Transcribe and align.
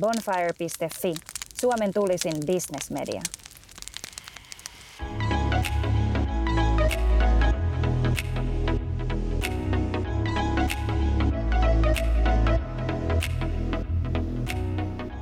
Bonfire.fi, 0.00 1.14
Suomen 1.60 1.92
tulisin 1.94 2.32
bisnesmedia. 2.46 3.20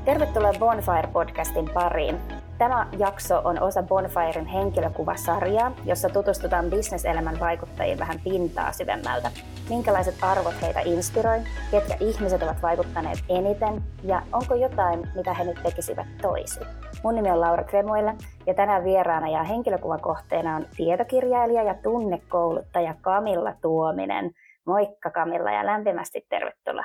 Tervetuloa 0.04 0.52
Bonfire-podcastin 0.52 1.72
pariin. 1.74 2.16
Tämä 2.58 2.88
jakso 2.98 3.40
on 3.44 3.62
osa 3.62 3.82
Bonfiren 3.82 4.46
henkilökuvasarjaa, 4.46 5.72
jossa 5.84 6.08
tutustutaan 6.08 6.70
bisneselämän 6.70 7.40
vaikuttajiin 7.40 7.98
vähän 7.98 8.20
pintaa 8.24 8.72
syvemmältä. 8.72 9.30
Minkälaiset 9.68 10.14
arvot 10.22 10.62
heitä 10.62 10.80
inspiroi, 10.80 11.38
ketkä 11.70 11.96
ihmiset 12.00 12.42
ovat 12.42 12.62
vaikuttaneet 12.62 13.18
eniten 13.28 13.82
ja 14.04 14.22
onko 14.32 14.54
jotain, 14.54 15.08
mitä 15.16 15.34
he 15.34 15.44
nyt 15.44 15.62
tekisivät 15.62 16.06
toisin. 16.22 16.66
Mun 17.04 17.14
nimi 17.14 17.30
on 17.30 17.40
Laura 17.40 17.64
Kremuille 17.64 18.14
ja 18.46 18.54
tänään 18.54 18.84
vieraana 18.84 19.28
ja 19.28 19.42
henkilökuvakohteena 19.42 20.56
on 20.56 20.66
tietokirjailija 20.76 21.62
ja 21.62 21.74
tunnekouluttaja 21.74 22.94
Kamilla 23.00 23.54
Tuominen. 23.62 24.30
Moikka 24.66 25.10
Kamilla 25.10 25.50
ja 25.50 25.66
lämpimästi 25.66 26.26
tervetuloa. 26.28 26.84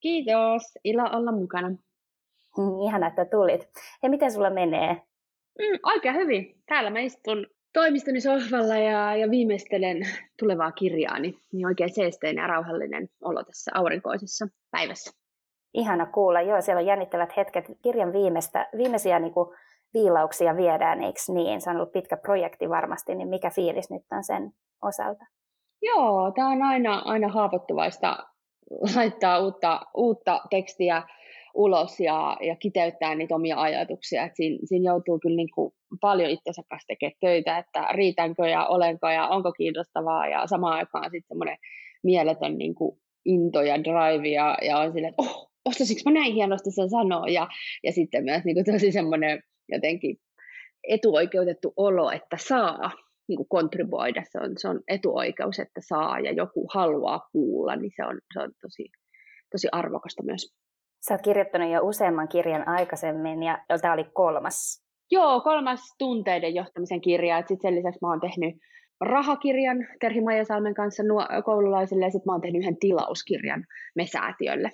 Kiitos, 0.00 0.62
ilo 0.84 1.02
olla 1.12 1.32
mukana. 1.32 1.68
Ihan 2.86 3.02
että 3.02 3.24
tulit. 3.24 3.68
Ja 4.02 4.10
miten 4.10 4.32
sulla 4.32 4.50
menee? 4.50 5.02
Mm, 5.58 5.78
oikein 5.82 6.14
hyvin. 6.14 6.62
Täällä 6.66 6.90
mä 6.90 6.98
istun 6.98 7.46
toimistoni 7.72 8.20
sohvalla 8.20 8.76
ja, 8.76 9.16
ja 9.16 9.30
viimeistelen 9.30 9.96
tulevaa 10.38 10.72
kirjaani. 10.72 11.34
Niin 11.52 11.66
oikein 11.66 11.94
seesteinen 11.94 12.42
ja 12.42 12.46
rauhallinen 12.46 13.08
olo 13.24 13.44
tässä 13.44 13.70
aurinkoisessa 13.74 14.46
päivässä. 14.70 15.10
Ihana 15.74 16.06
kuulla. 16.06 16.40
Joo, 16.40 16.60
siellä 16.60 16.80
on 16.80 16.86
jännittävät 16.86 17.36
hetket. 17.36 17.64
Kirjan 17.82 18.12
viimeistä, 18.12 18.68
viimeisiä 18.76 19.18
niin 19.18 19.34
kuin, 19.34 19.56
viilauksia 19.94 20.56
viedään, 20.56 21.02
eikö 21.02 21.20
niin? 21.28 21.60
Se 21.60 21.70
on 21.70 21.76
ollut 21.76 21.92
pitkä 21.92 22.16
projekti 22.16 22.68
varmasti, 22.68 23.14
niin 23.14 23.28
mikä 23.28 23.50
fiilis 23.50 23.90
nyt 23.90 24.02
on 24.12 24.24
sen 24.24 24.50
osalta? 24.82 25.24
Joo, 25.82 26.32
tämä 26.34 26.48
on 26.48 26.62
aina, 26.62 27.02
aina 27.04 27.28
haavoittuvaista 27.28 28.16
laittaa 28.96 29.38
uutta, 29.38 29.80
uutta 29.94 30.40
tekstiä 30.50 31.02
ulos 31.54 32.00
ja, 32.00 32.36
ja 32.40 32.56
kiteyttää 32.56 33.14
niitä 33.14 33.34
omia 33.34 33.60
ajatuksia. 33.60 34.24
Et 34.24 34.36
siinä, 34.36 34.58
siinä 34.64 34.90
joutuu 34.90 35.18
kyllä 35.18 35.36
niin 35.36 35.50
kuin 35.54 35.72
paljon 36.00 36.30
itsensä 36.30 36.62
kanssa 36.70 36.86
tekemään 36.86 37.16
töitä, 37.20 37.58
että 37.58 37.88
riitänkö 37.92 38.48
ja 38.48 38.66
olenko 38.66 39.08
ja 39.08 39.28
onko 39.28 39.52
kiinnostavaa 39.52 40.28
ja 40.28 40.46
samaan 40.46 40.78
aikaan 40.78 41.10
sitten 41.10 41.28
semmoinen 41.28 41.56
mieletön 42.02 42.58
niin 42.58 42.74
kuin 42.74 42.98
into 43.24 43.62
ja 43.62 43.84
drive 43.84 44.28
ja, 44.28 44.58
ja 44.62 44.78
on 44.78 44.92
silleen, 44.92 45.10
että 45.10 45.22
oh, 45.22 45.50
ostaisiko 45.64 46.00
mä 46.04 46.20
näin 46.20 46.34
hienosti 46.34 46.70
sen 46.70 46.90
sanoa 46.90 47.28
ja, 47.28 47.48
ja 47.84 47.92
sitten 47.92 48.24
myös 48.24 48.44
niin 48.44 48.56
kuin 48.56 48.64
tosi 48.72 48.92
semmoinen 48.92 49.42
jotenkin 49.68 50.16
etuoikeutettu 50.88 51.72
olo, 51.76 52.10
että 52.10 52.36
saa 52.36 52.92
niin 53.28 53.36
kuin 53.36 53.48
kontribuoida, 53.48 54.22
se 54.30 54.38
on, 54.38 54.52
se 54.56 54.68
on 54.68 54.80
etuoikeus, 54.88 55.58
että 55.58 55.80
saa 55.88 56.20
ja 56.20 56.32
joku 56.32 56.66
haluaa 56.74 57.28
kuulla, 57.32 57.76
niin 57.76 57.92
se 57.96 58.04
on, 58.04 58.20
se 58.34 58.40
on 58.40 58.52
tosi, 58.62 58.84
tosi 59.52 59.68
arvokasta 59.72 60.22
myös. 60.22 60.54
Sä 61.08 61.14
oot 61.14 61.22
kirjoittanut 61.22 61.70
jo 61.70 61.80
useamman 61.82 62.28
kirjan 62.28 62.68
aikaisemmin 62.68 63.42
ja 63.42 63.58
tämä 63.80 63.94
oli 63.94 64.04
kolmas. 64.04 64.84
Joo, 65.10 65.40
kolmas 65.40 65.80
tunteiden 65.98 66.54
johtamisen 66.54 67.00
kirja. 67.00 67.38
Sitten 67.38 67.58
sen 67.62 67.74
lisäksi 67.74 67.98
mä 68.02 68.08
oon 68.08 68.20
tehnyt 68.20 68.54
rahakirjan 69.00 69.76
Terhi 70.00 70.20
Maijasalmen 70.20 70.74
kanssa 70.74 71.02
nuo, 71.02 71.26
koululaisille 71.44 72.04
ja 72.04 72.10
sitten 72.10 72.26
mä 72.26 72.32
oon 72.32 72.40
tehnyt 72.40 72.62
yhden 72.62 72.78
tilauskirjan 72.78 73.64
me-säätiölle. 73.96 74.70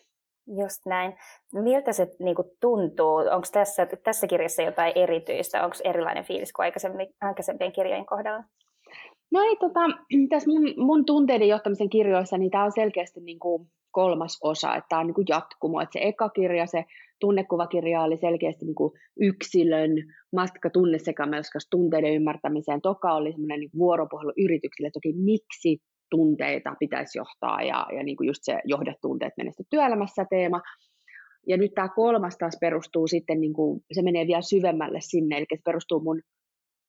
Just 0.61 0.87
näin. 0.87 1.15
Miltä 1.55 1.93
se 1.93 2.07
niin 2.19 2.37
kuin, 2.37 2.49
tuntuu? 2.61 3.17
Onko 3.17 3.47
tässä, 3.53 3.87
tässä 4.05 4.27
kirjassa 4.27 4.63
jotain 4.63 4.93
erityistä? 4.95 5.65
Onko 5.65 5.77
erilainen 5.85 6.25
fiilis 6.25 6.53
kuin 6.53 6.73
aikaisempien 7.21 7.73
kirjojen 7.73 8.07
kohdalla? 8.07 8.45
No 9.37 9.43
ei, 9.43 9.57
tota, 9.57 9.81
tässä 10.31 10.51
mun, 10.51 10.75
mun 10.77 11.05
tunteiden 11.05 11.49
johtamisen 11.49 11.91
kirjoissa, 11.91 12.39
niin 12.39 12.51
tämä 12.51 12.65
on 12.65 12.73
selkeästi 12.73 13.21
niin 13.21 13.39
kuin, 13.39 13.69
kolmas 13.91 14.39
osa, 14.43 14.77
että 14.77 14.89
tämä 14.89 15.01
on 15.01 15.07
niin 15.07 15.15
kuin 15.15 15.27
jatkumo, 15.29 15.81
että 15.81 15.93
se 15.93 16.01
eka 16.03 16.29
kirja, 16.29 16.67
se 16.67 16.85
tunnekuvakirja 17.21 18.03
oli 18.03 18.17
selkeästi 18.17 18.65
niin 18.65 18.75
kuin 18.75 18.93
yksilön 19.21 19.91
matka 20.33 20.71
tunnesekamelskasta 20.71 21.71
tunteiden 21.71 22.15
ymmärtämiseen. 22.15 22.81
Toka 22.81 23.15
oli 23.15 23.33
semmoinen 23.33 23.61
niin 23.61 23.71
vuoropuhelu 23.79 24.33
yrityksille, 24.45 24.91
toki 24.91 25.13
miksi 25.13 25.79
tunteita 26.11 26.75
pitäisi 26.79 27.19
johtaa 27.19 27.63
ja, 27.63 27.87
ja 27.97 28.03
niin 28.03 28.17
kuin 28.17 28.27
just 28.27 28.41
se 28.43 28.61
johdettunteet 28.65 29.33
menesty 29.37 29.63
työelämässä 29.71 30.27
teema. 30.31 30.61
Ja 31.49 31.57
nyt 31.57 31.75
tämä 31.75 31.89
kolmas 31.89 32.37
taas 32.39 32.57
perustuu 32.61 33.07
sitten, 33.07 33.41
niin 33.41 33.53
kuin, 33.53 33.81
se 33.93 34.03
menee 34.03 34.27
vielä 34.27 34.43
syvemmälle 34.43 34.99
sinne, 35.01 35.37
eli 35.37 35.47
se 35.49 35.61
perustuu 35.65 36.01
mun 36.01 36.21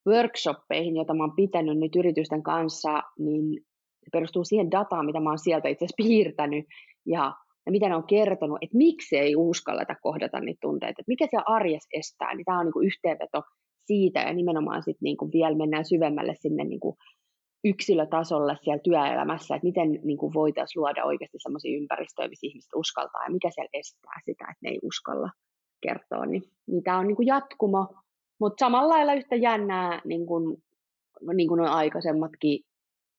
workshoppeihin, 0.08 0.96
joita 0.96 1.14
mä 1.14 1.22
oon 1.22 1.36
pitänyt 1.36 1.78
nyt 1.78 1.96
yritysten 1.96 2.42
kanssa, 2.42 3.02
niin 3.18 3.60
se 4.04 4.08
perustuu 4.12 4.44
siihen 4.44 4.70
dataan, 4.70 5.06
mitä 5.06 5.20
mä 5.20 5.30
oon 5.30 5.38
sieltä 5.38 5.68
itse 5.68 5.84
asiassa 5.84 6.02
piirtänyt, 6.02 6.64
ja, 7.06 7.34
ja 7.66 7.72
mitä 7.72 7.88
ne 7.88 7.96
on 7.96 8.06
kertonut, 8.06 8.58
että 8.62 8.76
miksi 8.76 9.18
ei 9.18 9.36
uskalleta 9.36 9.94
kohdata 10.02 10.40
niitä 10.40 10.58
tunteita, 10.60 11.00
että 11.00 11.12
mikä 11.12 11.26
se 11.30 11.36
arjes 11.46 11.86
estää, 11.92 12.34
niin 12.34 12.44
tämä 12.44 12.60
on 12.60 12.66
niin 12.66 12.86
yhteenveto 12.86 13.42
siitä, 13.86 14.20
ja 14.20 14.32
nimenomaan 14.32 14.82
sitten 14.82 15.04
niin 15.04 15.32
vielä 15.32 15.56
mennään 15.56 15.84
syvemmälle 15.84 16.34
sinne 16.34 16.64
niin 16.64 16.80
kuin 16.80 16.96
yksilötasolle 17.64 18.56
siellä 18.62 18.82
työelämässä, 18.82 19.54
että 19.54 19.66
miten 19.66 20.00
niin 20.04 20.18
kuin 20.18 20.34
voitaisiin 20.34 20.80
luoda 20.80 21.04
oikeasti 21.04 21.38
sellaisia 21.40 21.78
ympäristöjä, 21.78 22.28
missä 22.28 22.46
ihmiset 22.46 22.70
uskaltaa, 22.74 23.24
ja 23.24 23.30
mikä 23.30 23.50
siellä 23.50 23.68
estää 23.72 24.20
sitä, 24.24 24.44
että 24.44 24.62
ne 24.62 24.70
ei 24.70 24.78
uskalla 24.82 25.30
kertoa, 25.82 26.26
niin, 26.26 26.42
niin 26.66 26.82
tämä 26.82 26.98
on 26.98 27.06
niin 27.06 27.16
kuin 27.16 27.26
jatkumo, 27.26 27.86
mutta 28.40 28.66
samalla 28.66 28.94
lailla 28.94 29.14
yhtä 29.14 29.36
jännää, 29.36 30.00
niin 30.04 30.26
kuin, 30.26 30.62
niin 31.34 31.48
kuin 31.48 31.58
nuo 31.58 31.68
aikaisemmatkin 31.68 32.60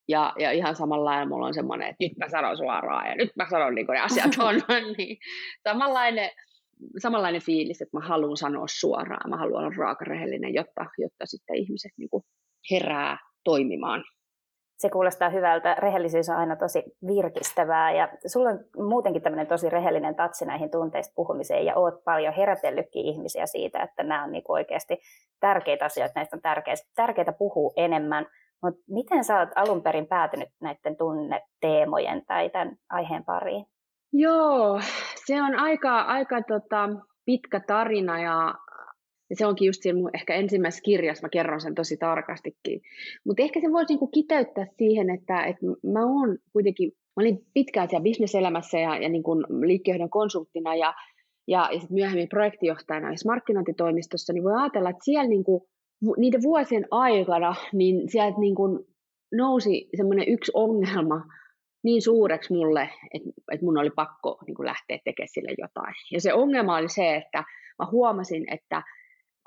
ja, 0.07 0.33
ja 0.39 0.51
ihan 0.51 0.75
samalla 0.75 1.05
lailla 1.05 1.25
mulla 1.25 1.47
on 1.47 1.53
semmoinen, 1.53 1.87
että 1.87 2.03
nyt 2.03 2.17
mä 2.17 2.29
sanon 2.29 2.57
suoraan 2.57 3.09
ja 3.09 3.15
nyt 3.15 3.31
mä 3.35 3.47
sanon 3.49 3.75
niin 3.75 3.85
kuin 3.85 3.93
ne 3.93 4.01
asiat 4.01 4.31
on. 4.47 4.55
niin 4.97 5.17
samanlainen, 5.69 6.29
samanlainen 6.97 7.41
fiilis, 7.41 7.81
että 7.81 7.97
mä 7.97 8.07
haluan 8.07 8.37
sanoa 8.37 8.65
suoraan, 8.69 9.29
mä 9.29 9.37
haluan 9.37 9.65
olla 9.65 9.75
raakarehellinen, 9.77 10.53
jotta, 10.53 10.85
jotta 10.97 11.25
sitten 11.25 11.55
ihmiset 11.55 11.91
niin 11.97 12.09
kuin 12.09 12.23
herää 12.71 13.17
toimimaan. 13.43 14.03
Se 14.79 14.89
kuulostaa 14.89 15.29
hyvältä. 15.29 15.75
Rehellisyys 15.75 16.29
on 16.29 16.35
aina 16.35 16.55
tosi 16.55 16.83
virkistävää 17.07 17.91
ja 17.91 18.09
sulla 18.25 18.49
on 18.49 18.59
muutenkin 18.87 19.21
tämmöinen 19.21 19.47
tosi 19.47 19.69
rehellinen 19.69 20.15
tatsi 20.15 20.45
näihin 20.45 20.71
tunteista 20.71 21.13
puhumiseen 21.15 21.65
ja 21.65 21.75
oot 21.75 22.03
paljon 22.03 22.33
herätellytkin 22.33 23.05
ihmisiä 23.05 23.45
siitä, 23.45 23.83
että 23.83 24.03
nämä 24.03 24.23
on 24.23 24.31
niin 24.31 24.43
oikeasti 24.47 25.01
tärkeitä 25.39 25.85
asioita, 25.85 26.13
näistä 26.15 26.35
on 26.35 26.41
tärkeitä, 26.41 26.83
tärkeitä 26.95 27.31
puhua 27.31 27.73
enemmän. 27.75 28.25
Mutta 28.63 28.81
miten 28.89 29.23
sä 29.23 29.39
oot 29.39 29.49
alun 29.55 29.83
perin 29.83 30.07
päätynyt 30.07 30.49
näiden 30.61 30.97
tunneteemojen 30.97 32.25
tai 32.25 32.49
tämän 32.49 32.75
aiheen 32.89 33.25
pariin? 33.25 33.65
Joo, 34.13 34.79
se 35.25 35.41
on 35.41 35.59
aika, 35.59 36.01
aika 36.01 36.41
tota, 36.41 36.89
pitkä 37.25 37.59
tarina 37.67 38.21
ja, 38.21 38.53
ja 39.29 39.35
se 39.35 39.45
onkin 39.45 39.65
just 39.65 39.81
siinä 39.81 39.99
mun 39.99 40.09
ehkä 40.13 40.35
ensimmäisessä 40.35 40.81
kirjassa, 40.81 41.25
mä 41.25 41.29
kerron 41.29 41.61
sen 41.61 41.75
tosi 41.75 41.97
tarkastikin. 41.97 42.81
Mutta 43.25 43.43
ehkä 43.43 43.61
se 43.61 43.71
voisi 43.71 43.93
niinku 43.93 44.07
kiteyttää 44.07 44.67
siihen, 44.77 45.09
että, 45.09 45.45
että 45.45 45.65
mä 45.65 46.05
oon 46.05 46.37
kuitenkin, 46.53 46.91
mä 46.91 47.21
olin 47.21 47.45
pitkään 47.53 47.89
siellä 47.89 48.03
bisneselämässä 48.03 48.79
ja, 48.79 48.97
ja 48.97 49.09
niinku 49.09 49.35
liikkeenjohdon 49.65 50.09
konsulttina 50.09 50.75
ja, 50.75 50.93
ja, 51.47 51.69
ja 51.73 51.79
sitten 51.79 51.95
myöhemmin 51.95 52.29
projektijohtajana 52.29 53.07
markkinointitoimistossa, 53.25 54.33
niin 54.33 54.43
voi 54.43 54.53
ajatella, 54.61 54.89
että 54.89 55.05
siellä 55.05 55.29
niinku 55.29 55.67
niiden 56.17 56.41
vuosien 56.41 56.87
aikana, 56.91 57.55
niin 57.73 58.09
sieltä 58.09 58.39
niin 58.39 58.55
kuin 58.55 58.79
nousi 59.35 59.89
semmoinen 59.97 60.27
yksi 60.27 60.51
ongelma 60.55 61.21
niin 61.83 62.01
suureksi 62.01 62.53
mulle, 62.53 62.89
että, 63.13 63.29
että 63.51 63.65
mun 63.65 63.77
oli 63.77 63.89
pakko 63.89 64.39
niin 64.47 64.55
kuin 64.55 64.65
lähteä 64.65 64.99
tekemään 65.05 65.29
sille 65.33 65.51
jotain. 65.57 65.93
Ja 66.11 66.21
se 66.21 66.33
ongelma 66.33 66.77
oli 66.77 66.89
se, 66.89 67.15
että 67.15 67.43
mä 67.79 67.87
huomasin, 67.91 68.53
että 68.53 68.83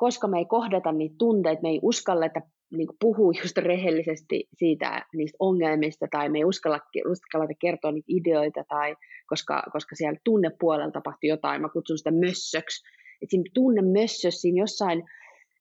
koska 0.02 0.28
me 0.28 0.38
ei 0.38 0.44
kohdata 0.44 0.92
niitä 0.92 1.14
tunteita, 1.18 1.62
me 1.62 1.68
ei 1.68 1.80
uskalleta 1.82 2.40
niin 2.70 2.86
kuin 2.86 2.96
puhua 3.00 3.32
just 3.42 3.56
rehellisesti 3.56 4.48
siitä, 4.54 5.06
niistä 5.14 5.36
ongelmista, 5.38 6.06
tai 6.10 6.28
me 6.28 6.38
ei 6.38 6.44
uskalla, 6.44 6.78
uskalleta 7.08 7.52
kertoa 7.60 7.92
niitä 7.92 8.06
ideoita, 8.08 8.64
tai 8.68 8.96
koska, 9.26 9.62
koska 9.72 9.96
siellä 9.96 10.18
tunnepuolella 10.24 10.90
tapahtui 10.90 11.28
jotain, 11.28 11.62
mä 11.62 11.68
kutsun 11.68 11.98
sitä 11.98 12.10
mössöksi, 12.10 12.84
että 13.22 13.30
siinä 13.30 13.50
tunnemössössä, 13.54 14.40
siinä 14.40 14.62
jossain 14.62 15.02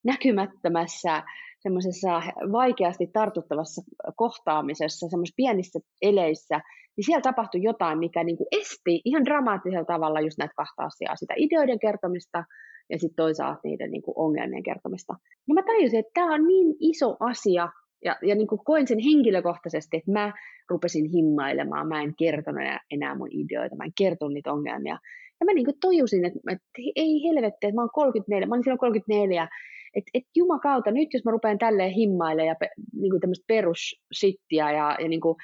näkymättömässä, 0.03 1.23
semmoisessa 1.63 2.21
vaikeasti 2.51 3.07
tartuttavassa 3.07 3.81
kohtaamisessa, 4.15 5.09
semmoisessa 5.09 5.35
pienissä 5.37 5.79
eleissä, 6.01 6.61
niin 6.97 7.05
siellä 7.05 7.21
tapahtui 7.21 7.63
jotain, 7.63 7.99
mikä 7.99 8.23
niin 8.23 8.37
kuin 8.37 8.47
esti 8.51 9.01
ihan 9.05 9.25
dramaattisella 9.25 9.85
tavalla 9.85 10.21
just 10.21 10.37
näitä 10.37 10.53
kahta 10.57 10.83
asiaa, 10.83 11.15
sitä 11.15 11.33
ideoiden 11.37 11.79
kertomista 11.79 12.43
ja 12.89 12.99
sitten 12.99 13.15
toisaalta 13.15 13.59
niiden 13.63 13.91
niin 13.91 14.01
kuin 14.01 14.17
ongelmien 14.17 14.63
kertomista. 14.63 15.13
Ja 15.47 15.53
mä 15.53 15.63
tajusin, 15.63 15.99
että 15.99 16.11
tämä 16.13 16.33
on 16.33 16.47
niin 16.47 16.75
iso 16.79 17.17
asia, 17.19 17.69
ja, 18.05 18.15
ja 18.21 18.35
niin 18.35 18.47
kuin 18.47 18.61
koin 18.65 18.87
sen 18.87 18.99
henkilökohtaisesti, 18.99 19.97
että 19.97 20.11
mä 20.11 20.33
rupesin 20.69 21.05
himmailemaan, 21.05 21.87
mä 21.87 22.01
en 22.01 22.13
kertonut 22.17 22.61
enää 22.91 23.15
mun 23.15 23.29
ideoita, 23.31 23.75
mä 23.75 23.83
en 23.83 23.97
kertonut 23.97 24.33
niitä 24.33 24.53
ongelmia. 24.53 24.97
Ja 25.39 25.45
mä 25.45 25.53
niin 25.53 25.65
kuin 25.65 25.79
tojusin, 25.81 26.25
että, 26.25 26.39
että 26.51 26.65
ei 26.95 27.23
helvetti, 27.23 27.67
että 27.67 27.75
mä 27.75 27.81
oon 27.81 27.89
34, 27.93 28.47
mä 28.47 28.55
olin 28.55 28.63
silloin 28.63 28.79
34, 28.79 29.47
että 29.93 30.11
et 30.13 30.23
jumakauta, 30.35 30.91
nyt 30.91 31.13
jos 31.13 31.25
mä 31.25 31.31
rupean 31.31 31.57
tälleen 31.57 31.91
himmailemaan 31.91 32.47
ja 32.47 32.55
pe, 32.59 32.69
niin 32.93 33.11
kuin 33.11 33.21
tämmöistä 33.21 33.45
perussittiä 33.47 34.71
ja, 34.71 34.95
ja 34.99 35.07
niin 35.07 35.21
kuin 35.21 35.35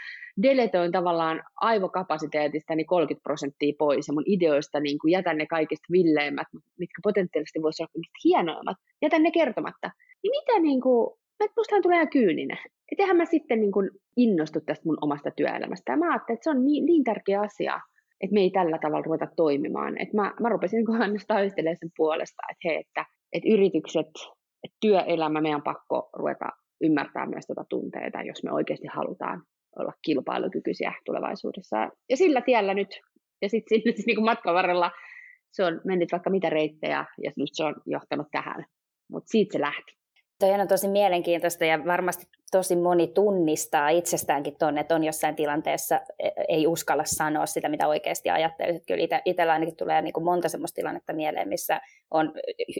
deletoin 0.43 0.91
tavallaan 0.91 1.43
aivokapasiteetista 1.55 2.75
niin 2.75 2.87
30 2.87 3.23
prosenttia 3.23 3.73
pois 3.79 4.07
ja 4.07 4.13
mun 4.13 4.23
ideoista 4.25 4.79
niin 4.79 4.99
kuin 4.99 5.11
jätän 5.11 5.37
ne 5.37 5.45
kaikista 5.45 5.87
villeimmät, 5.91 6.47
mitkä 6.53 6.99
potentiaalisesti 7.03 7.61
voisi 7.61 7.83
olla 7.83 8.07
hienoimmat, 8.23 8.77
jätän 9.01 9.23
ne 9.23 9.31
kertomatta. 9.31 9.91
Niin 10.23 10.31
mitä 10.31 10.59
niin 10.59 10.81
kuin, 10.81 11.17
mustahan 11.57 11.81
tulee 11.81 11.95
ihan 11.95 12.09
kyyninen. 12.09 12.57
Että 12.91 13.03
eihän 13.03 13.17
mä 13.17 13.25
sitten 13.25 13.59
niin 13.59 13.71
kuin 13.71 13.89
innostu 14.17 14.59
tästä 14.61 14.85
mun 14.85 14.97
omasta 15.01 15.31
työelämästä. 15.31 15.91
Ja 15.91 15.97
mä 15.97 16.11
ajattelin, 16.11 16.37
että 16.37 16.43
se 16.43 16.49
on 16.49 16.65
niin, 16.65 16.85
niin 16.85 17.03
tärkeä 17.03 17.41
asia, 17.41 17.79
että 18.21 18.33
me 18.33 18.39
ei 18.39 18.51
tällä 18.51 18.77
tavalla 18.77 19.05
ruveta 19.05 19.27
toimimaan. 19.35 20.01
Että 20.01 20.15
mä, 20.15 20.33
mä 20.39 20.49
rupesin 20.49 20.85
niin 20.85 21.01
aina 21.01 21.19
taistelemaan 21.27 21.77
sen 21.79 21.89
puolesta, 21.97 22.43
että 22.51 22.67
hei, 22.67 22.77
että, 22.77 23.05
että 23.33 23.49
yritykset, 23.49 24.11
että 24.63 24.77
työelämä, 24.81 25.41
meidän 25.41 25.63
pakko 25.63 26.09
ruveta 26.13 26.49
ymmärtää 26.81 27.25
myös 27.25 27.45
tätä 27.47 27.63
tunteita, 27.69 28.21
jos 28.21 28.43
me 28.43 28.51
oikeasti 28.51 28.87
halutaan 28.87 29.43
olla 29.79 29.93
kilpailukykyisiä 30.01 30.93
tulevaisuudessa. 31.05 31.89
Ja 32.09 32.17
sillä 32.17 32.41
tiellä 32.41 32.73
nyt, 32.73 32.99
ja 33.41 33.49
sitten 33.49 33.81
sit, 33.81 34.05
niin 34.05 34.25
matkan 34.25 34.55
varrella 34.55 34.91
se 35.51 35.63
on 35.63 35.81
mennyt 35.85 36.11
vaikka 36.11 36.29
mitä 36.29 36.49
reittejä, 36.49 37.05
ja 37.23 37.31
nyt 37.37 37.49
se 37.53 37.63
on 37.63 37.75
johtanut 37.85 38.27
tähän. 38.31 38.65
Mutta 39.11 39.27
siitä 39.27 39.53
se 39.53 39.61
lähti. 39.61 39.96
Toi 40.39 40.51
on 40.51 40.67
tosi 40.67 40.87
mielenkiintoista 40.87 41.65
ja 41.65 41.85
varmasti 41.85 42.27
tosi 42.51 42.75
moni 42.75 43.07
tunnistaa 43.07 43.89
itsestäänkin 43.89 44.57
tuonne, 44.59 44.81
että 44.81 44.95
on 44.95 45.03
jossain 45.03 45.35
tilanteessa, 45.35 46.01
e, 46.19 46.29
ei 46.47 46.67
uskalla 46.67 47.03
sanoa 47.05 47.45
sitä, 47.45 47.69
mitä 47.69 47.87
oikeasti 47.87 48.29
ajattelee. 48.29 48.79
Kyllä 48.87 49.03
ite, 49.03 49.21
itsellä 49.25 49.53
ainakin 49.53 49.75
tulee 49.75 50.01
niin 50.01 50.13
kuin 50.13 50.23
monta 50.23 50.49
sellaista 50.49 50.75
tilannetta 50.75 51.13
mieleen, 51.13 51.49
missä 51.49 51.81
on 52.11 52.33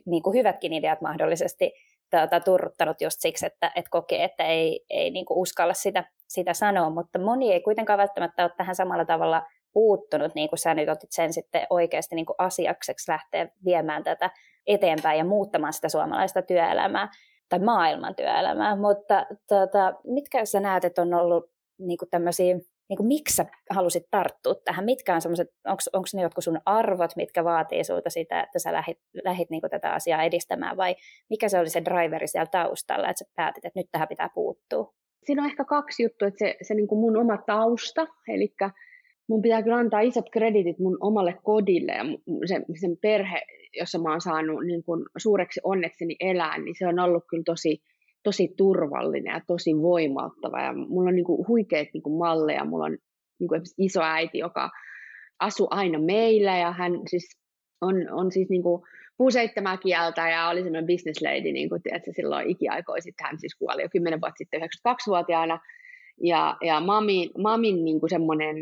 niin 0.05 0.23
kuin 0.23 0.37
hyvätkin 0.37 0.73
ideat 0.73 1.01
mahdollisesti 1.01 1.73
tuota, 2.11 2.39
turruttanut 2.39 3.01
just 3.01 3.17
siksi, 3.19 3.45
että, 3.45 3.71
että 3.75 3.91
kokee, 3.91 4.23
että 4.23 4.43
ei, 4.43 4.85
ei 4.89 5.11
niin 5.11 5.25
kuin 5.25 5.37
uskalla 5.37 5.73
sitä, 5.73 6.03
sitä 6.27 6.53
sanoa, 6.53 6.89
mutta 6.89 7.19
moni 7.19 7.53
ei 7.53 7.61
kuitenkaan 7.61 7.99
välttämättä 7.99 8.43
ole 8.43 8.51
tähän 8.57 8.75
samalla 8.75 9.05
tavalla 9.05 9.43
puuttunut, 9.73 10.35
niin 10.35 10.49
kuin 10.49 10.59
sä 10.59 10.73
nyt 10.73 10.89
otit 10.89 11.11
sen 11.11 11.33
sitten 11.33 11.67
oikeasti 11.69 12.15
niin 12.15 12.25
kuin 12.25 12.35
asiakseksi 12.37 13.11
lähteä 13.11 13.49
viemään 13.65 14.03
tätä 14.03 14.29
eteenpäin 14.67 15.17
ja 15.17 15.25
muuttamaan 15.25 15.73
sitä 15.73 15.89
suomalaista 15.89 16.41
työelämää 16.41 17.09
tai 17.49 17.59
maailman 17.59 18.15
työelämää, 18.15 18.75
mutta 18.75 19.25
tota, 19.47 19.93
mitkä 20.03 20.45
sä 20.45 20.59
näet, 20.59 20.85
että 20.85 21.01
on 21.01 21.13
ollut 21.13 21.51
niin 21.79 21.97
kuin 21.97 22.09
tämmöisiä, 22.09 22.55
niin 22.89 22.97
kuin, 22.97 23.07
miksi 23.07 23.35
sä 23.35 23.45
halusit 23.69 24.03
tarttua 24.11 24.55
tähän, 24.65 24.85
mitkä 24.85 25.15
on 25.15 25.21
semmoiset, 25.21 25.47
onko 25.67 26.07
ne 26.13 26.21
jotkut 26.21 26.43
sun 26.43 26.61
arvot, 26.65 27.15
mitkä 27.15 27.43
vaatii 27.43 27.83
sulta 27.83 28.09
sitä, 28.09 28.41
että 28.41 28.59
sä 28.59 28.73
lähit, 28.73 28.99
lähit 29.23 29.49
niin 29.49 29.61
kuin 29.61 29.71
tätä 29.71 29.91
asiaa 29.91 30.23
edistämään, 30.23 30.77
vai 30.77 30.95
mikä 31.29 31.49
se 31.49 31.59
oli 31.59 31.69
se 31.69 31.85
driveri 31.85 32.27
siellä 32.27 32.49
taustalla, 32.51 33.09
että 33.09 33.19
sä 33.25 33.31
päätit, 33.35 33.65
että 33.65 33.79
nyt 33.79 33.87
tähän 33.91 34.07
pitää 34.07 34.29
puuttua? 34.35 34.93
Siinä 35.25 35.41
on 35.41 35.49
ehkä 35.49 35.65
kaksi 35.65 36.03
juttua, 36.03 36.27
että 36.27 36.39
se, 36.39 36.55
se 36.61 36.73
niin 36.73 36.87
kuin 36.87 36.99
mun 36.99 37.17
oma 37.17 37.37
tausta, 37.37 38.07
eli 38.27 38.55
mun 39.29 39.41
pitää 39.41 39.63
kyllä 39.63 39.77
antaa 39.77 39.99
isot 39.99 40.29
kreditit 40.31 40.79
mun 40.79 40.97
omalle 40.99 41.35
kodille 41.43 41.91
ja 41.91 42.03
sen, 42.45 42.65
sen 42.81 42.97
perhe, 43.01 43.41
jossa 43.79 43.99
mä 43.99 44.11
oon 44.11 44.21
saanut 44.21 44.65
niin 44.65 44.83
kuin 44.83 45.05
suureksi 45.17 45.59
onnekseni 45.63 46.15
elää, 46.19 46.57
niin 46.57 46.75
se 46.79 46.87
on 46.87 46.99
ollut 46.99 47.23
kyllä 47.29 47.43
tosi, 47.45 47.81
tosi 48.23 48.53
turvallinen 48.57 49.33
ja 49.33 49.41
tosi 49.47 49.81
voimauttava. 49.81 50.61
Ja 50.61 50.73
mulla 50.73 51.09
on 51.09 51.15
niin 51.15 51.25
kuin 51.25 51.47
huikeat 51.47 51.87
niin 51.93 52.03
kuin 52.03 52.17
malleja. 52.17 52.65
Mulla 52.65 52.85
on 52.85 52.97
niin 53.39 53.47
kuin 53.47 53.61
iso 53.77 54.01
äiti, 54.03 54.37
joka 54.37 54.69
asuu 55.39 55.67
aina 55.71 55.99
meillä 55.99 56.57
ja 56.57 56.71
hän 56.71 56.93
siis 57.09 57.39
on, 57.81 57.95
on 58.11 58.31
siis 58.31 58.49
niin 58.49 58.63
kuin 58.63 58.81
puhuu 59.17 59.31
seitsemää 59.31 59.77
kieltä 59.77 60.29
ja 60.29 60.49
oli 60.49 60.63
semmoinen 60.63 60.87
business 60.87 61.21
lady, 61.21 61.51
niin 61.51 61.69
kuin 61.69 61.81
tiedätkö, 61.83 62.11
silloin 62.15 62.49
ikiaikoin 62.49 63.01
sitten 63.01 63.25
hän 63.27 63.39
siis 63.39 63.55
kuoli 63.55 63.81
jo 63.81 63.89
kymmenen 63.91 64.21
vuotta 64.21 64.37
sitten 64.37 64.61
92-vuotiaana. 64.61 65.59
Ja, 66.23 66.57
ja 66.61 66.79
mami, 66.79 67.29
mamin 67.37 67.85
niin 67.85 67.99
kuin 67.99 68.09
semmoinen 68.09 68.55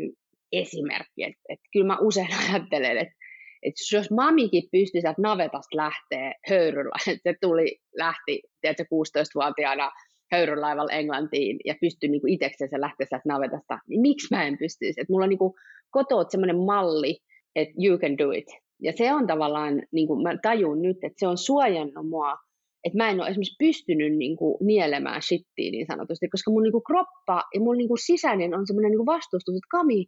esimerkki, 0.60 1.22
että, 1.22 1.42
että 1.48 1.68
kyllä 1.72 1.86
mä 1.86 1.98
usein 2.00 2.28
ajattelen, 2.50 2.98
että 2.98 3.14
että 3.62 3.96
jos 3.96 4.10
mamikin 4.10 4.62
pystyi 4.72 5.00
sieltä 5.00 5.22
navetasta 5.22 5.76
lähteä 5.76 6.32
höyryllä, 6.50 6.96
että 7.06 7.22
se 7.30 7.34
tuli, 7.40 7.78
lähti 7.98 8.42
tiedätkö, 8.60 8.84
16-vuotiaana 8.84 9.90
höyrylaivalla 10.32 10.92
Englantiin 10.92 11.56
ja 11.64 11.74
pystyi 11.80 12.08
niin 12.08 12.28
itsekseen 12.28 12.80
lähteä 12.80 13.06
sieltä 13.08 13.28
navetasta, 13.28 13.78
niin 13.88 14.00
miksi 14.00 14.28
mä 14.30 14.44
en 14.44 14.58
pystyisi? 14.58 15.00
Että 15.00 15.12
mulla 15.12 15.24
on 15.24 15.28
niin 15.28 15.54
kotoa 15.90 16.24
semmoinen 16.28 16.58
malli, 16.58 17.18
että 17.56 17.74
you 17.84 17.98
can 17.98 18.18
do 18.18 18.30
it. 18.30 18.46
Ja 18.82 18.92
se 18.92 19.12
on 19.12 19.26
tavallaan, 19.26 19.82
niin 19.92 20.06
kuin 20.06 20.22
mä 20.22 20.38
tajun 20.42 20.82
nyt, 20.82 20.96
että 21.02 21.18
se 21.18 21.26
on 21.26 21.38
suojannut 21.38 22.08
mua, 22.08 22.36
että 22.84 22.96
mä 22.96 23.10
en 23.10 23.20
ole 23.20 23.28
esimerkiksi 23.28 23.56
pystynyt 23.58 24.16
niin 24.16 24.36
kuin 24.36 24.56
nielemään 24.60 25.22
shittiä 25.22 25.70
niin 25.70 25.86
sanotusti, 25.86 26.28
koska 26.28 26.50
mun 26.50 26.62
niin 26.62 26.72
kuin 26.72 26.84
kroppa 26.84 27.42
ja 27.54 27.60
mun 27.60 27.78
niin 27.78 27.88
kuin 27.88 27.98
sisäinen 27.98 28.54
on 28.54 28.66
semmoinen 28.66 28.90
niin 28.90 29.06
vastustus, 29.06 29.54
että 29.54 29.68
Kami, 29.70 30.06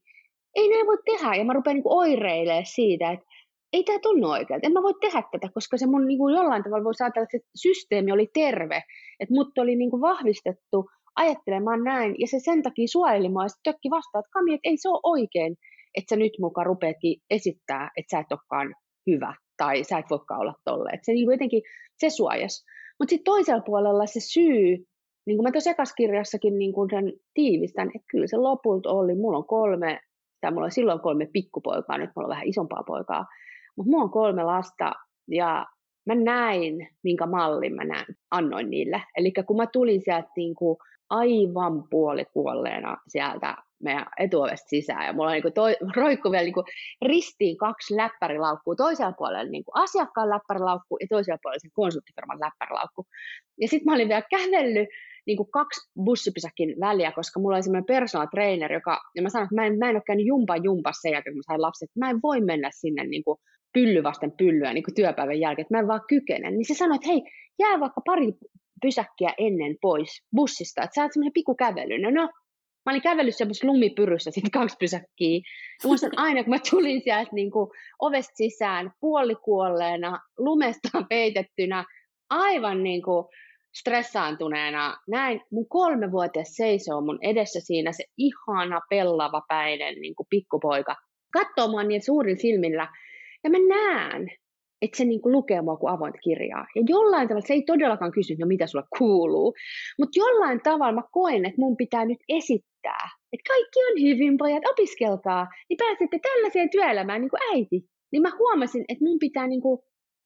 ei 0.54 0.68
näin 0.68 0.86
voi 0.86 0.98
tehdä. 1.04 1.34
Ja 1.34 1.44
mä 1.44 1.52
rupean 1.52 1.76
niin 1.76 1.82
oireilemaan 1.84 2.66
siitä, 2.66 3.10
että 3.10 3.26
ei 3.72 3.84
tämä 3.84 3.98
tunnu 3.98 4.30
oikealta, 4.30 4.66
en 4.66 4.72
mä 4.72 4.82
voi 4.82 4.94
tehdä 5.00 5.22
tätä, 5.32 5.48
koska 5.54 5.76
se 5.76 5.86
mun 5.86 6.06
niin 6.06 6.18
kuin 6.18 6.34
jollain 6.34 6.62
tavalla 6.62 6.84
voisi 6.84 7.04
ajatella, 7.04 7.24
että 7.24 7.38
se 7.38 7.44
systeemi 7.56 8.12
oli 8.12 8.28
terve, 8.34 8.82
että 9.20 9.34
mut 9.34 9.58
oli 9.58 9.76
niin 9.76 9.90
kuin 9.90 10.00
vahvistettu 10.00 10.90
ajattelemaan 11.16 11.84
näin, 11.84 12.14
ja 12.18 12.26
se 12.26 12.38
sen 12.40 12.62
takia 12.62 12.88
suojeli 12.88 13.28
mua, 13.28 13.42
ja 13.42 13.48
sitten 13.48 13.72
tökki 13.72 13.90
vastaan, 13.90 14.20
että 14.20 14.30
Kami, 14.32 14.54
että 14.54 14.68
ei 14.68 14.76
se 14.76 14.88
ole 14.88 15.00
oikein, 15.02 15.56
että 15.94 16.14
sä 16.14 16.16
nyt 16.16 16.32
mukaan 16.40 16.66
rupeatkin 16.66 17.20
esittää, 17.30 17.90
että 17.96 18.10
sä 18.10 18.20
et 18.20 18.32
olekaan 18.32 18.74
hyvä, 19.10 19.34
tai 19.56 19.84
sä 19.84 19.98
et 19.98 20.10
voikaan 20.10 20.40
olla 20.40 20.54
tolle, 20.64 20.90
että 20.90 21.04
se 21.04 21.12
niin 21.12 21.26
kuin 21.26 21.34
jotenkin, 21.34 21.62
se 21.98 22.10
suojas. 22.10 22.64
Mutta 22.98 23.10
sitten 23.10 23.24
toisella 23.32 23.62
puolella 23.66 24.06
se 24.06 24.20
syy, 24.20 24.86
niin 25.26 25.36
kuin 25.36 25.42
mä 25.42 25.52
tuossa 25.52 25.70
ekaskirjassakin 25.70 26.58
niin 26.58 26.72
kuin 26.72 26.90
sen 26.90 27.12
tiivistän, 27.34 27.88
että 27.88 28.08
kyllä 28.10 28.26
se 28.26 28.36
lopulta 28.36 28.90
oli, 28.90 29.14
mulla 29.14 29.38
on 29.38 29.46
kolme, 29.46 30.00
tai 30.40 30.50
mulla 30.50 30.64
oli 30.64 30.70
silloin 30.70 31.00
kolme 31.00 31.26
pikkupoikaa, 31.32 31.99
nyt 31.99 32.11
mulla 32.17 32.26
on 32.26 32.31
vähän 32.31 32.46
isompaa 32.46 32.82
poikaa, 32.87 33.26
mutta 33.76 33.90
mulla 33.90 34.05
on 34.05 34.11
kolme 34.11 34.44
lasta 34.44 34.93
ja 35.29 35.67
mä 36.06 36.14
näin, 36.14 36.88
minkä 37.02 37.26
mallin 37.26 37.75
mä 37.75 37.85
näin, 37.85 38.06
annoin 38.31 38.70
niille. 38.70 39.02
Eli 39.17 39.32
kun 39.46 39.56
mä 39.56 39.67
tulin 39.67 40.00
sieltä 40.00 40.29
niin 40.37 40.55
kuin 40.55 40.76
aivan 41.11 41.88
puolikuolleena 41.90 42.96
sieltä 43.08 43.56
meidän 43.82 44.06
etuovesta 44.19 44.69
sisään, 44.69 45.06
ja 45.06 45.12
mulla 45.12 45.30
on 45.30 45.32
niin 45.32 45.52
toi, 45.52 45.76
roikku 45.96 46.30
vielä 46.30 46.44
niin 46.44 46.54
ristiin 47.02 47.56
kaksi 47.56 47.96
läppärilaukkua, 47.96 48.75
toisella 48.75 49.12
puolella 49.12 49.50
niin 49.50 49.64
asiakkaan 49.75 50.30
läppärilaukku 50.30 50.96
ja 51.00 51.06
toisella 51.10 51.38
puolella 51.42 51.60
sen 51.60 51.70
konsulttifirman 51.74 52.41
läppärilaukku. 52.41 53.06
Ja 53.60 53.69
sitten 53.69 53.84
mä 53.84 53.94
olin 53.94 54.08
vielä 54.08 54.22
kävellyt 54.31 54.88
niin 55.26 55.36
kuin 55.36 55.50
kaksi 55.50 55.81
bussipysäkin 56.05 56.74
väliä, 56.81 57.12
koska 57.12 57.41
mulla 57.41 57.56
oli 57.56 57.62
semmoinen 57.62 57.86
personal 57.86 58.26
trainer, 58.26 58.72
joka, 58.72 59.00
ja 59.14 59.22
mä 59.22 59.29
sanoin, 59.29 59.46
että 59.46 59.55
mä 59.55 59.67
en, 59.67 59.79
mä 59.79 59.88
en 59.88 59.96
ole 59.96 60.03
käynyt 60.06 60.26
jumpa 60.26 60.56
jumpas 60.56 60.96
sen 61.03 61.12
jälkeen, 61.12 61.34
kun 61.34 61.38
mä 61.38 61.53
sain 61.53 61.62
lapset, 61.62 61.86
että 61.86 61.98
mä 61.98 62.10
en 62.10 62.20
voi 62.22 62.41
mennä 62.41 62.70
sinne 62.72 63.05
niin 63.05 63.24
kuin 63.24 63.38
pylly 63.72 64.03
vasten 64.03 64.32
pyllyä 64.32 64.72
niin 64.72 64.84
kuin 64.84 64.94
työpäivän 64.94 65.41
jälkeen, 65.41 65.62
että 65.64 65.74
mä 65.74 65.81
en 65.81 65.88
vaan 65.88 66.08
kykene. 66.08 66.50
Niin 66.50 66.67
se 66.67 66.74
sanoi, 66.74 66.96
että 66.96 67.08
hei, 67.08 67.22
jää 67.58 67.81
vaikka 67.81 68.00
pari 68.05 68.32
pysäkkiä 68.82 69.34
ennen 69.38 69.76
pois 69.81 70.22
bussista, 70.36 70.82
että 70.82 70.94
sä 70.94 71.03
oot 71.03 71.34
pikku 71.34 71.55
kävely. 71.55 71.98
No, 71.98 72.10
no, 72.10 72.29
mä 72.87 72.93
olin 72.93 73.03
kävellyt 73.03 73.37
semmoisessa 73.37 73.67
lumipyryssä 73.67 74.31
sitten 74.31 74.51
kaksi 74.51 74.77
pysäkkiä. 74.81 75.37
Ja 75.82 75.89
muistan 75.89 76.11
aina, 76.17 76.44
kun 76.44 76.55
mä 76.55 76.58
tulin 76.70 77.01
sieltä 77.01 77.31
niin 77.32 77.51
kuin 77.51 77.70
ovesta 77.99 78.32
sisään 78.35 78.93
puolikuolleena, 79.01 80.20
lumestaan 80.39 81.06
peitettynä, 81.08 81.85
aivan 82.31 82.82
niin 82.82 83.03
kuin 83.03 83.27
stressaantuneena, 83.79 84.97
näin 85.08 85.41
mun 85.51 85.69
kolmevuotias 85.69 86.49
seisoo 86.49 87.01
mun 87.01 87.19
edessä 87.23 87.61
siinä 87.61 87.93
se 87.93 88.05
ihana 88.17 88.81
pellava 88.91 89.43
päinen 89.49 89.94
niin 90.01 90.15
kuin 90.15 90.27
pikkupoika. 90.31 90.97
Katsoo 91.32 91.69
mua 91.69 91.82
niin 91.82 92.03
suurin 92.03 92.39
silmillä 92.39 92.89
ja 93.44 93.51
mä 93.51 93.58
näen, 93.69 94.29
että 94.82 94.97
se 94.97 95.05
niin 95.05 95.20
kuin 95.20 95.32
lukee 95.32 95.63
mua 95.63 95.77
kuin 95.77 95.93
avointa 95.93 96.19
kirjaa. 96.19 96.67
Ja 96.75 96.82
jollain 96.89 97.29
tavalla, 97.29 97.47
se 97.47 97.55
ei 97.55 97.63
todellakaan 97.63 98.13
kysy, 98.13 98.35
no 98.39 98.47
mitä 98.47 98.67
sulla 98.67 98.87
kuuluu, 98.99 99.55
mutta 99.99 100.19
jollain 100.19 100.61
tavalla 100.63 100.93
mä 100.93 101.03
koen, 101.13 101.44
että 101.44 101.61
mun 101.61 101.77
pitää 101.77 102.05
nyt 102.05 102.19
esittää, 102.29 103.08
että 103.32 103.49
kaikki 103.49 103.79
on 103.91 104.03
hyvin, 104.03 104.39
pojat, 104.39 104.63
opiskelkaa, 104.70 105.47
niin 105.69 105.77
pääsette 105.77 106.19
tällaiseen 106.23 106.70
työelämään 106.70 107.20
niin 107.20 107.31
kuin 107.31 107.41
äiti. 107.55 107.85
Niin 108.13 108.23
mä 108.23 108.31
huomasin, 108.39 108.85
että 108.89 109.05
mun 109.05 109.19
pitää, 109.19 109.47
niin 109.47 109.63
kuin, 109.63 109.79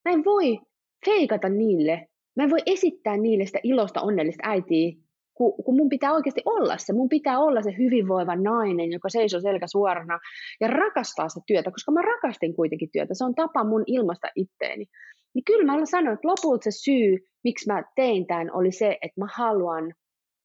mä 0.05 0.13
en 0.13 0.25
voi 0.25 0.59
feikata 1.05 1.49
niille, 1.49 2.07
mä 2.37 2.43
en 2.45 2.51
voi 2.51 2.63
esittää 2.67 3.17
niille 3.17 3.47
sitä 3.47 3.59
ilosta, 3.63 4.01
onnellista 4.01 4.49
äitiä, 4.49 4.93
kun, 5.35 5.65
kun 5.65 5.77
mun 5.77 5.89
pitää 5.89 6.12
oikeasti 6.12 6.43
olla 6.45 6.79
se. 6.79 6.93
Mun 6.93 7.09
pitää 7.09 7.39
olla 7.39 7.62
se 7.62 7.75
hyvinvoiva 7.79 8.37
nainen, 8.37 8.93
joka 8.93 9.09
seisoo 9.09 9.41
selkä 9.41 9.67
suorana 9.67 10.19
ja 10.61 10.69
rakastaa 10.69 11.29
sitä 11.29 11.45
työtä, 11.47 11.71
koska 11.71 11.93
mä 11.93 12.03
rakastin 12.03 12.55
kuitenkin 12.55 12.89
työtä. 12.93 13.15
Se 13.15 13.25
on 13.25 13.35
tapa 13.35 13.65
mun 13.65 13.85
ilmasta 13.87 14.29
itteeni. 14.37 14.87
Niin 15.35 15.45
kyllä 15.45 15.73
mä 15.73 15.87
sanon, 15.87 16.15
että 16.15 16.29
lopulta 16.29 16.65
se 16.65 16.71
syy, 16.71 17.19
miksi 17.45 17.73
mä 17.73 17.83
tein 17.97 18.27
tämän, 18.27 18.51
oli 18.53 18.73
se, 18.73 18.99
että 19.03 19.21
mä 19.21 19.27
haluan 19.35 19.95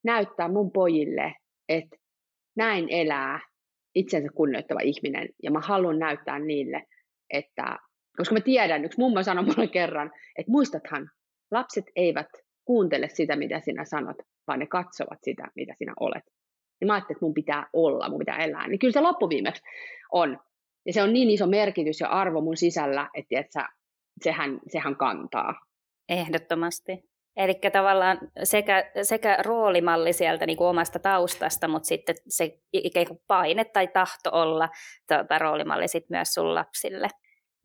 näyttää 0.03 0.48
mun 0.48 0.72
pojille, 0.72 1.34
että 1.70 1.98
näin 2.58 2.88
elää 2.89 3.39
itsensä 3.96 4.27
kunnioittava 4.36 4.79
ihminen. 4.84 5.29
Ja 5.44 5.51
mä 5.51 5.60
haluan 5.60 6.00
näyttää 6.00 6.39
niille, 6.39 6.84
että 7.34 7.77
koska 8.17 8.36
mä 8.36 8.41
tiedän, 8.41 8.86
yksi 8.86 9.00
mummo 9.00 9.24
sanoi 9.24 9.44
mulle 9.44 9.67
kerran, 9.67 10.12
että 10.36 10.51
muistathan, 10.51 11.10
lapset 11.51 11.86
eivät 11.96 12.27
kuuntele 12.65 13.10
sitä, 13.10 13.36
mitä 13.36 13.60
sinä 13.60 13.86
sanot, 13.86 14.17
vaan 14.48 14.60
ne 14.60 14.68
katsovat 14.68 15.20
sitä, 15.24 15.48
mitä 15.56 15.74
sinä 15.77 15.94
olet. 16.00 16.24
Niin 16.82 16.88
mä 16.88 16.94
ajattelin, 16.94 17.18
että 17.18 17.25
mun 17.25 17.34
pitää 17.34 17.68
olla, 17.74 18.10
mun 18.10 18.20
pitää 18.20 18.38
elää. 18.38 18.68
Niin 18.68 18.80
kyllä 18.80 18.92
se 18.92 19.01
loppuviimeksi 19.01 19.63
on. 20.12 20.39
Ja 20.86 20.94
se 20.94 21.04
on 21.04 21.13
niin 21.13 21.30
iso 21.30 21.48
merkitys 21.48 22.00
ja 22.00 22.08
arvo 22.08 22.42
mun 22.42 22.58
sisällä, 22.58 23.10
että, 23.13 23.39
että 23.39 23.70
sehän, 24.24 24.60
sehän 24.68 24.96
kantaa. 24.96 25.54
Ehdottomasti. 26.10 27.04
Eli 27.38 27.54
tavallaan 27.72 28.20
sekä, 28.44 28.92
sekä 29.01 29.38
roolimalli 29.46 30.13
sieltä 30.13 30.46
niin 30.46 30.58
kuin 30.58 30.68
omasta 30.68 31.00
taustasta, 31.00 31.68
mutta 31.68 31.88
sitten 31.88 32.16
se 32.27 32.60
ikään 32.74 33.08
kuin 33.08 33.20
paine 33.27 33.66
tai 33.66 33.88
tahto 33.88 34.30
olla 34.32 34.70
tuota, 35.08 35.39
roolimalli 35.39 35.88
sit 35.88 36.10
myös 36.10 36.34
sun 36.34 36.56
lapsille. 36.56 37.08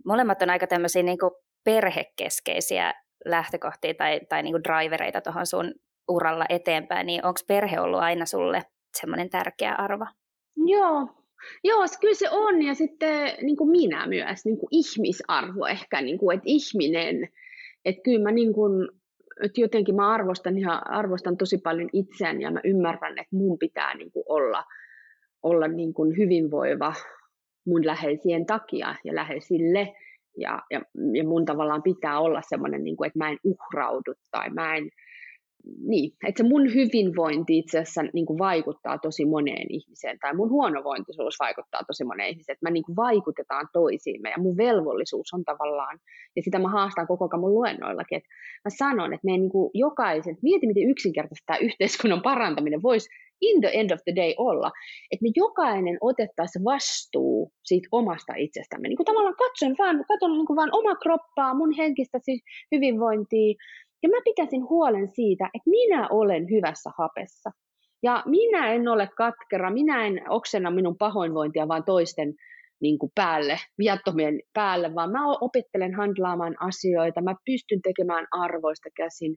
Molemmat 0.07 0.43
on 0.43 0.51
aika 0.51 0.67
tämmöisiä 0.67 1.03
niin 1.03 1.19
perhekeskeisiä 1.65 2.95
lähtökohtia 3.25 3.95
tai, 3.95 4.21
tai 4.29 4.43
niin 4.43 4.53
kuin 4.53 4.65
drivereita 4.65 5.21
tuohon 5.21 5.47
sun 5.47 5.75
uralla 6.13 6.45
eteenpäin, 6.49 7.07
niin 7.07 7.27
onko 7.27 7.41
perhe 7.47 7.81
ollut 7.81 8.01
aina 8.01 8.27
sulle 8.27 8.63
semmoinen 9.01 9.31
tärkeä 9.31 9.75
arvo? 9.75 10.07
Joo, 10.57 11.09
Joo, 11.65 11.85
kyllä 12.01 12.15
se 12.15 12.31
on, 12.31 12.63
ja 12.63 12.75
sitten 12.75 13.35
niin 13.43 13.57
kuin 13.57 13.71
minä 13.71 14.07
myös, 14.07 14.45
niin 14.45 14.59
kuin 14.59 14.69
ihmisarvo 14.71 15.67
ehkä, 15.67 16.01
niin 16.01 16.19
kuin, 16.19 16.35
että 16.35 16.45
ihminen, 16.47 17.29
että 17.85 18.03
kyllä 18.03 18.23
mä 18.23 18.31
niin 18.31 18.53
kuin, 18.53 18.89
että 19.45 19.61
jotenkin 19.61 19.95
mä 19.95 20.11
arvostan, 20.11 20.59
ihan, 20.59 20.91
arvostan 20.91 21.37
tosi 21.37 21.59
paljon 21.59 21.89
itseäni 21.93 22.45
ja 22.45 22.51
mä 22.51 22.61
ymmärrän, 22.65 23.19
että 23.19 23.37
mun 23.37 23.59
pitää 23.59 23.95
niin 23.95 24.13
kuin 24.13 24.25
olla, 24.29 24.65
olla 25.43 25.69
niin 25.69 25.95
kuin 25.95 26.17
hyvinvoiva 26.17 26.95
mun 27.67 27.87
läheisien 27.87 28.47
takia 28.47 28.95
ja 29.05 29.15
läheisille. 29.15 29.95
Ja, 30.37 30.63
ja, 30.71 30.81
ja 31.15 31.25
mun 31.25 31.45
tavallaan 31.45 31.83
pitää 31.83 32.21
olla 32.21 32.41
semmoinen, 32.49 32.85
niin 32.85 32.97
kuin, 32.97 33.07
että 33.07 33.19
mä 33.19 33.31
en 33.31 33.39
uhraudu 33.45 34.15
tai 34.31 34.51
mä 34.51 34.77
en, 34.77 34.91
niin, 35.65 36.13
että 36.29 36.43
se 36.43 36.49
mun 36.49 36.75
hyvinvointi 36.75 37.59
itse 37.59 37.79
asiassa 37.79 38.03
niin 38.13 38.27
kuin 38.27 38.39
vaikuttaa 38.39 38.99
tosi 38.99 39.25
moneen 39.25 39.67
ihmiseen, 39.69 40.19
tai 40.19 40.35
mun 40.35 40.51
huonovointisuus 40.51 41.35
vaikuttaa 41.41 41.81
tosi 41.87 42.05
moneen 42.05 42.31
ihmiseen, 42.31 42.55
että 42.55 42.67
mä 42.67 42.73
niin 42.73 42.85
kuin 42.85 42.97
vaikutetaan 42.97 43.69
toisiimme, 43.73 44.31
ja 44.31 44.39
mun 44.39 44.57
velvollisuus 44.57 45.29
on 45.33 45.45
tavallaan, 45.45 45.99
ja 46.37 46.43
sitä 46.43 46.59
mä 46.59 46.69
haastan 46.69 47.07
koko 47.07 47.29
ajan 47.33 47.41
mun 47.41 47.55
luennoillakin, 47.55 48.17
että 48.17 48.29
mä 48.65 48.71
sanon, 48.71 49.15
että 49.15 49.25
me 49.25 49.33
niin 49.33 49.51
kuin 49.51 49.71
jokaisen, 49.75 50.39
mieti 50.43 50.67
miten 50.67 50.91
yksinkertaisesti 50.91 51.47
tämä 51.47 51.59
yhteiskunnan 51.69 52.23
parantaminen 52.23 52.83
voisi 52.83 53.09
in 53.41 53.61
the 53.61 53.71
end 53.73 53.91
of 53.91 54.01
the 54.05 54.15
day 54.17 54.35
olla, 54.37 54.71
että 55.11 55.23
me 55.23 55.31
jokainen 55.37 55.99
otettaisiin 56.01 56.65
vastuu 56.65 57.53
siitä 57.65 57.89
omasta 57.93 58.33
itsestämme, 58.37 58.89
niin 58.89 58.97
kuin 58.97 59.07
tavallaan 59.07 59.37
katson 59.37 59.75
vaan, 59.79 60.05
katson 60.09 60.33
niin 60.33 60.47
kuin 60.47 60.57
vaan 60.57 60.71
oma 60.73 60.95
kroppaa, 60.95 61.55
mun 61.55 61.73
henkistä 61.73 62.19
siis 62.23 62.43
hyvinvointia, 62.73 63.55
ja 64.03 64.09
mä 64.09 64.21
pitäisin 64.25 64.69
huolen 64.69 65.09
siitä, 65.09 65.45
että 65.55 65.71
minä 65.71 66.09
olen 66.09 66.51
hyvässä 66.51 66.91
hapessa. 66.99 67.51
Ja 68.03 68.23
minä 68.27 68.73
en 68.73 68.89
ole 68.89 69.09
katkera, 69.17 69.71
minä 69.71 70.07
en 70.07 70.23
oksena 70.29 70.71
minun 70.71 70.97
pahoinvointia 70.99 71.69
vaan 71.69 71.85
toisten 71.85 72.35
niin 72.81 72.99
kuin 72.99 73.13
päälle, 73.15 73.57
viattomien 73.79 74.41
päälle, 74.53 74.95
vaan 74.95 75.13
mä 75.13 75.21
opettelen 75.41 75.95
handlaamaan 75.95 76.57
asioita, 76.61 77.23
mä 77.23 77.35
pystyn 77.45 77.83
tekemään 77.83 78.27
arvoista 78.31 78.89
käsin. 78.97 79.37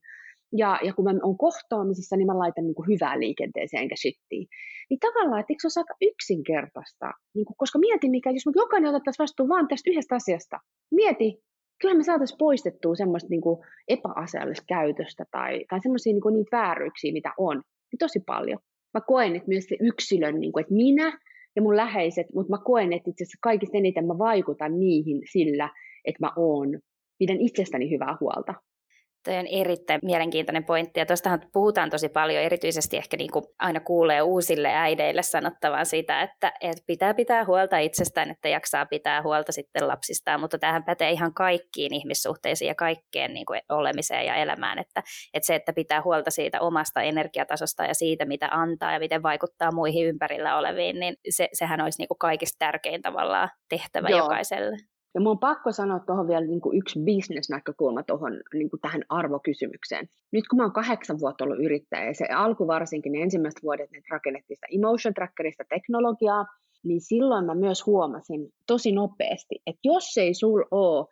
Ja, 0.58 0.80
ja 0.84 0.94
kun 0.94 1.06
mä 1.06 1.14
oon 1.24 1.38
kohtaamisissa, 1.38 2.18
niin 2.18 2.28
mä 2.28 2.40
laitan 2.40 2.64
niin 2.66 2.76
kuin 2.76 2.88
hyvää 2.88 3.20
liikenteeseen 3.20 3.84
enkä 3.84 3.96
shittiin. 3.96 4.48
Niin 4.90 5.00
tavallaan, 5.00 5.40
että 5.40 5.54
eikö 5.54 5.70
se 5.70 5.80
ole 5.80 5.84
aika 5.84 5.96
yksinkertaista? 6.02 7.12
Niin 7.36 7.46
kuin, 7.46 7.58
koska 7.58 7.80
mieti, 7.80 8.10
mikä, 8.10 8.32
jos 8.32 8.46
me 8.46 8.52
jokainen 8.56 8.90
otettaisiin 8.90 9.24
vastuun 9.24 9.50
vaan 9.50 9.68
tästä 9.68 9.90
yhdestä 9.90 10.16
asiasta. 10.16 10.60
Mieti, 10.92 11.45
kyllä 11.82 11.96
me 11.96 12.04
saataisiin 12.04 12.38
poistettua 12.38 12.96
semmoista 12.96 13.30
niin 13.30 13.42
kuin 13.42 13.60
epäasiallista 13.88 14.66
käytöstä 14.68 15.26
tai, 15.32 15.66
tai 15.70 15.80
semmoisia 15.82 16.14
niin 16.14 16.34
niitä 16.34 16.58
vääryyksiä, 16.58 17.14
mitä 17.14 17.32
on, 17.38 17.56
niin 17.92 18.00
tosi 18.00 18.20
paljon. 18.26 18.60
Mä 18.94 19.02
koen, 19.02 19.36
että 19.36 19.48
myös 19.48 19.66
se 19.66 19.76
yksilön, 19.80 20.40
niin 20.40 20.52
kuin, 20.52 20.62
että 20.62 20.74
minä 20.74 21.20
ja 21.56 21.62
mun 21.62 21.78
läheiset, 21.78 22.28
mutta 22.36 22.50
mä 22.50 22.58
koen, 22.64 22.94
että 22.94 23.10
itse 23.10 23.24
asiassa 23.24 23.38
kaikista 23.42 23.78
eniten 23.78 24.08
mä 24.08 24.18
vaikutan 24.18 24.80
niihin 24.80 25.22
sillä, 25.32 25.70
että 26.06 26.26
mä 26.26 26.32
oon, 26.36 26.80
pidän 27.20 27.38
itsestäni 27.40 27.92
hyvää 27.92 28.18
huolta. 28.20 28.54
Toi 29.26 29.38
on 29.38 29.48
erittäin 29.48 30.00
mielenkiintoinen 30.04 30.64
pointti, 30.64 31.00
ja 31.00 31.06
tuostahan 31.06 31.42
puhutaan 31.54 31.90
tosi 31.90 32.10
paljon, 32.10 32.44
erityisesti 32.44 32.98
ehkä 32.98 33.18
niin 33.18 33.32
kuin 33.32 33.46
aina 33.60 33.80
kuulee 33.80 34.22
uusille 34.22 34.74
äideille 34.74 35.24
sanottavan 35.24 35.86
sitä, 35.86 36.22
että, 36.22 36.54
että 36.62 36.84
pitää 36.88 37.14
pitää 37.14 37.46
huolta 37.46 37.78
itsestään, 37.78 38.32
että 38.32 38.50
jaksaa 38.50 38.86
pitää 38.86 39.22
huolta 39.22 39.52
sitten 39.52 39.88
lapsistaan, 39.88 40.40
mutta 40.40 40.60
tähän 40.60 40.84
pätee 40.84 41.12
ihan 41.12 41.34
kaikkiin 41.34 41.94
ihmissuhteisiin 41.94 42.68
ja 42.68 42.76
kaikkeen 42.76 43.34
niin 43.34 43.46
kuin 43.46 43.62
olemiseen 43.70 44.26
ja 44.26 44.36
elämään, 44.36 44.80
että, 44.80 45.04
että 45.34 45.48
se, 45.48 45.56
että 45.56 45.74
pitää 45.74 46.02
huolta 46.02 46.32
siitä 46.32 46.62
omasta 46.62 47.02
energiatasosta 47.02 47.86
ja 47.86 47.94
siitä, 47.94 48.26
mitä 48.26 48.48
antaa 48.52 48.94
ja 48.94 49.00
miten 49.00 49.24
vaikuttaa 49.24 49.72
muihin 49.72 50.08
ympärillä 50.08 50.58
oleviin, 50.58 51.00
niin 51.00 51.16
se, 51.30 51.50
sehän 51.54 51.82
olisi 51.82 52.02
niin 52.02 52.08
kuin 52.08 52.18
kaikista 52.18 52.56
tärkein 52.60 53.02
tavallaan 53.02 53.50
tehtävä 53.70 54.10
Joo. 54.10 54.20
jokaiselle. 54.20 54.95
Ja 55.16 55.22
mun 55.22 55.32
on 55.32 55.40
pakko 55.40 55.72
sanoa 55.72 56.00
tuohon 56.00 56.28
vielä 56.28 56.46
niin 56.46 56.62
kuin 56.62 56.78
yksi 56.78 57.00
bisnesnäkökulma 57.00 58.04
tuohon 58.04 58.34
niin 58.54 58.70
tähän 58.82 59.02
arvokysymykseen. 59.10 60.08
Nyt 60.32 60.48
kun 60.48 60.58
mä 60.58 60.64
oon 60.64 60.74
kahdeksan 60.74 61.20
vuotta 61.20 61.44
ollut 61.44 61.66
yrittäjä, 61.66 62.06
ja 62.06 62.14
se 62.14 62.26
alku 62.26 62.68
varsinkin, 62.68 63.12
ne 63.12 63.22
ensimmäiset 63.22 63.64
vuodet, 63.64 63.92
ne 63.92 64.02
rakennettiin 64.12 64.58
sitä 64.58 64.68
Emotion 64.72 65.14
Trackerista 65.14 65.64
teknologiaa, 65.70 66.46
niin 66.84 67.02
silloin 67.02 67.46
mä 67.46 67.56
myös 67.56 67.86
huomasin 67.86 68.50
tosi 68.68 68.92
nopeasti, 68.92 69.56
että 69.68 69.80
jos 69.84 70.18
ei 70.18 70.34
sul 70.34 70.64
ole 70.72 71.06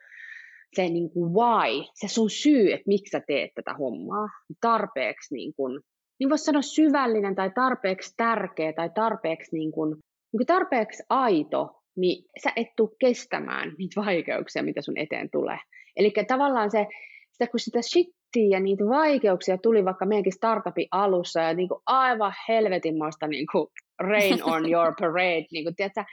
se 0.75 0.89
niin 0.89 1.09
kuin 1.09 1.33
why, 1.33 1.83
se 1.93 2.07
sun 2.07 2.29
syy, 2.29 2.73
että 2.73 2.87
miksi 2.87 3.11
sä 3.11 3.21
teet 3.27 3.51
tätä 3.55 3.73
hommaa, 3.73 4.27
tarpeeksi 4.61 5.35
niin 5.35 5.53
kuin, 5.57 5.81
niin 6.19 6.29
voisi 6.29 6.43
sanoa 6.43 6.61
syvällinen 6.61 7.35
tai 7.35 7.51
tarpeeksi 7.55 8.13
tärkeä 8.17 8.73
tai 8.73 8.89
tarpeeksi, 8.95 9.55
niin 9.55 9.71
kuin, 9.71 9.89
niin 9.89 10.37
kuin 10.37 10.47
tarpeeksi 10.47 11.03
aito, 11.09 11.82
niin 11.95 12.25
sä 12.43 12.51
et 12.55 12.67
tule 12.77 12.95
kestämään 12.99 13.73
niitä 13.77 14.01
vaikeuksia, 14.01 14.63
mitä 14.63 14.81
sun 14.81 14.97
eteen 14.97 15.29
tulee. 15.31 15.57
Eli 15.95 16.13
tavallaan 16.27 16.71
se, 16.71 16.87
sitä, 17.31 17.47
kun 17.47 17.59
sitä 17.59 17.81
shittiä 17.81 18.47
ja 18.51 18.59
niitä 18.59 18.83
vaikeuksia 18.85 19.57
tuli 19.57 19.85
vaikka 19.85 20.05
meidänkin 20.05 20.33
startupin 20.33 20.87
alussa 20.91 21.41
ja 21.41 21.53
niin 21.53 21.67
kuin 21.67 21.81
aivan 21.85 22.33
helvetinmoista 22.49 23.27
niin 23.27 23.45
kuin 23.51 23.67
rain 23.99 24.43
on 24.53 24.71
your 24.71 24.93
parade, 24.99 25.45
niin 25.51 25.65
kuin, 25.65 25.75
tiedätkö, 25.75 26.03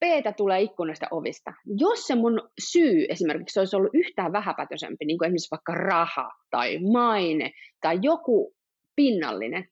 Peetä 0.00 0.32
tulee 0.32 0.60
ikkunasta 0.60 1.06
ovista. 1.10 1.52
Jos 1.78 2.06
se 2.06 2.14
mun 2.14 2.48
syy 2.72 3.06
esimerkiksi 3.08 3.58
olisi 3.58 3.76
ollut 3.76 3.94
yhtään 3.94 4.32
vähäpätöisempi, 4.32 5.04
niin 5.04 5.18
kuin 5.18 5.26
esimerkiksi 5.26 5.50
vaikka 5.50 5.74
raha 5.74 6.30
tai 6.50 6.78
maine 6.92 7.50
tai 7.80 7.98
joku 8.02 8.54
pinnallinen, 8.96 9.64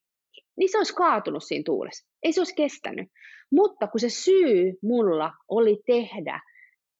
niin 0.61 0.69
se 0.73 0.79
olisi 0.79 0.95
kaatunut 0.95 1.45
siinä 1.45 1.62
tuulessa. 1.67 2.09
Ei 2.23 2.33
se 2.33 2.40
olisi 2.40 2.55
kestänyt. 2.55 3.09
Mutta 3.52 3.87
kun 3.87 4.00
se 4.00 4.09
syy 4.09 4.73
mulla 4.83 5.33
oli 5.49 5.79
tehdä, 5.87 6.40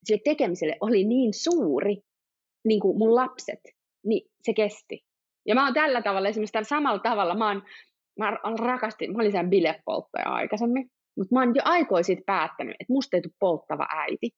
sille 0.05 0.21
tekemiselle 0.25 0.77
oli 0.81 1.05
niin 1.05 1.35
suuri, 1.35 1.97
niin 2.65 2.81
kuin 2.81 2.99
mun 2.99 3.15
lapset, 3.15 3.61
niin 4.07 4.31
se 4.43 4.53
kesti. 4.53 5.01
Ja 5.47 5.55
mä 5.55 5.65
oon 5.65 5.75
tällä 5.75 6.03
tavalla, 6.03 6.29
esimerkiksi 6.29 6.53
tällä 6.53 6.69
samalla 6.69 6.99
tavalla, 6.99 7.35
mä, 7.35 7.49
oon, 7.49 7.63
mä 8.19 8.31
rakastin, 8.59 9.13
mä 9.13 9.23
olin 9.23 9.33
sen 9.33 9.51
bilepolttaja 9.51 10.29
aikaisemmin, 10.29 10.91
mutta 11.19 11.35
mä 11.35 11.41
oon 11.41 11.55
jo 11.55 11.63
aikoin 11.65 12.05
siitä 12.05 12.23
päättänyt, 12.27 12.77
että 12.81 12.93
musta 12.93 13.17
ei 13.17 13.23
tule 13.23 13.33
polttava 13.41 13.87
äiti. 13.91 14.31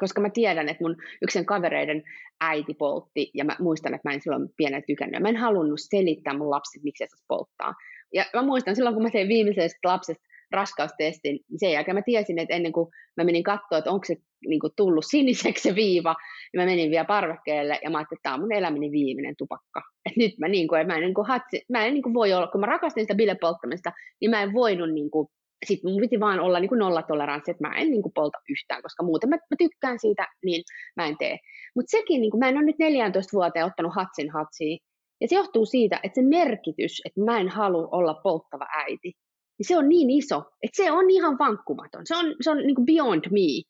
Koska 0.00 0.20
mä 0.20 0.30
tiedän, 0.30 0.68
että 0.68 0.84
mun 0.84 0.96
yksen 1.22 1.46
kavereiden 1.46 2.02
äiti 2.40 2.74
poltti, 2.74 3.30
ja 3.34 3.44
mä 3.44 3.56
muistan, 3.58 3.94
että 3.94 4.08
mä 4.08 4.14
en 4.14 4.20
silloin 4.20 4.48
pienen 4.56 4.82
tykännyt. 4.86 5.22
Mä 5.22 5.28
en 5.28 5.36
halunnut 5.36 5.80
selittää 5.80 6.38
mun 6.38 6.50
lapsille, 6.50 6.84
miksi 6.84 7.04
se 7.04 7.24
polttaa. 7.28 7.74
Ja 8.14 8.24
mä 8.34 8.42
muistan 8.42 8.76
silloin, 8.76 8.94
kun 8.94 9.02
mä 9.02 9.10
tein 9.10 9.28
viimeisestä 9.28 9.88
lapsesta 9.88 10.28
raskaustestin, 10.52 11.40
niin 11.50 11.58
sen 11.58 11.72
jälkeen 11.72 11.94
mä 11.94 12.02
tiesin, 12.02 12.38
että 12.38 12.54
ennen 12.54 12.72
kuin 12.72 12.88
mä 13.16 13.24
menin 13.24 13.42
katsoa, 13.42 13.78
että 13.78 13.90
onko 13.90 14.04
se 14.04 14.16
niin 14.46 14.60
kuin 14.60 14.72
tullut 14.76 15.04
siniseksi 15.08 15.68
se 15.68 15.74
viiva, 15.74 16.16
niin 16.52 16.62
mä 16.62 16.66
menin 16.66 16.90
vielä 16.90 17.04
parvekkeelle 17.04 17.80
ja 17.84 17.90
mä 17.90 17.98
ajattelin, 17.98 18.18
että 18.18 18.22
tämä 18.22 18.34
on 18.34 18.40
mun 18.40 18.52
elämäni 18.52 18.90
viimeinen 18.90 19.34
tupakka. 19.38 19.82
Et 20.06 20.16
nyt 20.16 20.38
mä, 20.38 20.48
niin 20.48 20.68
kuin, 20.68 20.86
mä 20.86 20.94
en, 20.94 21.00
niin 21.00 21.14
kuin, 21.14 21.26
hatsi, 21.26 21.64
mä 21.68 21.86
en 21.86 21.94
niin 21.94 22.02
kuin 22.02 22.14
voi 22.14 22.32
olla, 22.32 22.46
kun 22.46 22.60
mä 22.60 22.66
rakastin 22.66 23.04
sitä 23.04 23.14
bilepolttamista, 23.14 23.92
niin 24.20 24.30
mä 24.30 24.42
en 24.42 24.52
voinut 24.52 24.92
niin 24.92 25.10
kuin, 25.10 25.28
sit 25.66 25.80
mun 25.84 26.00
piti 26.00 26.20
vaan 26.20 26.40
olla 26.40 26.60
niin 26.60 26.68
kuin 26.68 26.78
nollatoleranssi, 26.78 27.50
että 27.50 27.68
mä 27.68 27.74
en 27.74 27.90
niin 27.90 28.02
kuin 28.02 28.12
polta 28.14 28.38
yhtään, 28.48 28.82
koska 28.82 29.02
muuten 29.02 29.30
mä, 29.30 29.36
mä 29.36 29.56
tykkään 29.58 29.98
siitä, 29.98 30.26
niin 30.44 30.62
mä 30.96 31.06
en 31.06 31.16
tee. 31.18 31.38
Mutta 31.76 31.90
sekin, 31.90 32.20
niin 32.20 32.30
kuin, 32.30 32.38
mä 32.38 32.48
en 32.48 32.56
ole 32.56 32.64
nyt 32.64 32.78
14 32.78 33.36
vuoteen 33.36 33.66
ottanut 33.66 33.94
hatsin 33.94 34.30
hatsiin, 34.30 34.78
ja 35.20 35.28
se 35.28 35.34
johtuu 35.34 35.66
siitä, 35.66 36.00
että 36.02 36.20
se 36.20 36.26
merkitys, 36.26 37.02
että 37.04 37.20
mä 37.20 37.40
en 37.40 37.48
halua 37.48 37.88
olla 37.92 38.20
polttava 38.22 38.66
äiti, 38.76 39.12
niin 39.58 39.66
se 39.66 39.78
on 39.78 39.88
niin 39.88 40.10
iso, 40.10 40.38
että 40.62 40.82
se 40.82 40.92
on 40.92 41.10
ihan 41.10 41.38
vankkumaton. 41.38 42.02
Se 42.04 42.16
on, 42.16 42.34
se 42.40 42.50
on 42.50 42.56
niin 42.58 42.74
kuin 42.74 42.86
beyond 42.86 43.24
me. 43.30 43.62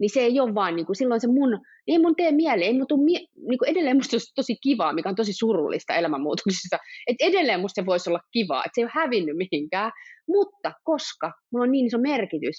Niin 0.00 0.10
se 0.10 0.20
ei 0.20 0.40
ole 0.40 0.54
vaan, 0.54 0.76
niin 0.76 0.86
kuin, 0.86 0.96
silloin 0.96 1.20
se 1.20 1.26
mun, 1.26 1.60
ei 1.86 1.98
mun 1.98 2.16
tee 2.16 2.32
mieleen, 2.32 2.66
ei 2.66 2.78
mun 2.78 2.86
tuu 2.86 3.04
mie, 3.04 3.18
niin 3.48 3.58
kuin 3.58 3.68
edelleen 3.68 3.96
musta 3.96 4.14
olisi 4.14 4.32
tosi 4.34 4.56
kivaa, 4.62 4.92
mikä 4.92 5.08
on 5.08 5.14
tosi 5.14 5.32
surullista 5.32 5.94
elämänmuutoksissa, 5.94 6.78
että 7.06 7.24
edelleen 7.24 7.60
musta 7.60 7.82
se 7.82 7.86
voisi 7.86 8.10
olla 8.10 8.20
kivaa, 8.32 8.64
että 8.64 8.70
se 8.74 8.80
ei 8.80 8.84
ole 8.84 8.92
hävinnyt 8.94 9.36
mihinkään, 9.36 9.92
mutta 10.28 10.72
koska 10.84 11.32
mulla 11.52 11.64
on 11.64 11.72
niin 11.72 11.86
iso 11.86 11.98
merkitys, 11.98 12.56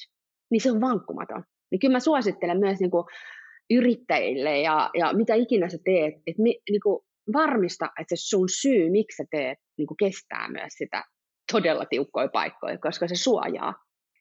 niin 0.51 0.61
se 0.61 0.71
on 0.71 0.81
vankkumaton. 0.81 1.43
Niin 1.71 1.79
kyllä 1.79 1.91
mä 1.91 1.99
suosittelen 1.99 2.59
myös 2.59 2.79
niin 2.79 2.91
kuin, 2.91 3.05
yrittäjille 3.69 4.59
ja, 4.59 4.89
ja 4.99 5.13
mitä 5.13 5.33
ikinä 5.35 5.69
sä 5.69 5.77
teet, 5.85 6.13
että 6.27 6.41
niin 6.43 6.81
kuin 6.83 6.99
varmista, 7.33 7.85
että 8.01 8.15
se 8.15 8.27
sun 8.27 8.49
syy, 8.61 8.89
miksi 8.89 9.17
sä 9.17 9.23
teet, 9.31 9.57
niin 9.77 9.87
kuin 9.87 9.97
kestää 9.97 10.51
myös 10.51 10.73
sitä 10.77 11.03
todella 11.51 11.85
tiukkoja 11.85 12.27
paikkoja, 12.33 12.77
koska 12.77 13.07
se 13.07 13.15
suojaa. 13.15 13.73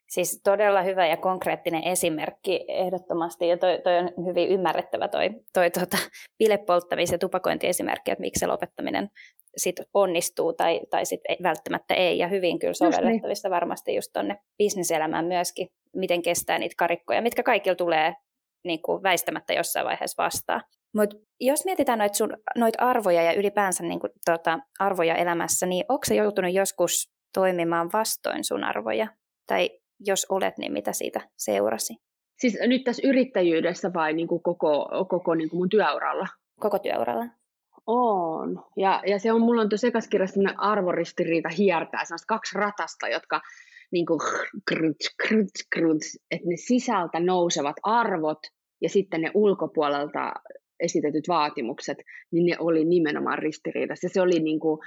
Siis 0.08 0.40
todella 0.44 0.82
hyvä 0.82 1.06
ja 1.06 1.16
konkreettinen 1.16 1.84
esimerkki 1.84 2.64
ehdottomasti, 2.68 3.48
ja 3.48 3.58
toi, 3.58 3.80
toi 3.84 3.98
on 3.98 4.26
hyvin 4.26 4.48
ymmärrettävä 4.48 5.08
toi, 5.08 5.30
toi 5.54 5.70
tuota, 5.70 5.96
bilepolttamis- 6.44 7.12
ja 7.12 7.18
tupakointiesimerkki, 7.18 8.10
että 8.10 8.20
miksi 8.22 8.40
se 8.40 8.46
lopettaminen 8.46 9.10
sit 9.56 9.76
onnistuu 9.94 10.52
tai, 10.52 10.80
tai 10.90 11.06
sit 11.06 11.20
ei, 11.28 11.36
välttämättä 11.42 11.94
ei, 11.94 12.18
ja 12.18 12.28
hyvin 12.28 12.58
kyllä 12.58 12.74
niin. 12.80 12.92
sovellettavissa 12.92 13.48
niin. 13.48 13.54
varmasti 13.54 13.94
just 13.94 14.10
tuonne 14.12 14.36
bisneselämään 14.58 15.24
myöskin, 15.24 15.68
miten 15.96 16.22
kestää 16.22 16.58
niitä 16.58 16.74
karikkoja, 16.78 17.22
mitkä 17.22 17.42
kaikilla 17.42 17.76
tulee 17.76 18.14
niin 18.64 18.82
kuin 18.82 19.02
väistämättä 19.02 19.52
jossain 19.52 19.86
vaiheessa 19.86 20.22
vastaan. 20.22 20.62
Mutta 20.94 21.16
jos 21.40 21.64
mietitään 21.64 21.98
noita 21.98 22.38
noit 22.56 22.74
arvoja 22.78 23.22
ja 23.22 23.32
ylipäänsä 23.32 23.84
niin 23.84 24.00
kuin, 24.00 24.10
tota, 24.24 24.58
arvoja 24.78 25.14
elämässä, 25.14 25.66
niin 25.66 25.84
onko 25.88 26.04
se 26.04 26.14
joutunut 26.14 26.54
joskus 26.54 27.10
toimimaan 27.34 27.90
vastoin 27.92 28.44
sun 28.44 28.64
arvoja? 28.64 29.06
Tai 29.46 29.70
jos 30.06 30.26
olet, 30.28 30.58
niin 30.58 30.72
mitä 30.72 30.92
siitä 30.92 31.20
seurasi? 31.36 31.94
Siis 32.38 32.58
nyt 32.66 32.84
tässä 32.84 33.08
yrittäjyydessä 33.08 33.92
vai 33.94 34.12
niin 34.12 34.28
kuin 34.28 34.42
koko, 34.42 34.88
koko 35.08 35.34
niin 35.34 35.50
kuin 35.50 35.60
mun 35.60 35.68
työuralla? 35.68 36.26
Koko 36.60 36.78
työuralla. 36.78 37.24
On. 37.86 38.64
Ja, 38.76 39.02
ja 39.06 39.18
se 39.18 39.32
on, 39.32 39.40
mulla 39.40 39.62
on 39.62 39.68
tuossa 39.68 39.86
ekaskirjassa 39.86 40.34
sellainen 40.34 40.60
arvoristiriita 40.60 41.48
hiertää, 41.48 42.04
sellaiset 42.04 42.26
kaksi 42.26 42.58
ratasta, 42.58 43.08
jotka 43.08 43.40
niin 43.92 44.06
kuin 44.06 44.20
krunts, 44.68 45.14
krunts, 45.26 45.66
krunts, 45.74 46.18
että 46.30 46.48
ne 46.48 46.56
sisältä 46.56 47.20
nousevat 47.20 47.76
arvot 47.82 48.38
ja 48.82 48.88
sitten 48.88 49.20
ne 49.20 49.30
ulkopuolelta 49.34 50.32
esitetyt 50.80 51.28
vaatimukset, 51.28 51.98
niin 52.32 52.46
ne 52.46 52.56
oli 52.58 52.84
nimenomaan 52.84 53.38
ristiriidassa. 53.38 54.08
Se 54.12 54.20
oli 54.20 54.40
niin 54.40 54.60
kuin, 54.60 54.78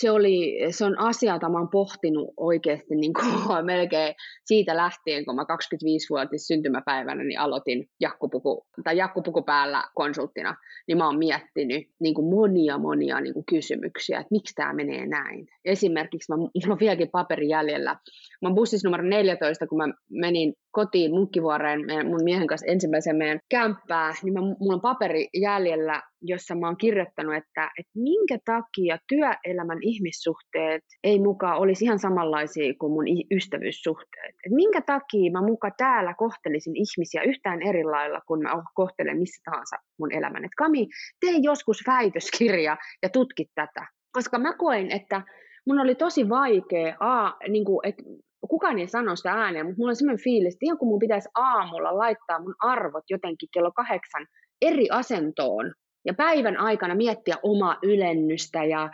se, 0.00 0.10
oli, 0.10 0.58
se 0.70 0.84
on 0.84 0.98
asia, 0.98 1.32
jota 1.32 1.48
mä 1.48 1.58
oon 1.58 1.68
pohtinut 1.70 2.34
oikeasti 2.36 2.94
niin 2.94 3.12
kuin, 3.12 3.26
melkein 3.64 4.14
siitä 4.44 4.76
lähtien, 4.76 5.24
kun 5.24 5.34
mä 5.34 5.42
25-vuotis 5.42 6.46
syntymäpäivänä 6.46 7.24
niin 7.24 7.40
aloitin 7.40 7.86
jakkupuku, 8.00 8.66
tai 8.84 8.96
jakkupuku 8.96 9.42
päällä 9.42 9.84
konsulttina, 9.94 10.54
niin 10.88 10.98
mä 10.98 11.06
oon 11.06 11.18
miettinyt 11.18 11.88
niin 12.00 12.14
kuin 12.14 12.30
monia 12.34 12.78
monia 12.78 13.20
niin 13.20 13.34
kuin 13.34 13.46
kysymyksiä, 13.46 14.18
että 14.18 14.28
miksi 14.30 14.54
tämä 14.54 14.74
menee 14.74 15.06
näin. 15.06 15.46
Esimerkiksi 15.64 16.32
mä, 16.32 16.36
mulla 16.36 16.52
on 16.68 16.78
vieläkin 16.80 17.10
paperi 17.12 17.48
jäljellä. 17.48 17.96
Mä 18.42 18.48
oon 18.48 18.54
bussissa 18.54 18.88
numero 18.88 19.04
14, 19.04 19.66
kun 19.66 19.78
mä 19.78 19.88
menin 20.10 20.54
kotiin 20.78 21.10
Munkkivuoreen 21.10 21.80
mun 22.08 22.24
miehen 22.24 22.46
kanssa 22.46 22.66
ensimmäisen 22.66 23.16
meidän 23.16 23.40
kämppää, 23.50 24.12
niin 24.22 24.32
mä, 24.32 24.40
mulla 24.40 24.74
on 24.74 24.80
paperi 24.80 25.28
jäljellä, 25.34 26.02
jossa 26.22 26.54
mä 26.54 26.66
oon 26.66 26.76
kirjoittanut, 26.76 27.34
että, 27.34 27.70
että 27.78 27.92
minkä 27.94 28.38
takia 28.44 28.98
työelämän 29.08 29.78
ihmissuhteet 29.82 30.82
ei 31.04 31.18
mukaan 31.18 31.58
olisi 31.58 31.84
ihan 31.84 31.98
samanlaisia 31.98 32.74
kuin 32.80 32.92
mun 32.92 33.04
ystävyyssuhteet. 33.36 34.34
Et 34.44 34.52
minkä 34.52 34.80
takia 34.80 35.32
mä 35.32 35.42
muka 35.42 35.70
täällä 35.76 36.14
kohtelisin 36.14 36.76
ihmisiä 36.76 37.22
yhtään 37.22 37.62
eri 37.62 37.84
lailla, 37.84 38.20
kun 38.26 38.42
mä 38.42 38.50
kohtelen 38.74 39.18
missä 39.18 39.50
tahansa 39.50 39.76
mun 39.98 40.12
elämän. 40.12 40.44
Et 40.44 40.56
Kami, 40.58 40.88
tee 41.20 41.36
joskus 41.42 41.82
väitöskirja 41.86 42.76
ja 43.02 43.08
tutki 43.08 43.44
tätä. 43.54 43.86
Koska 44.12 44.38
mä 44.38 44.52
koen, 44.52 44.90
että 44.90 45.22
mun 45.66 45.80
oli 45.80 45.94
tosi 45.94 46.28
vaikea, 46.28 46.96
a, 47.00 47.36
niin 47.48 47.64
kuin, 47.64 47.80
että 47.88 48.02
kukaan 48.48 48.78
ei 48.78 48.88
sano 48.88 49.16
sitä 49.16 49.32
ääneen, 49.32 49.66
mutta 49.66 49.78
mulla 49.78 49.90
on 49.90 49.96
semmoinen 49.96 50.24
fiilis, 50.24 50.54
että 50.54 50.66
ihan 50.66 50.78
kun 50.78 50.88
mun 50.88 50.98
pitäisi 50.98 51.28
aamulla 51.34 51.98
laittaa 51.98 52.40
mun 52.40 52.54
arvot 52.62 53.04
jotenkin 53.10 53.48
kello 53.52 53.72
kahdeksan 53.72 54.26
eri 54.62 54.86
asentoon 54.90 55.74
ja 56.04 56.14
päivän 56.14 56.56
aikana 56.56 56.94
miettiä 56.94 57.36
omaa 57.42 57.78
ylennystä 57.82 58.64
ja 58.64 58.90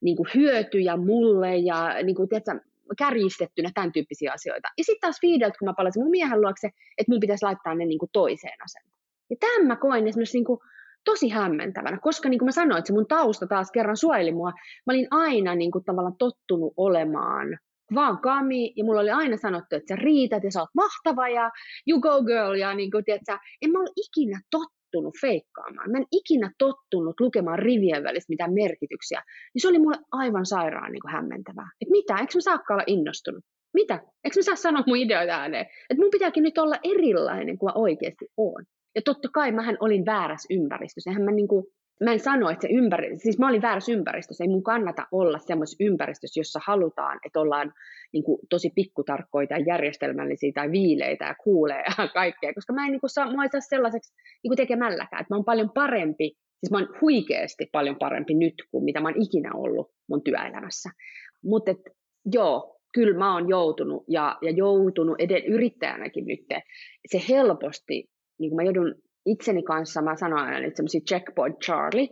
niin 0.00 0.16
kuin 0.16 0.28
hyötyjä 0.34 0.96
mulle 0.96 1.56
ja 1.56 2.02
niin 2.02 2.16
kuin, 2.16 2.28
tiedätkö, 2.28 2.60
kärjistettynä 2.98 3.70
tämän 3.74 3.92
tyyppisiä 3.92 4.32
asioita. 4.32 4.68
Ja 4.78 4.84
sitten 4.84 5.00
taas 5.00 5.20
fiideltä, 5.20 5.58
kun 5.58 5.68
mä 5.68 5.74
palasin 5.76 6.02
mun 6.02 6.10
miehen 6.10 6.40
luokse, 6.40 6.66
että 6.98 7.12
mun 7.12 7.20
pitäisi 7.20 7.44
laittaa 7.44 7.74
ne 7.74 7.84
niin 7.86 7.98
kuin 7.98 8.10
toiseen 8.12 8.62
asentoon. 8.64 9.00
Ja 9.30 9.36
tämän 9.40 9.66
mä 9.66 9.76
koin 9.76 10.08
esimerkiksi 10.08 10.38
niin 10.38 10.44
kuin 10.44 10.60
tosi 11.04 11.28
hämmentävänä, 11.28 11.98
koska 12.02 12.28
niin 12.28 12.38
kuin 12.38 12.46
mä 12.46 12.52
sanoin, 12.52 12.78
että 12.78 12.86
se 12.86 12.92
mun 12.92 13.06
tausta 13.06 13.46
taas 13.46 13.70
kerran 13.70 13.96
suojeli 13.96 14.32
mua. 14.32 14.50
Mä 14.86 14.92
olin 14.92 15.06
aina 15.10 15.54
niin 15.54 15.70
kuin 15.70 15.84
tavallaan 15.84 16.16
tottunut 16.18 16.72
olemaan 16.76 17.58
vaan 17.94 18.18
kami, 18.18 18.72
ja 18.76 18.84
mulla 18.84 19.00
oli 19.00 19.10
aina 19.10 19.36
sanottu, 19.36 19.76
että 19.76 19.94
sä 19.94 19.96
riität 19.96 20.44
ja 20.44 20.50
sä 20.50 20.60
oot 20.60 20.74
mahtava 20.74 21.28
ja 21.28 21.50
you 21.88 22.00
go 22.00 22.22
girl, 22.22 22.54
ja 22.54 22.74
niin 22.74 22.90
kuin, 22.90 23.04
tiedätkö, 23.04 23.38
en 23.62 23.70
mä 23.70 23.78
ole 23.78 23.90
ikinä 23.96 24.40
tottunut 24.50 25.14
feikkaamaan. 25.20 25.90
Mä 25.90 25.98
en 25.98 26.06
ikinä 26.12 26.50
tottunut 26.58 27.20
lukemaan 27.20 27.58
rivien 27.58 28.04
välissä 28.04 28.32
mitään 28.32 28.52
merkityksiä. 28.52 29.22
Niin 29.54 29.62
se 29.62 29.68
oli 29.68 29.78
mulle 29.78 29.98
aivan 30.12 30.46
sairaan 30.46 30.92
niin 30.92 31.02
kuin 31.02 31.12
hämmentävää. 31.12 31.68
Että 31.80 31.92
mitä, 31.92 32.14
eikö 32.14 32.32
mä 32.34 32.40
saakka 32.40 32.74
olla 32.74 32.84
innostunut? 32.86 33.44
Mitä? 33.74 33.94
Eikö 33.94 34.38
mä 34.38 34.42
saa 34.42 34.56
sanoa 34.56 34.84
mun 34.86 34.96
ideoita 34.96 35.32
ääneen? 35.32 35.66
Että 35.90 36.02
mun 36.02 36.10
pitääkin 36.10 36.42
nyt 36.42 36.58
olla 36.58 36.76
erilainen 36.84 37.58
kuin 37.58 37.70
mä 37.70 37.80
oikeasti 37.80 38.26
oon. 38.36 38.64
Ja 38.94 39.02
totta 39.04 39.28
kai 39.32 39.52
mähän 39.52 39.76
olin 39.80 40.06
väärässä 40.06 40.54
ympäristössä. 40.54 41.10
Eihän 41.10 41.24
mä 41.24 41.30
niin 41.30 41.48
kuin, 41.48 41.64
mä 42.00 42.12
en 42.12 42.20
sano, 42.20 42.50
että 42.50 42.66
se 42.66 42.72
ympäri, 42.72 43.18
siis 43.18 43.38
mä 43.38 43.48
olin 43.48 43.62
väärässä 43.62 43.92
ympäristössä, 43.92 44.44
ei 44.44 44.48
mun 44.48 44.62
kannata 44.62 45.06
olla 45.12 45.38
semmoisessa 45.38 45.84
ympäristössä, 45.84 46.40
jossa 46.40 46.60
halutaan, 46.66 47.18
että 47.26 47.40
ollaan 47.40 47.72
niin 48.12 48.24
kuin, 48.24 48.38
tosi 48.50 48.70
pikkutarkkoja 48.74 49.46
tai 49.46 49.64
järjestelmällisiä 49.66 50.52
tai 50.54 50.70
viileitä 50.70 51.24
ja 51.24 51.34
kuulee 51.44 51.84
ja 51.98 52.08
kaikkea, 52.08 52.54
koska 52.54 52.72
mä 52.72 52.86
en 52.86 52.92
niin 52.92 53.00
kuin, 53.00 53.10
saa, 53.10 53.36
mä 53.36 53.48
saa 53.52 53.60
sellaiseksi 53.60 54.14
niin 54.42 54.50
kuin 54.50 54.56
tekemälläkään, 54.56 55.20
että 55.20 55.34
mä 55.34 55.36
oon 55.36 55.44
paljon 55.44 55.70
parempi, 55.70 56.32
siis 56.60 56.70
mä 56.70 56.78
oon 56.78 57.00
huikeasti 57.00 57.68
paljon 57.72 57.96
parempi 57.96 58.34
nyt 58.34 58.54
kuin 58.70 58.84
mitä 58.84 59.00
mä 59.00 59.08
oon 59.08 59.22
ikinä 59.22 59.50
ollut 59.54 59.90
mun 60.08 60.22
työelämässä. 60.22 60.90
Mutta 61.44 61.74
joo, 62.32 62.80
kyllä 62.94 63.18
mä 63.18 63.34
oon 63.34 63.48
joutunut 63.48 64.04
ja, 64.08 64.38
ja 64.42 64.50
joutunut 64.50 65.16
eden 65.18 65.44
yrittäjänäkin 65.44 66.26
nyt, 66.26 66.40
se 67.06 67.20
helposti, 67.28 68.10
niin 68.38 68.50
kuin 68.50 68.56
mä 68.56 68.62
joudun 68.62 68.94
itseni 69.26 69.62
kanssa, 69.62 70.02
mä 70.02 70.16
sanon 70.16 70.38
aina 70.38 70.66
että 70.66 70.76
semmoisia 70.76 71.00
checkpoint 71.00 71.58
Charlie, 71.58 72.08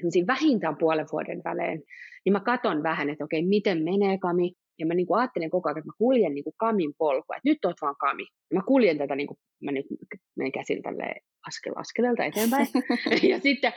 semmoisia 0.00 0.26
vähintään 0.26 0.76
puolen 0.78 1.06
vuoden 1.12 1.40
välein, 1.44 1.82
niin 2.24 2.32
mä 2.32 2.40
katon 2.40 2.82
vähän, 2.82 3.10
että 3.10 3.24
okei, 3.24 3.46
miten 3.46 3.84
menee 3.84 4.18
Kami, 4.18 4.52
ja 4.78 4.86
mä 4.86 4.94
niinku 4.94 5.14
ajattelen 5.14 5.50
koko 5.50 5.68
ajan, 5.68 5.78
että 5.78 5.88
mä 5.88 5.98
kuljen 5.98 6.34
niinku 6.34 6.54
Kamin 6.56 6.94
polkua, 6.98 7.36
että 7.36 7.48
nyt 7.48 7.64
oot 7.64 7.76
vaan 7.82 7.96
Kami. 8.00 8.22
Ja 8.22 8.54
mä 8.54 8.62
kuljen 8.66 8.98
tätä, 8.98 9.16
niinku, 9.16 9.38
mä 9.64 9.72
nyt 9.72 9.86
menen 10.36 10.52
käsin 10.52 10.82
askel 11.46 11.72
askeleelta 11.76 12.24
eteenpäin. 12.24 12.66
ja 13.30 13.40
sitten 13.40 13.72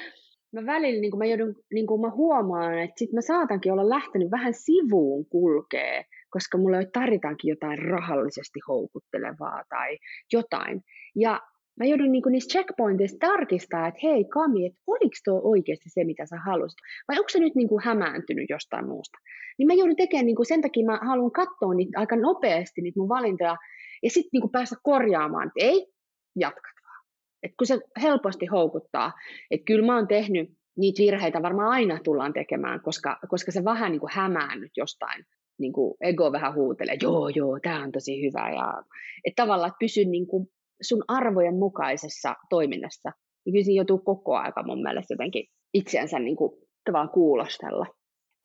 mä 0.54 0.66
välillä 0.66 1.02
niin 1.02 1.18
mä, 1.18 1.26
joudun, 1.26 1.56
niin 1.74 2.02
mä 2.02 2.10
huomaan, 2.10 2.80
että 2.80 3.00
sit 3.00 3.12
mä 3.12 3.22
saatankin 3.22 3.72
olla 3.72 3.90
lähtenyt 3.90 4.32
vähän 4.32 4.54
sivuun 4.54 5.26
kulkee, 5.26 6.06
koska 6.30 6.58
mulle 6.58 6.90
tarvitaankin 6.94 7.50
jotain 7.50 7.80
rahallisesti 7.80 8.60
houkuttelevaa 8.68 9.64
tai 9.70 9.98
jotain. 10.34 10.82
Ja 11.16 11.42
mä 11.80 11.86
joudun 11.86 12.12
niinku 12.12 12.30
niissä 12.30 12.52
checkpointeissa 12.52 13.18
tarkistaa, 13.20 13.88
että 13.88 14.00
hei 14.04 14.26
Kami, 14.26 14.66
että 14.66 14.80
oliko 14.88 15.16
tuo 15.26 15.42
oikeasti 15.44 15.90
se, 15.90 16.04
mitä 16.04 16.26
sä 16.26 16.38
halusit, 16.46 16.80
vai 17.08 17.18
onko 17.18 17.30
se 17.30 17.40
nyt 17.40 17.56
niinku 17.56 17.80
hämääntynyt 17.84 18.50
jostain 18.50 18.88
muusta. 18.88 19.18
Niin 19.58 19.68
mä 19.68 19.74
joudun 19.74 19.96
tekemään, 19.96 20.26
niinku, 20.26 20.44
sen 20.44 20.62
takia 20.62 20.86
mä 20.86 21.00
haluan 21.02 21.32
katsoa 21.32 21.74
niitä 21.74 22.00
aika 22.00 22.16
nopeasti, 22.16 22.82
niitä 22.82 23.00
mun 23.00 23.10
valintoja, 23.10 23.58
ja 24.04 24.10
sitten 24.10 24.30
niinku 24.34 24.50
päästä 24.50 24.76
korjaamaan, 24.84 25.48
että 25.48 25.66
ei, 25.72 25.88
jatkat 26.36 26.76
vaan. 26.86 27.06
Et 27.44 27.52
kun 27.58 27.68
se 27.68 27.80
helposti 28.02 28.46
houkuttaa, 28.46 29.12
että 29.52 29.66
kyllä 29.66 29.86
mä 29.86 29.96
oon 29.96 30.08
tehnyt 30.08 30.50
niitä 30.78 31.04
virheitä 31.04 31.42
varmaan 31.42 31.70
aina 31.70 32.00
tullaan 32.04 32.34
tekemään, 32.34 32.82
koska, 32.82 33.20
koska 33.30 33.52
se 33.52 33.64
vähän 33.64 33.92
niin 33.92 34.00
kuin 34.00 34.12
hämäännyt 34.14 34.72
jostain, 34.78 35.26
niin 35.60 35.74
kuin 35.74 35.94
ego 36.02 36.32
vähän 36.32 36.56
huutelee, 36.56 36.98
joo, 37.02 37.30
joo, 37.30 37.60
tämä 37.64 37.84
on 37.84 37.92
tosi 37.92 38.22
hyvä. 38.22 38.50
Ja, 38.50 38.84
että 39.26 39.44
tavallaan, 39.44 39.68
että 39.68 39.80
pysy 39.80 40.06
niin 40.06 40.28
kuin 40.28 40.48
sun 40.82 41.04
arvojen 41.08 41.56
mukaisessa 41.56 42.36
toiminnassa, 42.50 43.12
niin 43.46 43.54
kyllä 43.54 43.66
siinä 43.66 43.80
joutuu 43.80 43.98
koko 43.98 44.36
aika 44.36 44.64
mun 44.64 44.82
mielestä 44.82 45.14
jotenkin 45.14 45.46
itseänsä 45.74 46.20
niin 46.20 46.36
kuin, 46.36 46.52
tavallaan 46.86 47.14
kuulostella. 47.14 47.86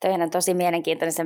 Toihan 0.01 0.21
on 0.21 0.29
tosi 0.29 0.53
mielenkiintoinen, 0.53 1.11
sä 1.11 1.25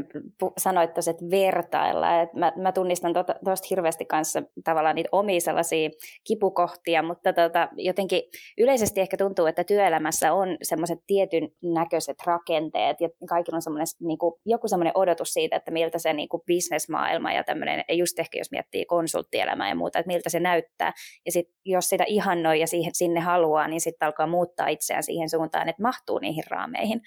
sanoit 0.57 0.93
tosi, 0.93 1.09
että 1.09 1.25
vertailla. 1.31 2.21
Et 2.21 2.33
mä, 2.33 2.53
mä 2.55 2.71
tunnistan 2.71 3.13
tuosta 3.13 3.33
tota, 3.33 3.67
hirveästi 3.69 4.05
kanssa 4.05 4.43
tavallaan 4.63 4.95
niitä 4.95 5.09
omia 5.11 5.41
sellaisia 5.41 5.89
kipukohtia, 6.27 7.03
mutta 7.03 7.33
tota, 7.33 7.69
jotenkin 7.75 8.21
yleisesti 8.57 9.01
ehkä 9.01 9.17
tuntuu, 9.17 9.45
että 9.45 9.63
työelämässä 9.63 10.33
on 10.33 10.57
semmoiset 10.63 10.99
tietyn 11.07 11.49
näköiset 11.63 12.17
rakenteet 12.25 13.01
ja 13.01 13.09
kaikilla 13.29 13.55
on 13.55 13.61
semmoinen, 13.61 13.87
niin 13.99 14.17
kuin, 14.17 14.33
joku 14.45 14.67
semmoinen 14.67 14.97
odotus 14.97 15.33
siitä, 15.33 15.55
että 15.55 15.71
miltä 15.71 15.99
se 15.99 16.13
niin 16.13 16.29
kuin 16.29 16.43
bisnesmaailma 16.45 17.33
ja 17.33 17.43
tämmöinen, 17.43 17.83
just 17.89 18.19
ehkä 18.19 18.37
jos 18.37 18.51
miettii 18.51 18.85
konsulttielämää 18.85 19.69
ja 19.69 19.75
muuta, 19.75 19.99
että 19.99 20.07
miltä 20.07 20.29
se 20.29 20.39
näyttää. 20.39 20.93
Ja 21.25 21.31
sitten 21.31 21.55
jos 21.65 21.89
sitä 21.89 22.03
ihannoi 22.07 22.59
ja 22.59 22.67
siihen, 22.67 22.91
sinne 22.95 23.19
haluaa, 23.19 23.67
niin 23.67 23.81
sitten 23.81 24.05
alkaa 24.05 24.27
muuttaa 24.27 24.67
itseään 24.67 25.03
siihen 25.03 25.29
suuntaan, 25.29 25.69
että 25.69 25.81
mahtuu 25.81 26.19
niihin 26.19 26.43
raameihin 26.49 27.01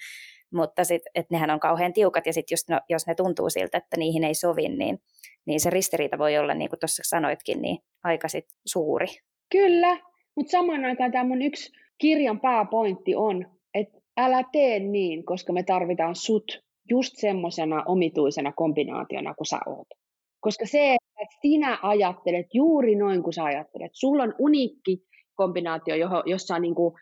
mutta 0.55 0.83
sitten, 0.83 1.11
että 1.15 1.33
nehän 1.33 1.49
on 1.49 1.59
kauhean 1.59 1.93
tiukat 1.93 2.25
ja 2.25 2.33
sitten 2.33 2.53
just 2.53 2.69
no, 2.69 2.79
jos 2.89 3.07
ne 3.07 3.15
tuntuu 3.15 3.49
siltä, 3.49 3.77
että 3.77 3.97
niihin 3.97 4.23
ei 4.23 4.35
sovi, 4.35 4.69
niin, 4.69 4.99
niin 5.45 5.59
se 5.59 5.69
ristiriita 5.69 6.17
voi 6.17 6.37
olla, 6.37 6.53
niin 6.53 6.69
kuin 6.69 6.79
tuossa 6.79 7.03
sanoitkin, 7.05 7.61
niin 7.61 7.77
aika 8.03 8.27
sit 8.27 8.45
suuri. 8.65 9.07
Kyllä, 9.51 9.97
Mutta 10.35 10.51
samaan 10.51 10.85
aikaan 10.85 11.11
tämä 11.11 11.23
mun 11.23 11.41
yksi 11.41 11.71
kirjan 11.97 12.39
pääpointti 12.39 13.15
on, 13.15 13.45
että 13.73 13.99
älä 14.17 14.43
tee 14.51 14.79
niin, 14.79 15.25
koska 15.25 15.53
me 15.53 15.63
tarvitaan 15.63 16.15
sut 16.15 16.59
just 16.89 17.13
semmoisena 17.15 17.83
omituisena 17.87 18.51
kombinaationa 18.51 19.33
kuin 19.33 19.47
sä 19.47 19.59
oot. 19.65 19.87
Koska 20.39 20.65
se, 20.65 20.93
että 20.93 21.35
sinä 21.41 21.79
ajattelet 21.81 22.45
juuri 22.53 22.95
noin 22.95 23.23
kuin 23.23 23.33
sä 23.33 23.43
ajattelet, 23.43 23.91
sulla 23.93 24.23
on 24.23 24.35
uniikki 24.39 25.03
kombinaatio, 25.35 25.95
jossa 26.25 26.55
on, 26.55 26.61
niin 26.61 26.75
kuin, 26.75 26.93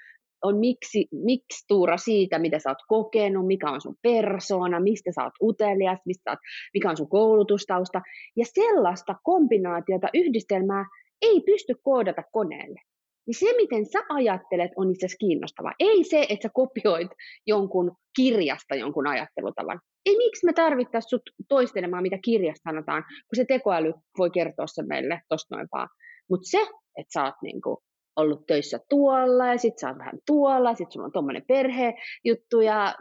on 0.43 0.57
miksi, 0.57 1.07
mikstuura 1.11 1.97
siitä, 1.97 2.39
mitä 2.39 2.59
sä 2.59 2.69
oot 2.69 2.77
kokenut, 2.87 3.47
mikä 3.47 3.71
on 3.71 3.81
sun 3.81 3.95
persona, 4.01 4.79
mistä 4.79 5.11
sä 5.15 5.23
oot 5.23 5.33
utelias, 5.41 5.99
mistä 6.05 6.31
oot, 6.31 6.39
mikä 6.73 6.89
on 6.89 6.97
sun 6.97 7.09
koulutustausta. 7.09 8.01
Ja 8.35 8.45
sellaista 8.53 9.15
kombinaatiota, 9.23 10.07
yhdistelmää 10.13 10.85
ei 11.21 11.41
pysty 11.45 11.75
koodata 11.83 12.23
koneelle. 12.31 12.81
Niin 13.27 13.39
se, 13.39 13.45
miten 13.57 13.85
sä 13.85 13.99
ajattelet, 14.09 14.71
on 14.75 14.91
itse 14.91 15.05
asiassa 15.05 15.25
kiinnostavaa. 15.25 15.73
Ei 15.79 16.03
se, 16.03 16.21
että 16.29 16.47
sä 16.47 16.49
kopioit 16.53 17.11
jonkun 17.47 17.91
kirjasta 18.15 18.75
jonkun 18.75 19.07
ajattelutavan. 19.07 19.79
Ei 20.05 20.17
miksi 20.17 20.45
me 20.45 20.53
tarvittaisiin 20.53 21.09
sut 21.09 21.21
toistelemaan, 21.49 22.03
mitä 22.03 22.17
kirjasta 22.23 22.69
sanotaan, 22.69 23.03
kun 23.03 23.35
se 23.35 23.45
tekoäly 23.45 23.93
voi 24.17 24.29
kertoa 24.29 24.67
se 24.67 24.83
meille 24.83 25.21
tosta 25.29 25.55
noin 25.55 25.67
vaan. 25.73 25.89
Mutta 26.29 26.49
se, 26.49 26.61
että 26.97 27.13
sä 27.13 27.23
oot 27.23 27.35
niinku 27.43 27.83
ollut 28.15 28.45
töissä 28.47 28.79
tuolla 28.89 29.47
ja 29.47 29.57
sit 29.57 29.79
sä 29.79 29.87
oot 29.87 29.97
vähän 29.97 30.19
tuolla, 30.27 30.69
ja 30.69 30.75
sit 30.75 30.91
sulla 30.91 31.05
on 31.05 31.11
tuommoinen 31.11 31.43
perhejuttu 31.47 32.61
ja 32.61 32.95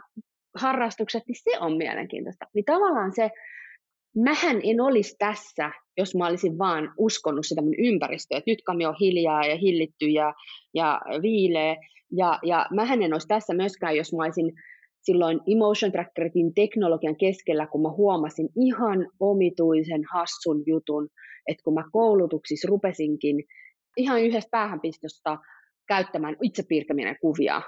harrastukset, 0.55 1.23
niin 1.27 1.35
se 1.43 1.59
on 1.59 1.77
mielenkiintoista. 1.77 2.45
Niin 2.53 2.65
tavallaan 2.65 3.11
se, 3.15 3.29
mähän 4.15 4.59
en 4.63 4.81
olisi 4.81 5.15
tässä, 5.19 5.71
jos 5.97 6.15
mä 6.15 6.27
olisin 6.27 6.57
vaan 6.57 6.93
uskonut 6.97 7.45
sitä 7.45 7.61
mun 7.61 7.79
ympäristöä, 7.79 8.37
että 8.37 8.51
nyt 8.51 8.61
kami 8.65 8.85
on 8.85 8.95
hiljaa 8.99 9.45
ja 9.45 9.55
hillitty 9.55 10.05
ja, 10.05 10.33
ja 10.73 11.01
viilee. 11.21 11.77
Ja, 12.11 12.39
ja 12.43 12.65
mähän 12.75 13.01
en 13.01 13.13
olisi 13.13 13.27
tässä 13.27 13.53
myöskään, 13.53 13.95
jos 13.95 14.13
mä 14.13 14.23
olisin 14.23 14.51
silloin 15.01 15.39
Emotion 15.47 15.91
Trackerin 15.91 16.53
teknologian 16.55 17.15
keskellä, 17.17 17.67
kun 17.67 17.81
mä 17.81 17.89
huomasin 17.89 18.49
ihan 18.55 19.07
omituisen 19.19 20.01
hassun 20.13 20.63
jutun, 20.65 21.09
että 21.47 21.63
kun 21.63 21.73
mä 21.73 21.83
koulutuksissa 21.91 22.67
rupesinkin 22.67 23.43
ihan 23.97 24.21
yhdestä 24.21 24.49
päähänpistosta 24.51 25.37
käyttämään 25.87 26.35
itse 26.41 26.63
kuvia, 27.21 27.61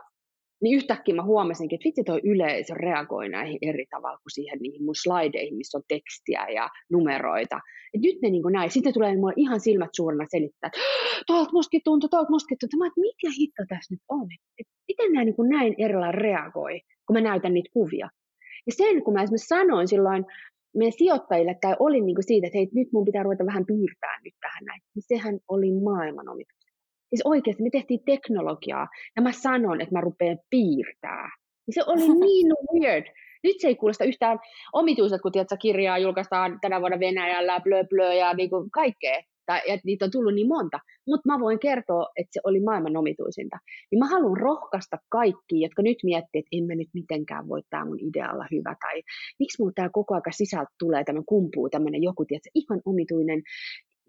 niin 0.61 0.75
yhtäkkiä 0.75 1.15
mä 1.15 1.23
huomasinkin, 1.23 1.75
että 1.75 1.85
vitsi 1.85 2.03
toi 2.03 2.21
yleisö 2.23 2.73
reagoi 2.73 3.29
näihin 3.29 3.57
eri 3.61 3.85
tavalla 3.89 4.17
kuin 4.17 4.31
siihen 4.31 4.59
niihin 4.59 4.83
mun 4.83 4.95
slaideihin, 4.95 5.57
missä 5.57 5.77
on 5.77 5.83
tekstiä 5.87 6.47
ja 6.49 6.69
numeroita. 6.91 7.59
Et 7.93 8.01
nyt 8.01 8.21
ne 8.21 8.29
niin 8.29 8.43
näin. 8.51 8.71
Sitten 8.71 8.93
tulee 8.93 9.15
mulle 9.15 9.33
ihan 9.35 9.59
silmät 9.59 9.89
suurena 9.93 10.25
selittää, 10.29 10.67
että 10.67 10.79
tuolta 11.27 11.51
mustakin 11.51 11.81
tuntuu, 11.83 12.09
tuolta 12.09 12.29
mustakin 12.29 12.57
tuntuu. 12.59 12.79
Mä 12.79 12.87
että 12.87 13.01
mikä 13.01 13.29
hitto 13.39 13.63
tässä 13.69 13.93
nyt 13.93 14.01
on? 14.09 14.27
Et 14.59 14.67
miten 14.87 15.11
nämä 15.11 15.25
niin 15.25 15.49
näin 15.49 15.75
erillä 15.77 16.11
reagoi, 16.11 16.81
kun 17.07 17.13
mä 17.13 17.21
näytän 17.21 17.53
niitä 17.53 17.69
kuvia. 17.73 18.09
Ja 18.67 18.73
sen, 18.73 19.03
kun 19.03 19.13
mä 19.13 19.23
esimerkiksi 19.23 19.47
sanoin 19.47 19.87
silloin 19.87 20.25
meidän 20.75 20.97
sijoittajille, 20.97 21.55
tai 21.61 21.75
olin 21.79 22.05
niin 22.05 22.15
kuin 22.15 22.27
siitä, 22.27 22.47
että 22.47 22.57
hei, 22.57 22.69
nyt 22.73 22.87
mun 22.93 23.05
pitää 23.05 23.23
ruveta 23.23 23.45
vähän 23.45 23.65
piirtää 23.65 24.19
nyt 24.23 24.33
tähän 24.41 24.65
näin, 24.65 24.81
niin 24.95 25.03
sehän 25.07 25.39
oli 25.47 25.71
maailman 25.71 26.29
omitus. 26.29 26.59
Siis 27.09 27.21
oikeasti 27.25 27.63
me 27.63 27.69
tehtiin 27.69 27.99
teknologiaa 28.05 28.87
ja 29.15 29.21
mä 29.21 29.31
sanon, 29.31 29.81
että 29.81 29.95
mä 29.95 30.01
rupean 30.01 30.39
piirtää. 30.49 31.29
Ja 31.67 31.73
se 31.73 31.81
oli 31.87 32.19
niin 32.25 32.47
weird. 32.73 33.05
Nyt 33.43 33.55
se 33.59 33.67
ei 33.67 33.75
kuulosta 33.75 34.03
yhtään 34.03 34.39
omituiselta, 34.73 35.21
kun 35.21 35.31
tiedät, 35.31 35.59
kirjaa 35.61 35.97
julkaistaan 35.97 36.59
tänä 36.61 36.79
vuonna 36.79 36.99
Venäjällä, 36.99 37.59
blö 37.59 37.83
blö 37.83 38.13
ja 38.13 38.33
niin 38.33 38.49
kuin 38.49 38.71
kaikkea. 38.71 39.21
Tai, 39.45 39.61
että 39.67 39.85
niitä 39.85 40.05
on 40.05 40.11
tullut 40.11 40.33
niin 40.33 40.47
monta. 40.47 40.79
Mutta 41.07 41.29
mä 41.29 41.39
voin 41.39 41.59
kertoa, 41.59 42.07
että 42.15 42.33
se 42.33 42.39
oli 42.43 42.59
maailman 42.59 42.97
omituisinta. 42.97 43.57
Niin 43.91 43.99
mä 43.99 44.07
haluan 44.07 44.37
rohkaista 44.37 44.97
kaikki, 45.09 45.61
jotka 45.61 45.81
nyt 45.81 45.97
miettii, 46.03 46.39
että 46.39 46.49
en 46.51 46.63
mä 46.67 46.75
nyt 46.75 46.89
mitenkään 46.93 47.47
voi 47.47 47.61
tämä 47.69 47.85
mun 47.85 47.99
idealla 47.99 48.45
hyvä. 48.51 48.75
Tai 48.81 49.01
miksi 49.39 49.61
mulla 49.61 49.73
tämä 49.75 49.89
koko 49.89 50.15
aika 50.15 50.31
sisältä 50.31 50.71
tulee, 50.79 51.03
tämä 51.03 51.21
kumpuu 51.25 51.69
tämmöinen 51.69 52.03
joku, 52.03 52.25
tiedätkö, 52.25 52.49
ihan 52.55 52.81
omituinen 52.85 53.41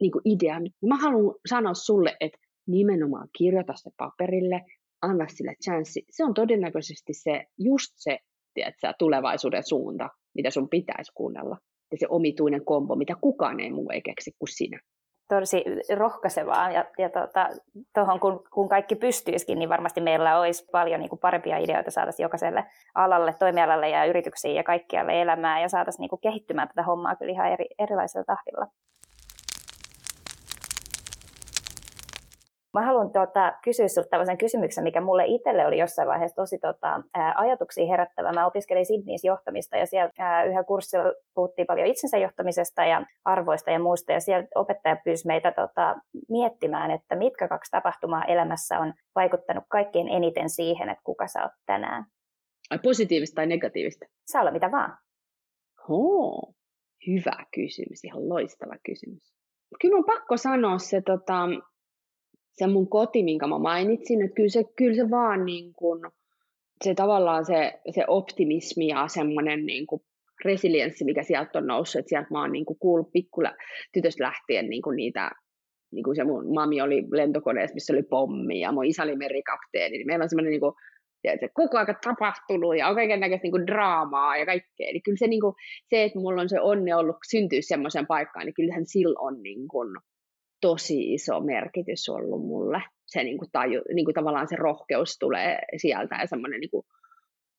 niin 0.01 0.12
kuin 0.12 0.22
idea. 0.25 0.61
Mä 0.88 0.96
haluan 0.96 1.35
sanoa 1.49 1.75
sulle, 1.75 2.16
että 2.20 2.38
nimenomaan 2.66 3.29
kirjoita 3.38 3.72
se 3.77 3.90
paperille, 3.96 4.62
anna 5.03 5.29
sille 5.29 5.55
chanssi. 5.64 6.05
Se 6.11 6.25
on 6.25 6.35
todennäköisesti 6.35 7.12
se, 7.14 7.44
just 7.59 7.92
se 7.94 8.18
tiedätkö, 8.55 8.92
tulevaisuuden 8.99 9.62
suunta, 9.66 10.09
mitä 10.35 10.51
sun 10.51 10.68
pitäisi 10.68 11.12
kuunnella. 11.14 11.59
Ja 11.92 11.99
se 11.99 12.07
omituinen 12.09 12.64
kombo, 12.64 12.96
mitä 12.96 13.14
kukaan 13.20 13.61
ei 13.61 13.70
muu 13.70 13.90
ei 13.90 14.03
keksi 14.03 14.33
kuin 14.38 14.49
sinä. 14.49 14.81
Tosi 15.28 15.64
rohkaisevaa. 15.96 16.70
Ja, 16.70 16.84
ja 16.98 17.10
tuota, 17.10 17.48
tohon, 17.94 18.20
kun, 18.20 18.44
kun 18.52 18.68
kaikki 18.68 18.96
pystyisikin, 18.96 19.58
niin 19.58 19.68
varmasti 19.68 20.00
meillä 20.00 20.38
olisi 20.38 20.64
paljon 20.72 21.00
niin 21.00 21.10
kuin 21.10 21.20
parempia 21.20 21.58
ideoita 21.58 21.90
saataisiin 21.90 22.24
jokaiselle 22.24 22.64
alalle, 22.94 23.34
toimialalle 23.38 23.88
ja 23.88 24.04
yrityksiin 24.04 24.54
ja 24.54 24.64
kaikkialle 24.64 25.22
elämään 25.22 25.62
ja 25.62 25.68
saataisiin 25.68 26.08
niin 26.10 26.20
kehittymään 26.20 26.68
tätä 26.68 26.82
hommaa 26.82 27.16
kyllä 27.16 27.32
ihan 27.32 27.52
eri, 27.52 27.66
erilaisella 27.78 28.24
tahdilla. 28.24 28.66
Mä 32.76 32.86
haluan 32.86 33.12
tuota, 33.12 33.52
kysyä 33.64 33.88
sinulta 33.88 34.10
tällaisen 34.10 34.38
kysymyksen, 34.38 34.84
mikä 34.84 35.00
mulle 35.00 35.24
itselle 35.26 35.66
oli 35.66 35.78
jossain 35.78 36.08
vaiheessa 36.08 36.36
tosi 36.36 36.58
tota, 36.58 37.02
ää, 37.14 37.34
ajatuksia 37.36 37.86
herättävä. 37.86 38.32
Mä 38.32 38.46
opiskelin 38.46 38.86
Sydneyssä 38.86 39.26
johtamista 39.26 39.76
ja 39.76 39.86
siellä 39.86 40.10
ää, 40.18 40.44
yhä 40.44 40.64
kurssilla 40.64 41.12
puhuttiin 41.34 41.66
paljon 41.66 41.86
itsensä 41.86 42.18
johtamisesta 42.18 42.84
ja 42.84 43.06
arvoista 43.24 43.70
ja 43.70 43.78
muusta. 43.78 44.12
Ja 44.12 44.20
siellä 44.20 44.46
opettaja 44.54 44.96
pyysi 45.04 45.26
meitä 45.26 45.52
tota, 45.52 45.96
miettimään, 46.28 46.90
että 46.90 47.16
mitkä 47.16 47.48
kaksi 47.48 47.70
tapahtumaa 47.70 48.24
elämässä 48.24 48.78
on 48.78 48.94
vaikuttanut 49.14 49.64
kaikkein 49.68 50.08
eniten 50.08 50.50
siihen, 50.50 50.88
että 50.88 51.04
kuka 51.04 51.26
sä 51.26 51.42
oot 51.42 51.52
tänään. 51.66 52.04
Ai 52.70 52.78
positiivista 52.78 53.34
tai 53.34 53.46
negatiivista? 53.46 54.06
Saa 54.26 54.40
olla 54.40 54.52
mitä 54.52 54.70
vaan. 54.70 54.98
Hoo, 55.88 56.54
hyvä 57.06 57.44
kysymys, 57.54 58.04
ihan 58.04 58.28
loistava 58.28 58.74
kysymys. 58.86 59.34
Kyllä 59.80 59.96
on 59.96 60.04
pakko 60.04 60.36
sanoa 60.36 60.78
se, 60.78 61.00
tota, 61.00 61.48
se 62.57 62.66
mun 62.66 62.88
koti, 62.88 63.23
minkä 63.23 63.47
mä 63.47 63.59
mainitsin, 63.59 64.23
että 64.23 64.35
kyllä 64.35 64.49
se, 64.49 64.64
kyllä 64.77 64.95
se 64.95 65.11
vaan 65.11 65.45
niin 65.45 65.73
kuin, 65.73 66.01
se 66.85 66.95
tavallaan 66.95 67.45
se, 67.45 67.81
se 67.95 68.05
optimismi 68.09 68.88
ja 68.88 69.09
semmoinen 69.09 69.66
niin 69.66 69.87
kuin 69.87 70.03
resilienssi, 70.45 71.05
mikä 71.05 71.23
sieltä 71.23 71.59
on 71.59 71.66
noussut, 71.66 71.99
että 71.99 72.09
sieltä 72.09 72.29
mä 72.31 72.40
oon 72.40 72.53
niin 72.53 72.66
kuin 72.66 72.79
kuullut 72.79 73.12
pikkula 73.12 73.53
tytöstä 73.92 74.25
lähtien 74.25 74.71
niin 74.71 74.83
kuin 74.83 74.97
niitä, 74.97 75.31
niin 75.92 76.05
kuin 76.05 76.16
se 76.16 76.25
mun 76.25 76.55
mami 76.55 76.81
oli 76.81 77.05
lentokoneessa, 77.12 77.75
missä 77.75 77.92
oli 77.92 78.03
pommi 78.03 78.61
ja 78.61 78.73
mun 78.73 78.87
isä 78.87 79.03
oli 79.03 79.16
merikapteeni, 79.16 79.97
niin 79.97 80.07
meillä 80.07 80.23
on 80.23 80.29
semmoinen 80.29 80.51
niin 80.51 80.61
kuin, 80.61 80.75
tiedätkö, 81.23 81.49
koko 81.55 81.79
ajan 81.79 81.97
tapahtunut 82.05 82.79
ja 82.79 82.88
on 82.88 82.95
kaiken 82.95 83.21
näköistä 83.21 83.49
niin 83.49 83.66
draamaa 83.66 84.37
ja 84.37 84.47
kaikkea. 84.47 84.88
Eli 84.88 85.01
kyllä 85.01 85.19
se, 85.19 85.27
niin 85.27 85.40
kuin, 85.40 85.55
se, 85.88 86.05
että 86.05 86.19
mulla 86.19 86.42
on 86.42 86.49
se 86.49 86.61
onni 86.61 86.92
ollut 86.92 87.16
syntyä 87.31 87.59
semmoiseen 87.62 88.07
paikkaan, 88.07 88.47
niin 88.47 88.55
kyllähän 88.55 88.87
sillä 88.87 89.21
on 89.21 89.42
niin 89.42 89.69
kuin, 89.69 89.88
tosi 90.66 91.14
iso 91.14 91.40
merkitys 91.40 92.09
ollut 92.09 92.46
mulle. 92.46 92.83
Se 93.07 93.24
niin 93.24 93.38
kuin 93.38 93.50
taju, 93.52 93.83
niin 93.94 94.05
kuin 94.05 94.14
tavallaan 94.14 94.48
se 94.48 94.57
rohkeus 94.57 95.18
tulee 95.18 95.59
sieltä 95.76 96.16
ja 96.20 96.26
semmoinen 96.26 96.61
niin 96.61 96.85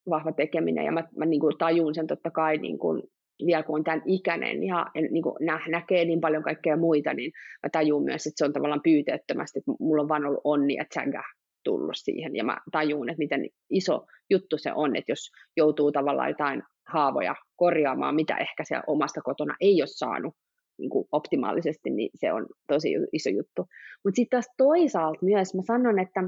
vahva 0.10 0.32
tekeminen. 0.32 0.86
Ja 0.86 0.92
mä, 0.92 1.04
mä 1.18 1.26
niin 1.26 1.40
kuin 1.40 1.58
tajun 1.58 1.96
sen 1.96 2.08
totta 2.08 2.32
kai 2.32 2.58
niin 2.58 2.78
kuin, 2.78 3.04
vielä 3.46 3.64
kun 3.64 3.76
on 3.76 3.84
tämän 3.84 4.02
ikäinen 4.06 4.64
ja 4.64 4.86
niin 5.12 5.24
kuin 5.24 5.36
nä, 5.42 5.60
näkee 5.68 6.06
niin 6.06 6.22
paljon 6.22 6.44
kaikkea 6.44 6.78
muita, 6.78 7.14
niin 7.14 7.32
mä 7.64 7.70
tajun 7.72 8.04
myös, 8.04 8.28
että 8.28 8.38
se 8.38 8.46
on 8.46 8.54
tavallaan 8.54 8.84
pyyteettömästi, 8.84 9.60
että 9.60 9.72
mulla 9.80 10.02
on 10.02 10.10
vaan 10.10 10.26
ollut 10.26 10.42
onni 10.44 10.76
ja 10.76 10.86
tsägä 10.90 11.24
tullut 11.64 11.96
siihen. 11.96 12.36
Ja 12.36 12.44
mä 12.44 12.58
tajun, 12.72 13.10
että 13.10 13.20
miten 13.20 13.46
iso 13.70 14.06
juttu 14.30 14.58
se 14.58 14.72
on, 14.76 14.96
että 14.96 15.12
jos 15.12 15.32
joutuu 15.58 15.92
tavallaan 15.92 16.30
jotain 16.30 16.64
haavoja 16.88 17.36
korjaamaan, 17.56 18.16
mitä 18.16 18.38
ehkä 18.38 18.64
siellä 18.64 18.84
omasta 18.88 19.22
kotona 19.22 19.56
ei 19.62 19.82
ole 19.82 19.88
saanut, 19.88 20.34
niin 20.78 20.90
kuin 20.90 21.08
optimaalisesti, 21.12 21.90
niin 21.90 22.10
se 22.16 22.34
on 22.34 22.46
tosi 22.68 22.90
iso 23.14 23.30
juttu. 23.30 23.62
Mutta 24.04 24.16
sitten 24.16 24.38
taas 24.38 24.50
toisaalta 24.58 25.20
myös 25.22 25.56
mä 25.56 25.62
sanon, 25.68 26.00
että 26.00 26.24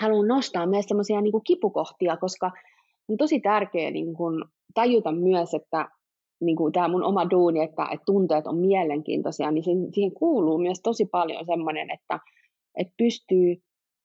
haluan 0.00 0.28
nostaa 0.28 0.66
myös 0.66 0.84
semmoisia 0.84 1.20
niin 1.20 1.44
kipukohtia, 1.46 2.16
koska 2.16 2.50
on 3.08 3.16
tosi 3.16 3.40
tärkeää 3.40 3.90
niin 3.90 4.14
kuin 4.14 4.44
tajuta 4.74 5.12
myös, 5.12 5.54
että 5.54 5.88
niin 6.40 6.56
kuin 6.56 6.72
tämä 6.72 6.88
mun 6.88 7.04
oma 7.04 7.30
duuni, 7.30 7.62
että, 7.62 7.82
että 7.92 8.04
tunteet 8.06 8.46
on 8.46 8.56
mielenkiintoisia, 8.58 9.50
niin 9.50 9.64
siihen, 9.64 9.92
siihen 9.92 10.12
kuuluu 10.12 10.58
myös 10.58 10.80
tosi 10.82 11.06
paljon 11.06 11.46
semmoinen, 11.46 11.90
että, 11.90 12.20
että 12.76 12.94
pystyy 12.98 13.56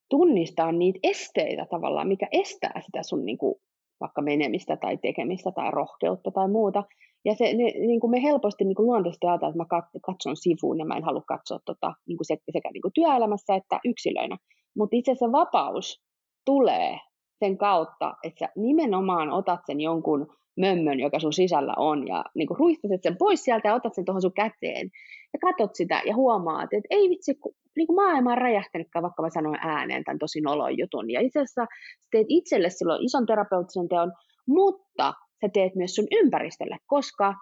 tunnistamaan 0.10 0.80
niitä 0.80 1.00
esteitä 1.04 1.66
tavallaan, 1.70 2.08
mikä 2.08 2.28
estää 2.32 2.82
sitä 2.86 3.04
sun 3.04 3.26
niin 3.26 3.38
kuin, 3.38 3.56
vaikka 4.00 4.22
menemistä 4.22 4.78
tai 4.78 4.98
tekemistä 4.98 5.52
tai 5.52 5.72
rohkeutta 5.72 6.32
tai 6.32 6.50
muuta. 6.50 6.84
Ja 7.26 7.36
se, 7.36 7.54
ne, 7.54 7.64
niin 7.64 8.00
kuin 8.00 8.12
me 8.12 8.24
helposti 8.24 8.64
niin 8.64 8.76
kuin 8.76 8.86
luontaisesti 8.86 9.28
ajatellaan, 9.28 9.66
että 9.66 9.76
mä 9.76 10.02
katson 10.06 10.38
sivuun 10.38 10.80
ja 10.80 10.86
mä 10.86 10.98
en 10.98 11.04
halua 11.04 11.24
katsoa 11.28 11.60
tota, 11.66 11.94
niin 12.08 12.18
kuin 12.18 12.26
sekä 12.52 12.70
niin 12.74 12.82
kuin 12.82 12.94
työelämässä 12.94 13.56
että 13.56 13.80
yksilöinä. 13.86 14.38
Mutta 14.78 14.96
itse 14.96 15.12
asiassa 15.12 15.32
vapaus 15.32 16.02
tulee 16.46 16.98
sen 17.40 17.58
kautta, 17.58 18.14
että 18.24 18.40
sä 18.40 18.50
nimenomaan 18.56 19.30
otat 19.30 19.60
sen 19.66 19.82
jonkun 19.82 20.28
mömmön, 20.58 21.00
joka 21.00 21.20
sun 21.20 21.34
sisällä 21.34 21.74
on, 21.78 22.08
ja 22.08 22.26
niin 22.36 22.48
ruistaset 22.60 23.04
sen 23.04 23.18
pois 23.18 23.44
sieltä 23.44 23.68
ja 23.68 23.76
otat 23.76 23.96
sen 23.96 24.06
tuohon 24.06 24.22
sun 24.22 24.34
käteen, 24.34 24.90
ja 25.34 25.40
katot 25.40 25.76
sitä 25.76 26.02
ja 26.06 26.16
huomaat, 26.16 26.74
että 26.74 26.88
ei 26.90 27.10
vitsi, 27.10 27.40
niin 27.78 27.88
kuin 27.88 27.96
maailma 27.96 28.32
on 28.32 28.38
räjähtänytkään, 28.38 29.04
vaikka 29.04 29.24
mä 29.24 29.30
sanoin 29.30 29.60
ääneen 29.62 30.04
tämän 30.04 30.20
tosi 30.20 30.42
nolon 30.42 30.78
jutun. 30.78 31.12
Ja 31.12 31.22
itse 31.22 31.40
asiassa 31.40 31.66
teet 32.12 32.26
itselle 32.30 32.70
silloin 32.70 33.06
ison 33.06 33.26
terapeuttisen 33.26 33.90
teon, 33.90 34.12
mutta 34.48 35.14
sä 35.42 35.50
teet 35.54 35.76
myös 35.76 35.96
sun 35.96 36.08
ympäristölle, 36.12 36.78
koska 36.88 37.34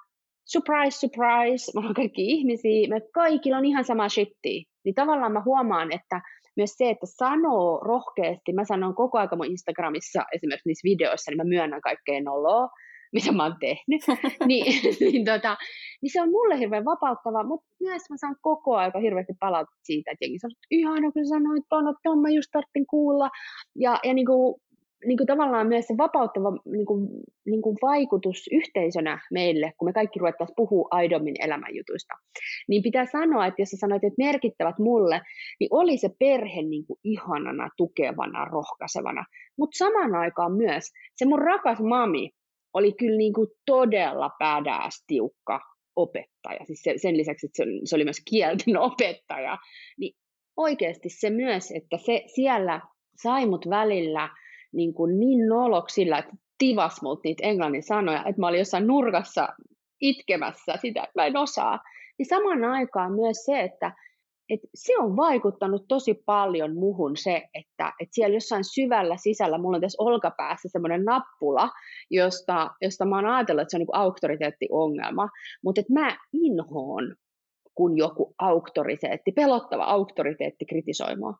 surprise, 0.45 0.99
surprise, 0.99 1.71
me 1.73 1.79
ollaan 1.79 1.93
kaikki 1.93 2.25
ihmisiä, 2.25 2.89
me 2.89 3.01
kaikilla 3.13 3.57
on 3.57 3.65
ihan 3.65 3.85
sama 3.85 4.09
shitti. 4.09 4.65
Niin 4.85 4.95
tavallaan 4.95 5.31
mä 5.31 5.41
huomaan, 5.45 5.91
että 5.91 6.21
myös 6.57 6.71
se, 6.77 6.89
että 6.89 7.05
sanoo 7.05 7.79
rohkeasti, 7.79 8.53
mä 8.53 8.63
sanon 8.65 8.95
koko 8.95 9.17
ajan 9.17 9.29
mun 9.35 9.45
Instagramissa 9.45 10.25
esimerkiksi 10.35 10.69
niissä 10.69 10.89
videoissa, 10.89 11.31
niin 11.31 11.37
mä 11.37 11.43
myönnän 11.43 11.81
kaikkea 11.81 12.21
noloa, 12.21 12.67
mitä 13.13 13.31
mä 13.31 13.43
oon 13.43 13.55
tehnyt, 13.59 14.01
niin, 14.49 14.65
niin, 14.99 15.25
tota, 15.25 15.57
niin 16.01 16.11
se 16.13 16.21
on 16.21 16.29
mulle 16.29 16.59
hirveän 16.59 16.85
vapauttava, 16.85 17.43
mutta 17.43 17.67
myös 17.79 18.01
mä 18.09 18.17
saan 18.17 18.35
koko 18.41 18.75
ajan 18.75 19.01
hirveästi 19.01 19.33
palautetta 19.39 19.83
siitä, 19.83 20.11
että 20.11 20.25
jengi 20.25 20.39
sanoo, 20.39 20.51
että 20.51 20.67
ihana 20.71 21.11
kun 21.11 21.27
sanoit 21.27 21.63
ton, 21.69 21.87
että 21.87 21.99
ton 22.03 22.21
mä 22.21 22.29
just 22.29 22.49
tarvitsin 22.51 22.85
kuulla, 22.89 23.29
ja, 23.75 23.99
ja 24.03 24.13
niin 24.13 24.25
kuin, 24.25 24.61
niin 25.05 25.17
kuin 25.17 25.27
tavallaan 25.27 25.67
myös 25.67 25.85
se 25.85 25.97
vapauttava 25.97 26.49
niin 26.65 26.85
kuin, 26.85 27.07
niin 27.45 27.61
kuin 27.61 27.77
vaikutus 27.81 28.49
yhteisönä 28.51 29.19
meille, 29.31 29.73
kun 29.77 29.87
me 29.87 29.93
kaikki 29.93 30.19
ruvettaisiin 30.19 30.55
puhua 30.55 30.87
aidommin 30.91 31.35
elämänjutuista, 31.39 32.13
niin 32.67 32.83
pitää 32.83 33.05
sanoa, 33.05 33.45
että 33.45 33.61
jos 33.61 33.69
sä 33.69 33.77
sanoit, 33.77 34.03
että 34.03 34.23
merkittävät 34.23 34.79
mulle, 34.79 35.21
niin 35.59 35.67
oli 35.71 35.97
se 35.97 36.09
perhe 36.19 36.61
niin 36.61 36.85
kuin 36.87 36.99
ihanana, 37.03 37.69
tukevana, 37.77 38.45
rohkaisevana. 38.45 39.25
Mutta 39.57 39.77
samaan 39.77 40.15
aikaan 40.15 40.53
myös 40.53 40.83
se 41.15 41.25
mun 41.25 41.39
rakas 41.39 41.79
mami 41.79 42.29
oli 42.73 42.93
kyllä 42.99 43.17
niin 43.17 43.33
kuin 43.33 43.47
todella 43.65 44.29
badass, 44.39 45.03
tiukka 45.07 45.59
opettaja. 45.95 46.65
Siis 46.65 46.81
se, 46.83 46.93
sen 46.97 47.17
lisäksi, 47.17 47.45
että 47.45 47.57
se, 47.57 47.63
se 47.83 47.95
oli 47.95 48.03
myös 48.03 48.21
kielten 48.29 48.77
opettaja. 48.89 49.57
Niin 49.99 50.13
oikeasti 50.57 51.09
se 51.09 51.29
myös, 51.29 51.71
että 51.71 51.97
se 51.97 52.23
siellä 52.35 52.81
sai 53.21 53.45
mut 53.45 53.69
välillä 53.69 54.29
niin, 54.77 54.93
kuin 54.93 55.19
niin 55.19 55.47
noloksilla, 55.47 56.17
että 56.17 56.31
tivas 56.57 57.01
mut 57.01 57.19
niitä 57.23 57.47
englannin 57.47 57.83
sanoja, 57.83 58.23
että 58.25 58.41
mä 58.41 58.47
olin 58.47 58.59
jossain 58.59 58.87
nurkassa 58.87 59.47
itkemässä 60.01 60.77
sitä, 60.81 61.03
että 61.03 61.11
mä 61.15 61.25
en 61.25 61.37
osaa. 61.37 61.79
Niin 62.17 62.25
samaan 62.29 62.63
aikaan 62.63 63.13
myös 63.13 63.37
se, 63.45 63.61
että 63.61 63.91
et 64.49 64.59
se 64.75 64.97
on 64.97 65.15
vaikuttanut 65.15 65.85
tosi 65.87 66.13
paljon 66.25 66.75
muhun 66.75 67.17
se, 67.17 67.43
että 67.53 67.93
et 67.99 68.09
siellä 68.11 68.35
jossain 68.35 68.63
syvällä 68.63 69.17
sisällä, 69.17 69.57
mulla 69.57 69.77
on 69.77 69.81
tässä 69.81 70.03
olkapäässä 70.03 70.69
semmoinen 70.71 71.05
nappula, 71.05 71.69
josta, 72.11 72.71
josta 72.81 73.05
mä 73.05 73.15
oon 73.15 73.25
ajatellut, 73.25 73.61
että 73.61 73.71
se 73.71 73.77
on 73.77 73.79
niin 73.79 74.01
auktoriteettiongelma, 74.01 75.29
mutta 75.63 75.81
että 75.81 75.93
mä 75.93 76.17
inhoon, 76.33 77.15
kun 77.75 77.97
joku 77.97 78.35
auktoriteetti, 78.39 79.31
pelottava 79.31 79.83
auktoriteetti 79.83 80.65
kritisoi 80.65 81.15
mua. 81.15 81.33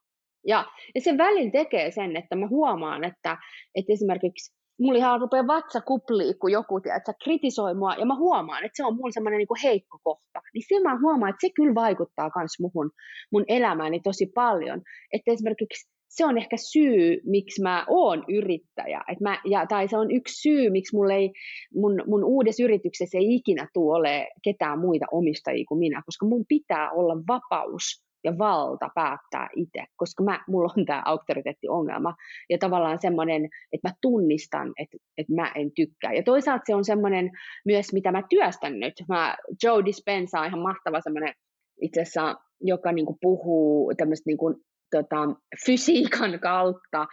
Ja, 0.48 0.66
ja 0.96 1.02
se 1.02 1.18
välin 1.18 1.52
tekee 1.52 1.92
sen, 1.92 2.16
että 2.16 2.36
mä 2.36 2.48
huomaan, 2.48 3.04
että, 3.04 3.38
että 3.76 3.94
esimerkiksi 3.94 4.58
mulla 4.80 4.98
ihan 4.98 5.22
rupeaa 5.22 5.48
vatsa 5.48 5.82
kupliin, 5.82 6.40
kun 6.40 6.52
joku 6.52 6.82
tiedät, 6.82 7.04
kritisoi 7.24 7.74
mua, 7.76 7.94
ja 7.94 8.06
mä 8.06 8.16
huomaan, 8.16 8.66
että 8.66 8.78
se 8.78 8.86
on 8.86 8.96
mulla 8.96 9.12
semmoinen 9.12 9.38
niin 9.38 9.64
heikko 9.64 9.98
kohta. 10.04 10.42
Niin 10.54 10.64
se 10.68 10.84
mä 10.84 11.00
huomaan, 11.02 11.30
että 11.30 11.48
se 11.48 11.54
kyllä 11.56 11.76
vaikuttaa 11.76 12.32
myös 12.36 12.52
muhun, 12.60 12.92
mun 13.32 13.46
elämääni 13.48 14.00
tosi 14.00 14.32
paljon. 14.36 14.82
Että 15.14 15.32
esimerkiksi 15.32 15.90
se 16.10 16.26
on 16.26 16.38
ehkä 16.38 16.58
syy, 16.58 17.22
miksi 17.26 17.62
mä 17.62 17.86
oon 17.90 18.24
yrittäjä. 18.28 19.04
Et 19.12 19.20
mä, 19.22 19.42
ja, 19.46 19.66
tai 19.66 19.88
se 19.88 19.98
on 19.98 20.12
yksi 20.12 20.42
syy, 20.42 20.70
miksi 20.70 20.96
mulle 20.96 21.16
ei, 21.16 21.32
mun, 21.76 22.04
mun 22.08 22.24
uudessa 22.24 22.64
yrityksessä 22.64 23.18
ei 23.18 23.36
ikinä 23.36 23.68
tule 23.74 23.98
ole 23.98 24.28
ketään 24.44 24.80
muita 24.80 25.06
omistajia 25.12 25.66
kuin 25.68 25.80
minä, 25.80 26.02
koska 26.06 26.26
mun 26.26 26.46
pitää 26.48 26.92
olla 26.92 27.16
vapaus 27.28 28.07
ja 28.24 28.38
valta 28.38 28.90
päättää 28.96 29.50
itse, 29.56 29.84
koska 29.96 30.24
mä, 30.24 30.44
mulla 30.48 30.74
on 30.78 30.86
tämä 30.86 31.02
auktoriteettiongelma 31.06 32.16
ja 32.50 32.58
tavallaan 32.58 33.02
semmoinen, 33.02 33.46
että 33.72 33.90
mä 33.90 33.94
tunnistan, 34.02 34.74
että, 34.78 34.98
että 35.18 35.34
mä 35.34 35.52
en 35.56 35.72
tykkää. 35.76 36.14
Ja 36.14 36.24
toisaalta 36.24 36.64
se 36.66 36.76
on 36.76 36.86
semmoinen 36.86 37.32
myös, 37.66 37.94
mitä 37.94 38.12
mä 38.12 38.24
työstän 38.30 38.80
nyt. 38.80 38.94
Mä, 39.10 39.36
Joe 39.64 39.86
Dispenza 39.86 40.40
on 40.40 40.48
ihan 40.48 40.60
mahtava 40.60 41.02
semmoinen 41.02 41.34
itse 41.82 42.02
asiassa, 42.02 42.36
joka 42.62 42.92
niinku 42.92 43.18
puhuu 43.22 43.94
tämmöistä 43.98 44.30
niinku, 44.30 44.54
tota, 44.92 45.18
fysiikan 45.66 46.40
kautta 46.40 47.08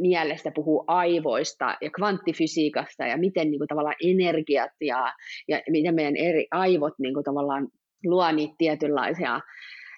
mielestä 0.00 0.50
puhuu 0.54 0.84
aivoista 0.86 1.76
ja 1.80 1.90
kvanttifysiikasta 1.90 3.06
ja 3.06 3.16
miten 3.16 3.50
niin 3.50 3.60
kuin, 3.60 3.68
tavallaan 3.68 3.96
energiat 4.04 4.70
ja, 4.80 5.12
ja 5.48 5.60
miten 5.70 5.94
meidän 5.94 6.16
eri 6.16 6.46
aivot 6.50 6.94
niin 6.98 7.14
kuin, 7.14 7.24
tavallaan 7.24 7.68
luo 8.04 8.32
niitä 8.32 8.54
tietynlaisia 8.58 9.40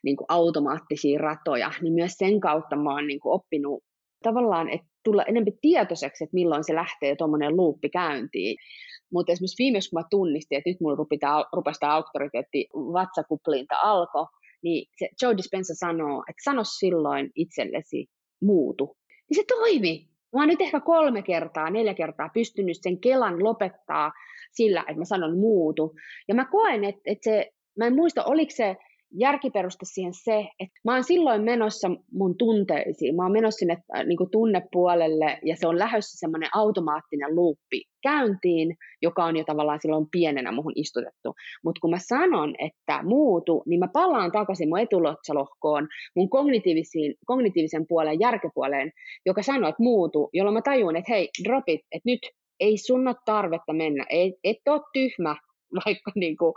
niin 0.05 0.17
kuin 0.17 0.27
automaattisia 0.29 1.19
ratoja, 1.19 1.71
niin 1.81 1.93
myös 1.93 2.13
sen 2.13 2.41
kautta 2.41 2.77
mä 2.77 2.95
oon 2.95 3.07
niin 3.07 3.21
kuin 3.21 3.33
oppinut 3.33 3.85
tavallaan, 4.23 4.69
että 4.71 4.87
tulla 5.05 5.25
enemmän 5.25 5.53
tietoiseksi, 5.61 6.25
että 6.25 6.35
milloin 6.35 6.65
se 6.65 6.75
lähtee 6.75 7.17
tuommoinen 7.17 7.57
luuppi 7.57 7.89
käyntiin. 7.89 8.57
Mutta 9.13 9.33
esimerkiksi 9.33 9.63
viimeksi, 9.63 9.91
kun 9.91 10.01
mä 10.01 10.07
tunnistin, 10.11 10.59
että 10.59 10.71
nyt 10.71 10.81
mulla 10.81 10.97
rupesi 11.53 11.81
tämä 11.81 11.95
auktoriteetti 11.95 12.67
vatsakuplinta 12.75 13.75
alkoi, 13.83 14.27
niin 14.63 14.87
se 14.99 15.09
Joe 15.23 15.37
Dispenza 15.37 15.75
sanoo, 15.75 16.25
että 16.29 16.45
sano 16.45 16.63
silloin 16.65 17.31
itsellesi 17.35 18.07
muutu. 18.43 18.97
Niin 19.31 19.37
se 19.37 19.45
toimi. 19.49 20.09
Mä 20.33 20.41
oon 20.41 20.49
nyt 20.49 20.61
ehkä 20.61 20.81
kolme 20.81 21.23
kertaa, 21.23 21.71
neljä 21.71 21.95
kertaa 21.95 22.31
pystynyt 22.35 22.77
sen 22.81 23.01
kelan 23.01 23.45
lopettaa 23.45 24.13
sillä, 24.53 24.81
että 24.81 24.99
mä 24.99 25.05
sanon 25.05 25.39
muutu. 25.39 25.95
Ja 26.29 26.35
mä 26.35 26.45
koen, 26.45 26.85
että, 26.85 27.01
että 27.05 27.25
se, 27.25 27.51
mä 27.79 27.87
en 27.87 27.95
muista, 27.95 28.25
oliko 28.25 28.53
se 28.55 28.77
järkiperuste 29.19 29.85
siihen 29.85 30.15
se, 30.15 30.39
että 30.61 30.81
mä 30.85 30.95
oon 30.95 31.05
silloin 31.05 31.43
menossa 31.43 31.89
mun 32.13 32.37
tunteisiin, 32.39 33.17
mä 33.17 33.23
oon 33.23 33.33
menossa 33.33 33.59
sinne 33.59 33.77
äh, 33.97 34.05
niin 34.05 34.17
kuin 34.17 34.31
tunnepuolelle 34.31 35.39
ja 35.45 35.57
se 35.57 35.67
on 35.67 35.79
lähdössä 35.79 36.19
semmoinen 36.19 36.49
automaattinen 36.55 37.35
luuppi 37.35 37.83
käyntiin, 38.03 38.77
joka 39.03 39.25
on 39.25 39.37
jo 39.37 39.45
tavallaan 39.45 39.79
silloin 39.83 40.07
pienenä 40.11 40.53
muhun 40.53 40.73
istutettu. 40.77 41.35
Mutta 41.65 41.81
kun 41.81 41.91
mä 41.91 41.99
sanon, 41.99 42.55
että 42.59 43.03
muutu, 43.03 43.63
niin 43.67 43.81
mä 43.81 43.89
palaan 43.93 44.33
takaisin 44.33 44.69
mun 44.69 44.79
etulotsalohkoon, 44.79 45.89
mun 46.17 46.31
kognitiivisiin, 46.31 47.15
kognitiivisen 47.27 47.87
puolen, 47.89 48.21
järkepuoleen, 48.21 48.93
joka 49.27 49.43
sanoo, 49.43 49.69
että 49.69 49.83
muutu, 49.83 50.31
jolloin 50.33 50.55
mä 50.55 50.63
tajun, 50.63 50.97
että 50.97 51.13
hei, 51.13 51.29
drop 51.45 51.69
it, 51.69 51.81
että 51.93 52.11
nyt 52.11 52.21
ei 52.61 52.79
sun 52.79 53.09
ole 53.09 53.17
tarvetta 53.25 53.73
mennä, 53.73 54.07
et, 54.11 54.35
et 54.45 54.57
ole 54.69 54.81
tyhmä, 54.93 55.37
vaikka 55.87 56.13
niin 56.15 56.37
kuin, 56.37 56.55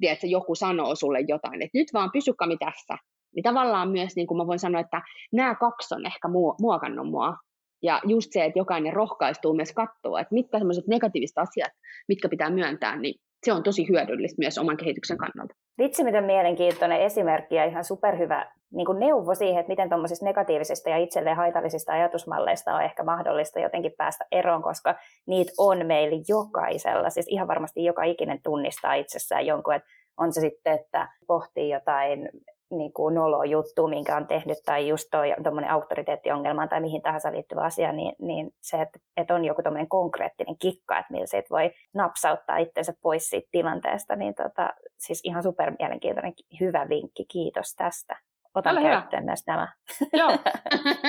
tiedätkö, 0.00 0.26
joku 0.26 0.54
sanoo 0.54 0.94
sulle 0.94 1.20
jotain, 1.28 1.62
että 1.62 1.78
nyt 1.78 1.88
vaan 1.92 2.10
pysy 2.12 2.32
kami 2.32 2.56
tässä. 2.56 2.98
Niin 3.36 3.42
tavallaan 3.42 3.90
myös, 3.90 4.16
niin 4.16 4.26
kuin 4.26 4.38
mä 4.38 4.46
voin 4.46 4.58
sanoa, 4.58 4.80
että 4.80 5.02
nämä 5.32 5.54
kaksi 5.54 5.94
on 5.94 6.06
ehkä 6.06 6.28
muokannut 6.60 7.10
mua. 7.10 7.36
Ja 7.82 8.00
just 8.06 8.32
se, 8.32 8.44
että 8.44 8.58
jokainen 8.58 8.92
rohkaistuu 8.92 9.54
myös 9.54 9.72
katsoa, 9.72 10.20
että 10.20 10.34
mitkä 10.34 10.58
sellaiset 10.58 10.86
negatiiviset 10.86 11.38
asiat, 11.38 11.72
mitkä 12.08 12.28
pitää 12.28 12.50
myöntää, 12.50 12.96
niin 12.96 13.14
se 13.46 13.52
on 13.52 13.62
tosi 13.62 13.88
hyödyllistä 13.88 14.36
myös 14.38 14.58
oman 14.58 14.76
kehityksen 14.76 15.18
kannalta. 15.18 15.54
Vitsi, 15.78 16.04
miten 16.04 16.24
mielenkiintoinen 16.24 17.00
esimerkki 17.00 17.54
ja 17.54 17.64
ihan 17.64 17.84
superhyvä 17.84 18.46
niin 18.70 18.86
kuin 18.86 18.98
neuvo 18.98 19.34
siihen, 19.34 19.60
että 19.60 19.70
miten 19.70 19.88
tuommoisista 19.88 20.24
negatiivisista 20.24 20.90
ja 20.90 20.96
itselleen 20.96 21.36
haitallisista 21.36 21.92
ajatusmalleista 21.92 22.74
on 22.74 22.82
ehkä 22.82 23.02
mahdollista 23.02 23.60
jotenkin 23.60 23.92
päästä 23.98 24.24
eroon, 24.32 24.62
koska 24.62 24.94
niitä 25.26 25.52
on 25.58 25.86
meillä 25.86 26.24
jokaisella. 26.28 27.10
Siis 27.10 27.26
ihan 27.28 27.48
varmasti 27.48 27.84
joka 27.84 28.02
ikinen 28.04 28.40
tunnistaa 28.42 28.94
itsessään 28.94 29.46
jonkun, 29.46 29.74
että 29.74 29.88
on 30.16 30.32
se 30.32 30.40
sitten, 30.40 30.72
että 30.74 31.08
pohtii 31.26 31.70
jotain 31.70 32.28
niin 32.70 32.92
kuin 32.92 33.14
nolo 33.14 33.44
juttu, 33.44 33.88
minkä 33.88 34.16
on 34.16 34.26
tehnyt, 34.26 34.58
tai 34.64 34.88
just 34.88 35.08
tuommoinen 35.42 35.70
auktoriteettiongelma 35.70 36.66
tai 36.66 36.80
mihin 36.80 37.02
tahansa 37.02 37.32
liittyvä 37.32 37.60
asia, 37.60 37.92
niin, 37.92 38.14
niin 38.18 38.50
se, 38.60 38.80
että, 38.80 38.98
että 39.16 39.34
on 39.34 39.44
joku 39.44 39.62
tuommoinen 39.62 39.88
konkreettinen 39.88 40.58
kikka, 40.58 40.98
että 40.98 41.12
millä 41.12 41.26
siitä 41.26 41.48
voi 41.50 41.70
napsauttaa 41.94 42.56
itsensä 42.56 42.92
pois 43.02 43.30
siitä 43.30 43.48
tilanteesta, 43.50 44.16
niin 44.16 44.34
tota, 44.34 44.74
siis 44.98 45.20
ihan 45.24 45.42
super 45.42 45.72
mielenkiintoinen, 45.78 46.32
hyvä 46.60 46.88
vinkki, 46.88 47.24
kiitos 47.24 47.74
tästä. 47.76 48.16
Otan 48.54 48.78
Ole 48.78 48.88
käyttöön 48.88 49.22
hyvä. 49.22 49.30
myös 49.30 49.44
tämä. 49.44 49.72
Joo, 50.12 50.30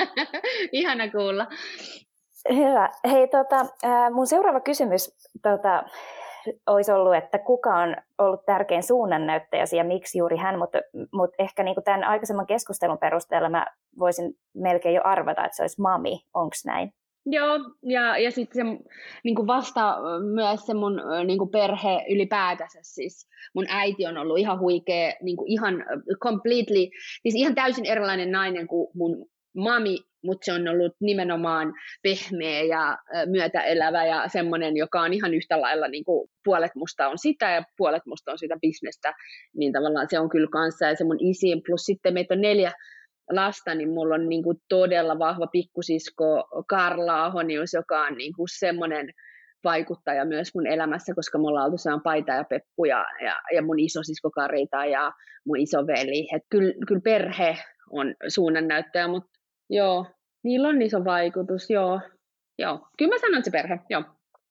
ihana 0.72 1.10
kuulla. 1.10 1.46
Hyvä. 2.54 2.90
Hei, 3.10 3.28
tota, 3.28 3.66
mun 4.12 4.26
seuraava 4.26 4.60
kysymys 4.60 5.16
tota, 5.42 5.84
olisi 6.66 6.92
ollut, 6.92 7.14
että 7.14 7.38
kuka 7.38 7.74
on 7.76 7.96
ollut 8.18 8.46
tärkein 8.46 8.82
suunnannäyttäjäsi 8.82 9.76
ja 9.76 9.84
miksi 9.84 10.18
juuri 10.18 10.36
hän, 10.36 10.58
mutta, 10.58 10.78
mutta 11.12 11.36
ehkä 11.38 11.62
niin 11.62 11.74
kuin 11.74 11.84
tämän 11.84 12.04
aikaisemman 12.04 12.46
keskustelun 12.46 12.98
perusteella 12.98 13.48
mä 13.48 13.66
voisin 13.98 14.34
melkein 14.54 14.94
jo 14.94 15.00
arvata, 15.04 15.44
että 15.44 15.56
se 15.56 15.62
olisi 15.62 15.80
mami, 15.80 16.20
onko 16.34 16.54
näin? 16.66 16.92
Joo, 17.26 17.58
ja, 17.82 18.18
ja 18.18 18.30
sitten 18.30 18.66
se 18.66 18.92
niin 19.24 19.34
kuin 19.34 19.46
vasta 19.46 19.96
myös 20.34 20.66
se 20.66 20.74
mun 20.74 21.02
niin 21.26 21.38
kuin 21.38 21.50
perhe 21.50 22.04
ylipäätänsä, 22.08 22.78
siis 22.82 23.28
mun 23.54 23.66
äiti 23.68 24.06
on 24.06 24.16
ollut 24.16 24.38
ihan 24.38 24.60
huikea, 24.60 25.12
niin 25.22 25.36
kuin 25.36 25.52
ihan 25.52 25.84
completely, 26.22 26.88
siis 27.22 27.34
ihan 27.34 27.54
täysin 27.54 27.86
erilainen 27.86 28.32
nainen 28.32 28.66
kuin 28.66 28.90
mun 28.94 29.26
mami, 29.56 29.98
mutta 30.24 30.44
se 30.44 30.52
on 30.52 30.68
ollut 30.68 30.92
nimenomaan 31.00 31.72
pehmeä 32.02 32.62
ja 32.62 32.98
myötäelävä 33.26 34.06
ja 34.06 34.28
semmoinen, 34.28 34.76
joka 34.76 35.00
on 35.00 35.12
ihan 35.12 35.34
yhtä 35.34 35.60
lailla, 35.60 35.88
niin 35.88 36.04
kuin 36.04 36.30
puolet 36.44 36.74
musta 36.74 37.08
on 37.08 37.18
sitä 37.18 37.50
ja 37.50 37.62
puolet 37.76 38.06
musta 38.06 38.32
on 38.32 38.38
sitä 38.38 38.56
bisnestä, 38.60 39.14
niin 39.56 39.72
tavallaan 39.72 40.06
se 40.10 40.18
on 40.18 40.28
kyllä 40.28 40.48
kanssa 40.52 40.86
ja 40.86 40.96
se 40.96 41.04
mun 41.04 41.20
isi, 41.20 41.62
plus 41.66 41.80
sitten 41.80 42.14
meitä 42.14 42.34
on 42.34 42.40
neljä 42.40 42.72
lasta, 43.30 43.74
niin 43.74 43.90
mulla 43.90 44.14
on 44.14 44.28
niin 44.28 44.42
kuin 44.42 44.56
todella 44.68 45.18
vahva 45.18 45.46
pikkusisko 45.46 46.48
Karla 46.68 47.24
Ahonius, 47.24 47.72
joka 47.72 48.02
on 48.02 48.14
niin 48.14 48.32
kuin 48.36 48.48
semmoinen 48.58 49.10
vaikuttaja 49.64 50.24
myös 50.24 50.54
mun 50.54 50.66
elämässä, 50.66 51.14
koska 51.14 51.38
me 51.38 51.48
ollaan 51.48 51.70
oltu 51.70 52.02
Paita 52.04 52.32
ja 52.32 52.44
Peppu 52.44 52.84
ja, 52.84 53.04
ja, 53.24 53.34
ja 53.54 53.62
mun 53.62 53.78
isosisko 53.78 54.30
Karita 54.30 54.84
ja 54.84 55.12
mun 55.46 55.56
isoveli. 55.56 56.28
Et 56.34 56.42
kyllä, 56.50 56.74
kyllä 56.88 57.00
perhe 57.04 57.58
on 57.90 58.14
suunnannäyttäjä, 58.28 59.08
mutta 59.08 59.30
joo, 59.70 60.06
niillä 60.44 60.68
on 60.68 60.82
iso 60.82 61.04
vaikutus, 61.04 61.70
joo. 61.70 62.00
Joo, 62.58 62.88
kyllä 62.98 63.14
mä 63.14 63.18
sanon 63.18 63.44
se 63.44 63.50
perhe, 63.50 63.78
joo. 63.90 64.02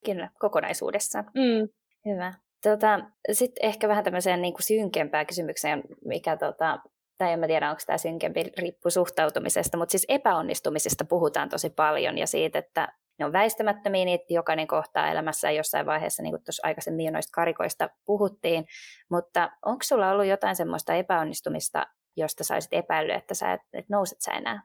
Kyllä, 0.06 0.30
kokonaisuudessa. 0.39 1.22
Mm. 1.22 1.70
Hyvä. 2.06 2.34
Tota, 2.63 3.00
Sitten 3.32 3.65
ehkä 3.65 3.88
vähän 3.88 4.04
tämmöiseen 4.04 4.42
niin 4.42 4.54
kuin 4.54 4.63
synkempään 4.63 5.28
kysymykseen, 5.28 5.84
mikä 6.06 6.38
tota, 6.38 6.80
tai 7.20 7.34
en 7.34 7.40
mä 7.40 7.48
tiedä, 7.48 7.70
onko 7.70 7.82
tämä 7.86 7.98
synkempi, 7.98 8.44
riippuu 8.58 8.90
suhtautumisesta, 8.92 9.78
mutta 9.78 9.92
siis 9.92 10.06
epäonnistumisesta 10.10 11.06
puhutaan 11.06 11.50
tosi 11.50 11.70
paljon 11.70 12.18
ja 12.18 12.28
siitä, 12.28 12.60
että 12.60 12.94
ne 13.20 13.26
on 13.26 13.34
väistämättömiä, 13.34 14.06
niitä 14.06 14.26
jokainen 14.30 14.68
kohtaa 14.68 15.12
elämässä 15.12 15.52
jossain 15.52 15.86
vaiheessa, 15.86 16.24
niin 16.24 16.32
kuin 16.32 16.44
tuossa 16.44 16.68
aikaisemmin 16.68 17.06
jo 17.06 17.12
noista 17.12 17.36
karikoista 17.36 17.90
puhuttiin, 18.06 18.66
mutta 19.12 19.52
onko 19.66 19.84
sulla 19.84 20.12
ollut 20.12 20.26
jotain 20.26 20.56
semmoista 20.56 20.94
epäonnistumista, 20.94 21.88
josta 22.18 22.44
saisit 22.44 22.74
epäilyä, 22.74 23.16
että 23.16 23.34
sä 23.34 23.54
et, 23.54 23.62
et 23.74 23.90
nouset 23.90 24.22
sä 24.22 24.32
enää? 24.32 24.64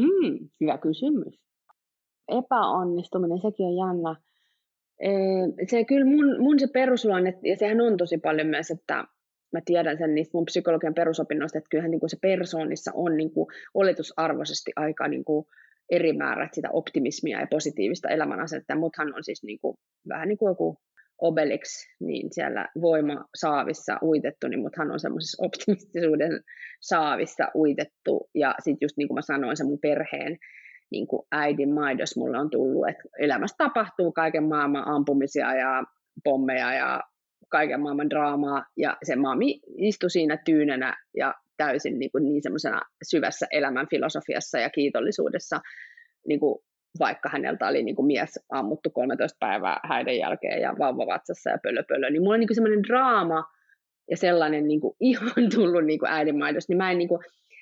Hmm, 0.00 0.48
hyvä 0.60 0.78
kysymys. 0.78 1.40
Epäonnistuminen, 2.28 3.40
sekin 3.40 3.66
on 3.66 3.76
jännä. 3.76 4.16
Se 5.70 5.84
kyllä 5.84 6.04
mun, 6.04 6.42
mun 6.42 6.58
se 6.58 6.66
perusluonne, 6.72 7.38
ja 7.42 7.56
sehän 7.56 7.80
on 7.80 7.96
tosi 7.96 8.18
paljon 8.18 8.46
myös, 8.46 8.70
että 8.70 9.04
mä 9.52 9.60
tiedän 9.64 9.98
sen 9.98 10.14
niistä 10.14 10.36
mun 10.36 10.44
psykologian 10.44 10.94
perusopinnoista, 10.94 11.58
että 11.58 11.68
kyllähän 11.70 11.90
niin 11.90 12.00
kuin 12.00 12.10
se 12.10 12.16
persoonissa 12.22 12.90
on 12.94 13.16
niin 13.16 13.32
kuin 13.32 13.46
oletusarvoisesti 13.74 14.72
aika 14.76 15.08
niin 15.08 15.24
kuin 15.24 15.46
eri 15.90 16.12
määrät 16.12 16.54
sitä 16.54 16.68
optimismia 16.72 17.40
ja 17.40 17.46
positiivista 17.50 18.08
elämänasetta. 18.08 18.76
Muthan 18.76 19.14
on 19.14 19.24
siis 19.24 19.42
niin 19.42 19.58
kuin, 19.60 19.76
vähän 20.08 20.28
niin 20.28 20.38
kuin 20.38 20.50
joku 20.50 20.76
Obelix, 21.18 21.86
niin 22.00 22.28
siellä 22.32 22.68
voima 22.80 23.24
saavissa 23.34 23.98
uitettu, 24.02 24.48
niin 24.48 24.60
muthan 24.60 24.90
on 24.90 25.00
semmoisessa 25.00 25.44
optimistisuuden 25.44 26.40
saavissa 26.80 27.48
uitettu. 27.54 28.30
Ja 28.34 28.54
sitten 28.58 28.86
just 28.86 28.96
niin 28.96 29.08
kuin 29.08 29.14
mä 29.14 29.22
sanoin, 29.22 29.56
se 29.56 29.64
mun 29.64 29.78
perheen 29.82 30.38
niin 30.90 31.06
kuin 31.06 31.22
äidin 31.32 31.74
maidos 31.74 32.16
mulle 32.16 32.38
on 32.38 32.50
tullut, 32.50 32.88
että 32.88 33.02
elämässä 33.18 33.54
tapahtuu 33.58 34.12
kaiken 34.12 34.44
maailman 34.44 34.88
ampumisia 34.88 35.54
ja 35.54 35.84
pommeja 36.24 36.74
ja 36.74 37.00
kaiken 37.48 37.80
maailman 37.80 38.10
draamaa, 38.10 38.64
ja 38.76 38.96
se 39.02 39.16
mami 39.16 39.60
istui 39.78 40.10
siinä 40.10 40.38
tyynenä 40.44 40.96
ja 41.16 41.34
täysin 41.56 41.98
niin, 41.98 42.10
kuin 42.12 42.24
niin 42.24 42.42
semmoisena 42.42 42.80
syvässä 43.10 43.46
elämän 43.50 43.86
filosofiassa 43.90 44.58
ja 44.58 44.70
kiitollisuudessa, 44.70 45.60
niin 46.28 46.40
kuin 46.40 46.58
vaikka 46.98 47.28
häneltä 47.28 47.66
oli 47.66 47.82
niin 47.82 47.96
kuin 47.96 48.06
mies 48.06 48.38
ammuttu 48.52 48.90
13 48.90 49.36
päivää 49.40 49.80
häiden 49.84 50.18
jälkeen 50.18 50.62
ja 50.62 50.74
vauva 50.78 51.06
vatsassa 51.06 51.50
ja 51.50 51.58
pölö 51.62 51.82
pölö, 51.88 52.10
niin 52.10 52.22
mulla 52.22 52.34
on 52.34 52.40
niin 52.40 52.54
semmoinen 52.54 52.82
draama 52.82 53.44
ja 54.10 54.16
sellainen 54.16 54.64
niin 54.68 54.80
kuin 54.80 54.96
ihan 55.00 55.50
tullut 55.54 55.84
niin 55.84 55.98
kuin 55.98 56.10
niin 56.26 56.76
mä 56.76 56.90
en, 56.90 56.98
niin 56.98 57.08
kuin, 57.08 57.20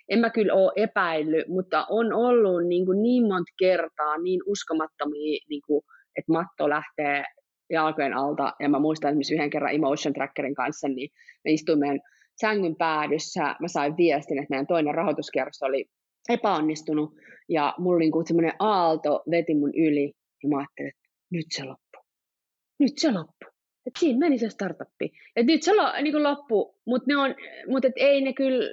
en 0.09 0.19
mä 0.19 0.31
kyllä 0.31 0.55
ole 0.55 0.73
epäillyt, 0.77 1.49
mutta 1.49 1.87
on 1.89 2.13
ollut 2.13 2.67
niin, 2.67 2.87
kuin 2.87 3.03
niin 3.03 3.23
monta 3.23 3.53
kertaa 3.59 4.19
niin 4.19 4.41
uskomattomia, 4.47 5.41
niin 5.49 5.63
kuin, 5.67 5.85
että 6.17 6.33
matto 6.33 6.69
lähtee 6.69 7.25
jalkojen 7.71 8.15
alta, 8.15 8.53
ja 8.61 8.69
mä 8.69 8.79
muistan 8.79 9.09
esimerkiksi 9.09 9.35
yhden 9.35 9.51
kerran 9.51 9.75
Emotion 9.75 10.15
Trackerin 10.15 10.55
kanssa, 10.55 10.89
niin 10.89 11.11
me 11.45 11.51
istuimme 11.51 11.87
meidän 11.87 12.01
sängyn 12.41 12.77
päädyssä, 12.77 13.57
mä 13.61 13.69
sain 13.69 13.97
viestin, 13.97 14.39
että 14.39 14.51
meidän 14.51 14.67
toinen 14.67 14.95
rahoituskierros 14.95 15.63
oli 15.63 15.85
epäonnistunut, 16.29 17.15
ja 17.49 17.75
mulla 17.79 17.99
niin 17.99 18.27
semmoinen 18.27 18.53
aalto 18.59 19.23
veti 19.31 19.55
mun 19.55 19.73
yli, 19.77 20.13
ja 20.43 20.49
mä 20.49 20.59
ajattelin, 20.59 20.89
että 20.89 21.09
nyt 21.31 21.47
se 21.51 21.65
loppu. 21.65 21.99
Nyt 22.79 22.93
se 22.99 23.13
loppu. 23.13 23.47
Et 23.87 23.93
siinä 23.99 24.19
meni 24.19 24.39
se 24.39 24.49
startuppi. 24.49 25.13
Et 25.37 25.47
nyt 25.47 25.63
se 25.63 25.75
lo, 25.75 26.03
niin 26.03 26.23
loppu, 26.23 26.75
mutta 26.87 27.05
ne 27.07 27.17
on, 27.17 27.35
mut 27.69 27.85
et 27.85 27.93
ei 27.97 28.21
ne 28.21 28.33
kyllä, 28.33 28.65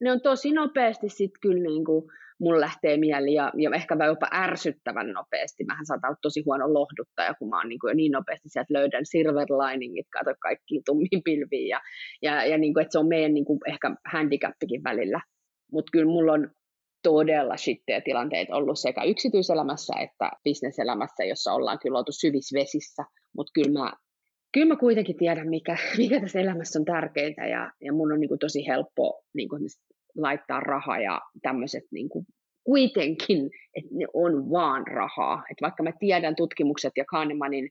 ne 0.00 0.12
on 0.12 0.20
tosi 0.20 0.52
nopeasti 0.52 1.08
sitten 1.08 1.40
kyllä 1.40 1.62
niin 1.62 1.84
kuin, 1.84 2.04
mulla 2.40 2.60
lähtee 2.60 2.96
mieli 2.96 3.34
ja, 3.34 3.52
ja 3.56 3.70
ehkä 3.74 3.96
jopa 4.06 4.28
ärsyttävän 4.32 5.12
nopeasti. 5.12 5.64
Mähän 5.64 5.86
saatan 5.86 6.08
olla 6.08 6.18
tosi 6.22 6.42
huono 6.46 6.74
lohduttaja, 6.74 7.34
kun 7.34 7.48
mä 7.48 7.58
oon 7.58 7.68
niin, 7.68 7.78
kuin 7.78 7.96
niin 7.96 8.12
nopeasti 8.12 8.48
sieltä 8.48 8.74
löydän 8.74 9.06
silver 9.06 9.48
liningit, 9.48 10.06
kato 10.12 10.34
kaikkiin 10.40 10.82
tummiin 10.86 11.22
pilviin 11.24 11.68
ja, 11.68 11.80
ja, 12.22 12.46
ja 12.46 12.58
niin 12.58 12.74
kuin, 12.74 12.82
että 12.82 12.92
se 12.92 12.98
on 12.98 13.08
meidän 13.08 13.34
niin 13.34 13.44
kuin 13.44 13.58
ehkä 13.68 13.90
handicappikin 14.12 14.84
välillä. 14.84 15.20
Mutta 15.72 15.90
kyllä 15.92 16.12
mulla 16.12 16.32
on 16.32 16.50
todella 17.02 17.56
shitteä 17.56 18.00
tilanteet 18.00 18.48
ollut 18.50 18.78
sekä 18.78 19.04
yksityiselämässä 19.04 19.92
että 20.00 20.30
bisneselämässä, 20.44 21.24
jossa 21.24 21.52
ollaan 21.52 21.78
kyllä 21.78 21.98
oltu 21.98 22.12
syvissä 22.12 22.58
vesissä, 22.58 23.04
mutta 23.36 23.50
kyllä 23.54 23.80
mä, 23.80 23.92
kyllä 24.52 24.66
mä 24.66 24.76
kuitenkin 24.76 25.16
tiedän, 25.16 25.48
mikä, 25.48 25.76
mikä 25.98 26.20
tässä 26.20 26.40
elämässä 26.40 26.78
on 26.78 26.84
tärkeintä 26.84 27.46
ja, 27.46 27.72
ja 27.80 27.92
mun 27.92 28.12
on 28.12 28.20
niin 28.20 28.28
kuin 28.28 28.38
tosi 28.38 28.66
helppo 28.66 29.22
niin 29.34 29.48
kuin 29.48 29.62
laittaa 30.16 30.60
raha 30.60 30.98
ja 30.98 31.20
tämmöiset 31.42 31.84
niin 31.90 32.08
kuin 32.08 32.26
kuitenkin, 32.64 33.50
että 33.74 33.90
ne 33.92 34.06
on 34.14 34.50
vaan 34.50 34.86
rahaa. 34.86 35.42
Että 35.50 35.62
vaikka 35.62 35.82
mä 35.82 35.92
tiedän 36.00 36.36
tutkimukset 36.36 36.92
ja 36.96 37.04
Kahnemanin 37.04 37.70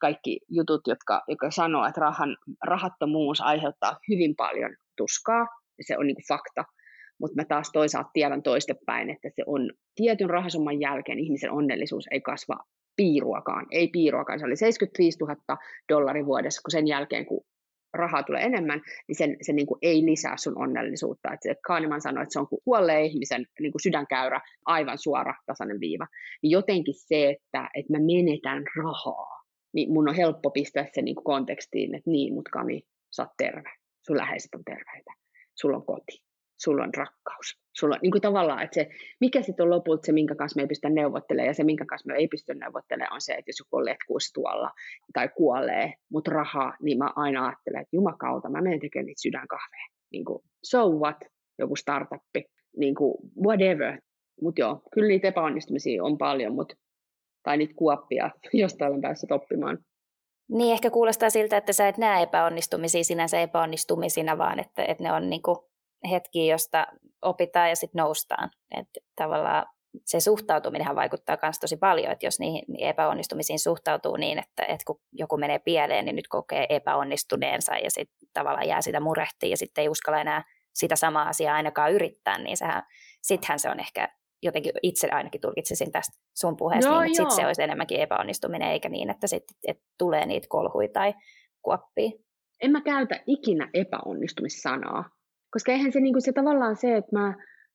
kaikki 0.00 0.40
jutut, 0.50 0.80
jotka, 0.86 1.22
jotka 1.28 1.50
sanoo, 1.50 1.86
että 1.86 2.00
rahan, 2.00 2.36
rahattomuus 2.64 3.40
aiheuttaa 3.40 3.98
hyvin 4.08 4.36
paljon 4.36 4.76
tuskaa, 4.96 5.40
ja 5.78 5.84
se 5.86 5.98
on 5.98 6.06
niin 6.06 6.16
kuin 6.16 6.28
fakta, 6.28 6.64
mutta 7.20 7.36
mä 7.36 7.44
taas 7.44 7.70
toisaalta 7.72 8.10
tiedän 8.12 8.42
toistepäin, 8.42 9.10
että 9.10 9.28
se 9.36 9.42
on 9.46 9.70
tietyn 9.94 10.30
rahasumman 10.30 10.80
jälkeen 10.80 11.18
ihmisen 11.18 11.52
onnellisuus 11.52 12.04
ei 12.10 12.20
kasva 12.20 12.56
piiruakaan, 12.96 13.66
ei 13.70 13.88
piiruakaan. 13.88 14.38
Se 14.38 14.46
oli 14.46 14.56
75 14.56 15.18
000 15.18 15.58
dollaria 15.92 16.26
vuodessa, 16.26 16.62
kun 16.62 16.70
sen 16.70 16.86
jälkeen, 16.86 17.26
kun 17.26 17.44
rahaa 17.96 18.22
tulee 18.22 18.42
enemmän, 18.42 18.82
niin 19.08 19.16
sen, 19.16 19.36
se 19.42 19.52
niin 19.52 19.66
kuin 19.66 19.78
ei 19.82 20.04
lisää 20.04 20.36
sun 20.36 20.62
onnellisuutta. 20.62 21.32
Et 21.32 21.42
se 21.42 21.54
Kahneman 21.66 22.00
sanoi, 22.00 22.22
että 22.22 22.32
se 22.32 22.40
on 22.40 22.48
kuin 22.48 22.60
kuolleen 22.64 23.04
ihmisen 23.04 23.46
niin 23.60 23.72
kuin 23.72 23.82
sydänkäyrä, 23.82 24.40
aivan 24.64 24.98
suora 24.98 25.34
tasainen 25.46 25.80
viiva. 25.80 26.06
Niin 26.42 26.50
jotenkin 26.50 26.94
se, 26.96 27.30
että, 27.30 27.70
että 27.74 27.92
mä 27.92 27.98
menetän 27.98 28.64
rahaa, 28.84 29.42
niin 29.74 29.92
mun 29.92 30.08
on 30.08 30.14
helppo 30.14 30.50
pistää 30.50 30.86
se 30.92 31.02
niin 31.02 31.14
kuin 31.14 31.24
kontekstiin, 31.24 31.94
että 31.94 32.10
niin, 32.10 32.34
mutta 32.34 32.50
Kami, 32.52 32.82
sä 33.16 33.22
oot 33.22 33.36
terve, 33.38 33.70
sun 34.06 34.16
läheiset 34.16 34.54
on 34.54 34.64
terveitä, 34.64 35.12
sulla 35.54 35.76
on 35.76 35.86
koti, 35.86 36.25
sulla 36.58 36.82
on 36.82 36.94
rakkaus. 36.94 37.60
Sulla 37.72 37.94
on 37.94 38.00
niin 38.02 38.12
kuin 38.12 38.22
tavallaan, 38.22 38.62
että 38.62 38.74
se, 38.74 38.88
mikä 39.20 39.42
sitten 39.42 39.64
on 39.64 39.70
lopulta 39.70 40.06
se, 40.06 40.12
minkä 40.12 40.34
kanssa 40.34 40.56
me 40.56 40.62
ei 40.62 40.68
pystytä 40.68 40.90
neuvottelemaan, 40.90 41.46
ja 41.46 41.54
se, 41.54 41.64
minkä 41.64 41.84
kanssa 41.84 42.06
me 42.06 42.14
ei 42.18 42.28
pysty 42.28 42.54
neuvottelemaan, 42.54 43.12
on 43.12 43.20
se, 43.20 43.32
että 43.32 43.48
jos 43.48 43.58
joku 43.58 43.76
on 43.76 43.84
letkuissa 43.84 44.34
tuolla 44.34 44.70
tai 45.12 45.28
kuolee, 45.28 45.94
mutta 46.12 46.30
rahaa, 46.30 46.76
niin 46.82 46.98
mä 46.98 47.10
aina 47.16 47.46
ajattelen, 47.46 47.80
että 47.80 47.96
jumakauta, 47.96 48.48
mä 48.48 48.60
menen 48.60 48.80
tekemään 48.80 49.06
niitä 49.06 49.22
sydänkahveja. 49.22 49.86
Niin 50.12 50.24
kuin, 50.24 50.38
so 50.64 50.90
what, 50.90 51.16
joku 51.58 51.76
startuppi, 51.76 52.44
niin 52.76 52.94
kuin, 52.94 53.14
whatever. 53.46 54.00
Mutta 54.42 54.60
joo, 54.60 54.82
kyllä 54.92 55.08
niitä 55.08 55.28
epäonnistumisia 55.28 56.04
on 56.04 56.18
paljon, 56.18 56.54
mutta 56.54 56.74
tai 57.42 57.56
niitä 57.56 57.74
kuoppia, 57.76 58.30
josta 58.52 58.86
olen 58.86 59.00
päässyt 59.00 59.32
oppimaan. 59.32 59.78
Niin, 60.48 60.72
ehkä 60.72 60.90
kuulostaa 60.90 61.30
siltä, 61.30 61.56
että 61.56 61.72
sä 61.72 61.88
et 61.88 61.98
näe 61.98 62.22
epäonnistumisia 62.22 63.04
sinänsä 63.04 63.40
epäonnistumisina, 63.40 64.38
vaan 64.38 64.60
että, 64.60 64.84
että 64.84 65.02
ne 65.04 65.12
on 65.12 65.30
niin 65.30 65.42
kuin 65.42 65.58
hetki, 66.06 66.46
josta 66.46 66.86
opitaan 67.22 67.68
ja 67.68 67.76
sitten 67.76 67.98
noustaan. 67.98 68.50
Että 68.76 69.00
tavallaan 69.16 69.66
se 70.04 70.20
suhtautuminen 70.20 70.96
vaikuttaa 70.96 71.38
myös 71.42 71.58
tosi 71.58 71.76
paljon, 71.76 72.12
että 72.12 72.26
jos 72.26 72.40
niihin 72.40 72.64
epäonnistumisiin 72.78 73.58
suhtautuu 73.58 74.16
niin, 74.16 74.38
että, 74.38 74.62
että 74.62 74.84
kun 74.86 75.00
joku 75.12 75.36
menee 75.36 75.58
pieleen, 75.58 76.04
niin 76.04 76.16
nyt 76.16 76.28
kokee 76.28 76.66
epäonnistuneensa 76.68 77.76
ja 77.76 77.90
sitten 77.90 78.28
tavallaan 78.32 78.68
jää 78.68 78.82
sitä 78.82 79.00
murehtiin 79.00 79.50
ja 79.50 79.56
sitten 79.56 79.82
ei 79.82 79.88
uskalla 79.88 80.20
enää 80.20 80.44
sitä 80.74 80.96
samaa 80.96 81.28
asiaa 81.28 81.54
ainakaan 81.54 81.92
yrittää, 81.92 82.38
niin 82.38 82.56
sehän, 82.56 82.82
sittenhän 83.22 83.58
se 83.58 83.70
on 83.70 83.80
ehkä 83.80 84.08
jotenkin 84.42 84.72
itse 84.82 85.08
ainakin 85.10 85.40
tulkitsisin 85.40 85.92
tästä 85.92 86.18
sun 86.34 86.56
puheesta, 86.56 86.90
no, 86.90 87.00
niin, 87.00 87.06
että 87.06 87.16
sitten 87.16 87.36
se 87.36 87.46
olisi 87.46 87.62
enemmänkin 87.62 88.00
epäonnistuminen, 88.00 88.70
eikä 88.70 88.88
niin, 88.88 89.10
että 89.10 89.26
sitten 89.26 89.56
että 89.66 89.84
tulee 89.98 90.26
niitä 90.26 90.46
kolhuja 90.50 90.88
tai 90.92 91.14
kuoppia. 91.62 92.10
En 92.62 92.70
mä 92.70 92.80
käytä 92.80 93.20
ikinä 93.26 93.70
epäonnistumissanaa, 93.74 95.04
koska 95.56 95.72
eihän 95.72 95.92
se, 95.92 96.00
niin 96.00 96.14
kuin 96.14 96.22
se 96.22 96.32
tavallaan 96.32 96.76
se, 96.76 96.96
että 96.96 97.18
mä 97.18 97.34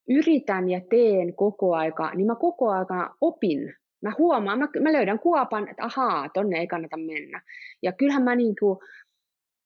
yritän 0.10 0.70
ja 0.70 0.82
teen 0.90 1.36
koko 1.36 1.76
aika, 1.76 2.16
niin 2.16 2.28
mä 2.28 2.36
koko 2.36 2.70
aika 2.70 3.16
opin. 3.22 3.74
Mä 4.02 4.12
huomaan, 4.18 4.60
mä, 4.60 4.68
mä 4.80 4.94
löydän 4.94 5.20
kuopan, 5.20 5.68
että 5.68 5.84
ahaa, 5.86 6.30
tonne 6.30 6.60
ei 6.60 6.68
kannata 6.68 6.98
mennä. 6.98 7.42
Ja 7.84 7.92
kyllähän 7.92 8.24
mä 8.24 8.36
niin 8.36 8.56
kuin, 8.60 8.80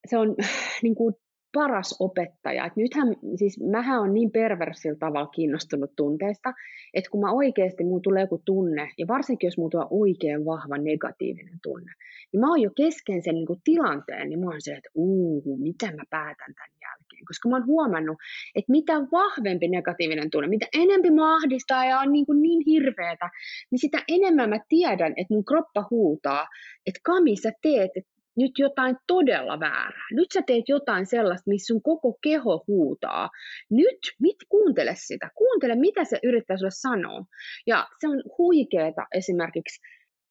se 0.09 0.17
on 0.17 0.35
niin 0.83 0.95
kuin 0.95 1.15
paras 1.53 1.95
opettaja. 1.99 2.65
Et 2.65 2.75
nythän, 2.75 3.07
siis 3.35 3.59
mähän 3.71 4.01
on 4.01 4.13
niin 4.13 4.31
perversillä 4.31 4.97
tavalla 4.99 5.27
kiinnostunut 5.27 5.91
tunteista, 5.95 6.53
että 6.93 7.09
kun 7.11 7.21
mä 7.21 7.31
oikeasti, 7.31 7.83
mulla 7.83 8.01
tulee 8.01 8.21
joku 8.21 8.41
tunne, 8.45 8.89
ja 8.97 9.07
varsinkin 9.07 9.47
jos 9.47 9.57
mulla 9.57 9.69
tulee 9.69 9.87
oikein 9.89 10.45
vahva 10.45 10.77
negatiivinen 10.77 11.59
tunne, 11.63 11.91
niin 12.31 12.39
mä 12.39 12.49
oon 12.49 12.61
jo 12.61 12.71
kesken 12.75 13.23
sen 13.23 13.35
niin 13.35 13.47
kuin 13.47 13.61
tilanteen, 13.63 14.29
niin 14.29 14.39
mä 14.39 14.45
oon 14.45 14.61
se, 14.61 14.73
että 14.73 14.89
uuu, 14.93 15.57
mitä 15.57 15.85
mä 15.85 16.03
päätän 16.09 16.53
tämän 16.55 16.75
jälkeen. 16.81 17.04
Koska 17.27 17.49
mä 17.49 17.55
oon 17.55 17.65
huomannut, 17.65 18.17
että 18.55 18.71
mitä 18.71 18.93
vahvempi 18.93 19.67
negatiivinen 19.67 20.29
tunne, 20.31 20.47
mitä 20.47 20.65
enempi 20.73 21.11
mä 21.11 21.35
ahdistaa 21.35 21.85
ja 21.85 21.99
on 21.99 22.11
niin, 22.11 22.25
kuin 22.25 22.41
niin 22.41 22.63
hirveetä, 22.65 23.29
niin 23.71 23.79
sitä 23.79 24.03
enemmän 24.07 24.49
mä 24.49 24.59
tiedän, 24.69 25.13
että 25.17 25.33
mun 25.33 25.45
kroppa 25.45 25.87
huutaa, 25.91 26.47
että 26.85 26.99
Kami, 27.03 27.35
sä 27.35 27.51
teet, 27.61 27.91
nyt 28.37 28.51
jotain 28.57 28.97
todella 29.07 29.59
väärää. 29.59 30.07
Nyt 30.11 30.27
sä 30.33 30.41
teet 30.41 30.69
jotain 30.69 31.05
sellaista, 31.05 31.49
missä 31.49 31.73
sun 31.73 31.81
koko 31.81 32.17
keho 32.21 32.63
huutaa. 32.67 33.29
Nyt, 33.69 33.99
mit, 34.21 34.35
kuuntele 34.49 34.93
sitä. 34.95 35.29
Kuuntele, 35.35 35.75
mitä 35.75 36.03
se 36.03 36.19
yrittää 36.23 36.57
sulle 36.57 36.71
sanoa. 36.71 37.25
Ja 37.67 37.87
se 37.99 38.07
on 38.07 38.23
huikeeta 38.37 39.05
esimerkiksi, 39.13 39.81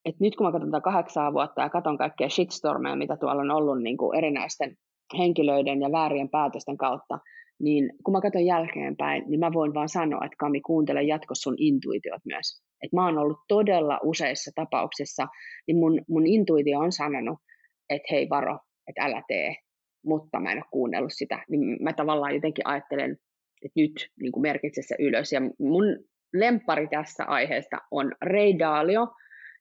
että 0.04 0.24
nyt 0.24 0.36
kun 0.36 0.46
mä 0.46 0.52
katson 0.52 0.70
tätä 0.70 0.80
kahdeksaa 0.80 1.32
vuotta 1.32 1.62
ja 1.62 1.70
katson 1.70 1.98
kaikkea 1.98 2.28
shitstormeja, 2.28 2.96
mitä 2.96 3.16
tuolla 3.16 3.42
on 3.42 3.50
ollut 3.50 3.82
niin 3.82 3.96
kuin 3.96 4.18
erinäisten 4.18 4.76
henkilöiden 5.18 5.80
ja 5.80 5.92
väärien 5.92 6.28
päätösten 6.28 6.76
kautta, 6.76 7.18
niin 7.62 7.92
kun 8.04 8.12
mä 8.12 8.20
katson 8.20 8.46
jälkeenpäin, 8.46 9.24
niin 9.26 9.40
mä 9.40 9.52
voin 9.52 9.74
vaan 9.74 9.88
sanoa, 9.88 10.24
että 10.24 10.36
Kami, 10.38 10.60
kuuntele 10.60 11.02
jatkossa 11.02 11.42
sun 11.42 11.54
intuitiot 11.58 12.22
myös. 12.24 12.62
Et 12.82 12.92
mä 12.92 13.04
oon 13.04 13.18
ollut 13.18 13.38
todella 13.48 14.00
useissa 14.02 14.50
tapauksissa, 14.54 15.26
niin 15.66 15.76
mun, 15.76 16.00
mun 16.08 16.26
intuitio 16.26 16.78
on 16.78 16.92
sanonut, 16.92 17.38
että 17.90 18.08
hei 18.10 18.28
varo, 18.30 18.58
että 18.88 19.04
älä 19.04 19.22
tee, 19.28 19.56
mutta 20.06 20.40
mä 20.40 20.52
en 20.52 20.58
ole 20.58 20.64
kuunnellut 20.70 21.12
sitä, 21.14 21.44
niin 21.48 21.82
mä 21.82 21.92
tavallaan 21.92 22.34
jotenkin 22.34 22.66
ajattelen, 22.66 23.10
että 23.62 23.80
nyt 23.80 24.08
niin 24.20 24.32
kuin 24.32 24.42
merkitse 24.42 24.82
se 24.82 24.96
ylös. 24.98 25.32
Ja 25.32 25.40
mun 25.58 25.84
lempari 26.34 26.88
tässä 26.88 27.24
aiheesta 27.24 27.78
on 27.90 28.12
Ray 28.22 28.58
Dalio 28.58 29.08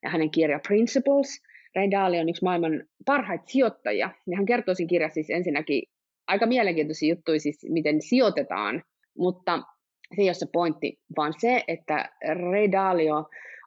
ja 0.02 0.10
hänen 0.10 0.30
kirja 0.30 0.60
Principles. 0.68 1.28
Ray 1.76 1.90
Dalio 1.90 2.20
on 2.20 2.28
yksi 2.28 2.44
maailman 2.44 2.84
parhaita 3.06 3.44
sijoittajia, 3.46 4.10
ja 4.26 4.36
hän 4.36 4.46
kertoo 4.46 4.74
siinä 4.74 4.88
kirjassa 4.88 5.14
siis 5.14 5.30
ensinnäkin 5.30 5.82
aika 6.26 6.46
mielenkiintoisia 6.46 7.14
juttuja, 7.14 7.40
siis 7.40 7.66
miten 7.68 8.02
sijoitetaan, 8.02 8.82
mutta 9.18 9.62
se 10.16 10.22
ei 10.22 10.28
ole 10.28 10.34
se 10.34 10.46
pointti, 10.52 10.98
vaan 11.16 11.34
se, 11.38 11.64
että 11.68 12.12
Ray 12.34 12.72
Dalio 12.72 13.24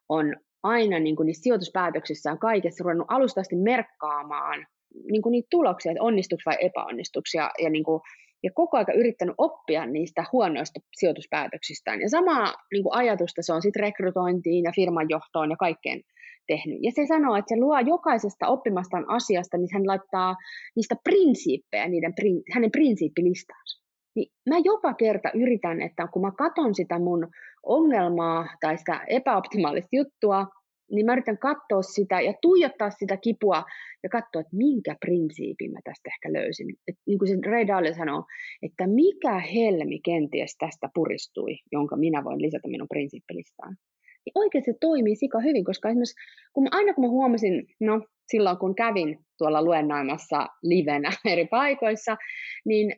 on 0.10 0.36
aina 0.64 1.00
niin 1.00 1.16
kuin 1.16 1.26
niissä 1.26 1.44
sijoituspäätöksissä 1.44 2.30
ja 2.30 2.38
kaikessa 2.38 2.84
ruvennut 2.84 3.08
alusta 3.10 3.42
asti 3.42 3.56
merkkaamaan 3.56 4.66
niin 5.12 5.22
kuin 5.22 5.32
niitä 5.32 5.48
tuloksia, 5.52 5.92
että 5.92 6.04
onnistuksi 6.04 6.46
vai 6.46 6.58
epäonnistuksi, 6.62 7.38
ja, 7.38 7.52
ja, 7.64 7.70
niin 7.70 7.84
kuin, 7.84 8.02
ja 8.44 8.52
koko 8.54 8.78
ajan 8.78 9.00
yrittänyt 9.00 9.36
oppia 9.38 9.86
niistä 9.86 10.26
huonoista 10.32 10.80
sijoituspäätöksistään. 10.98 12.02
Ja 12.02 12.10
samaa 12.10 12.54
niin 12.72 12.84
kuin 12.84 12.96
ajatusta 12.96 13.42
se 13.42 13.54
on 13.54 13.62
sitten 13.62 13.84
rekrytointiin 13.84 14.64
ja 14.64 14.72
firman 14.76 15.10
johtoon 15.10 15.50
ja 15.50 15.58
kaikkeen 15.58 16.02
tehnyt. 16.48 16.80
Ja 16.82 16.92
se 16.92 17.06
sanoo, 17.08 17.36
että 17.36 17.56
se 17.56 17.60
luo 17.60 17.80
jokaisesta 17.80 18.48
oppimastaan 18.48 19.06
asiasta, 19.08 19.58
niin 19.58 19.74
hän 19.74 19.88
laittaa 19.88 20.36
niistä 20.76 20.96
prinsiippejä 21.04 21.88
niiden, 21.88 22.14
hänen 22.54 22.72
prinsiippilistaansa. 22.72 23.84
Niin 24.16 24.32
mä 24.50 24.58
joka 24.64 24.94
kerta 24.94 25.32
yritän, 25.34 25.82
että 25.82 26.08
kun 26.14 26.22
mä 26.22 26.32
katon 26.32 26.76
sitä 26.76 27.00
mun 27.00 27.28
ongelmaa 27.64 28.48
tai 28.62 28.78
sitä 28.78 29.02
epäoptimaalista 29.08 29.96
juttua, 29.96 30.46
niin 30.92 31.06
mä 31.06 31.14
yritän 31.14 31.38
katsoa 31.38 31.82
sitä 31.82 32.22
ja 32.22 32.34
tuijottaa 32.42 32.90
sitä 32.90 33.18
kipua 33.18 33.64
ja 34.04 34.10
katsoa, 34.10 34.40
että 34.40 34.56
minkä 34.56 34.96
prinsiipin 35.06 35.72
mä 35.72 35.80
tästä 35.84 36.10
ehkä 36.14 36.34
löysin. 36.34 36.68
Et 36.88 36.96
niin 37.08 37.20
kuin 37.20 37.30
se 37.30 37.38
Ray 37.46 37.68
Dalio 37.68 37.94
sanoo, 37.94 38.24
että 38.62 38.88
mikä 38.88 39.40
helmi 39.40 40.00
kenties 40.00 40.56
tästä 40.60 40.90
puristui, 40.94 41.58
jonka 41.72 41.96
minä 41.98 42.24
voin 42.24 42.42
lisätä 42.42 42.68
minun 42.68 42.88
prinsiippilistaan. 42.88 43.76
Niin 44.28 44.44
oikeasti 44.44 44.72
se 44.72 44.78
toimii 44.82 45.16
sika 45.16 45.40
hyvin, 45.40 45.66
koska 45.66 45.90
esimerkiksi 45.90 46.16
kun 46.54 46.64
mä, 46.64 46.70
aina 46.72 46.94
kun 46.94 47.04
mä 47.04 47.10
huomasin, 47.10 47.64
no 47.82 48.02
silloin 48.32 48.58
kun 48.58 48.76
kävin 48.76 49.20
tuolla 49.38 49.62
luennoimassa 49.64 50.48
livenä 50.64 51.10
eri 51.34 51.48
paikoissa, 51.48 52.18
niin 52.66 52.96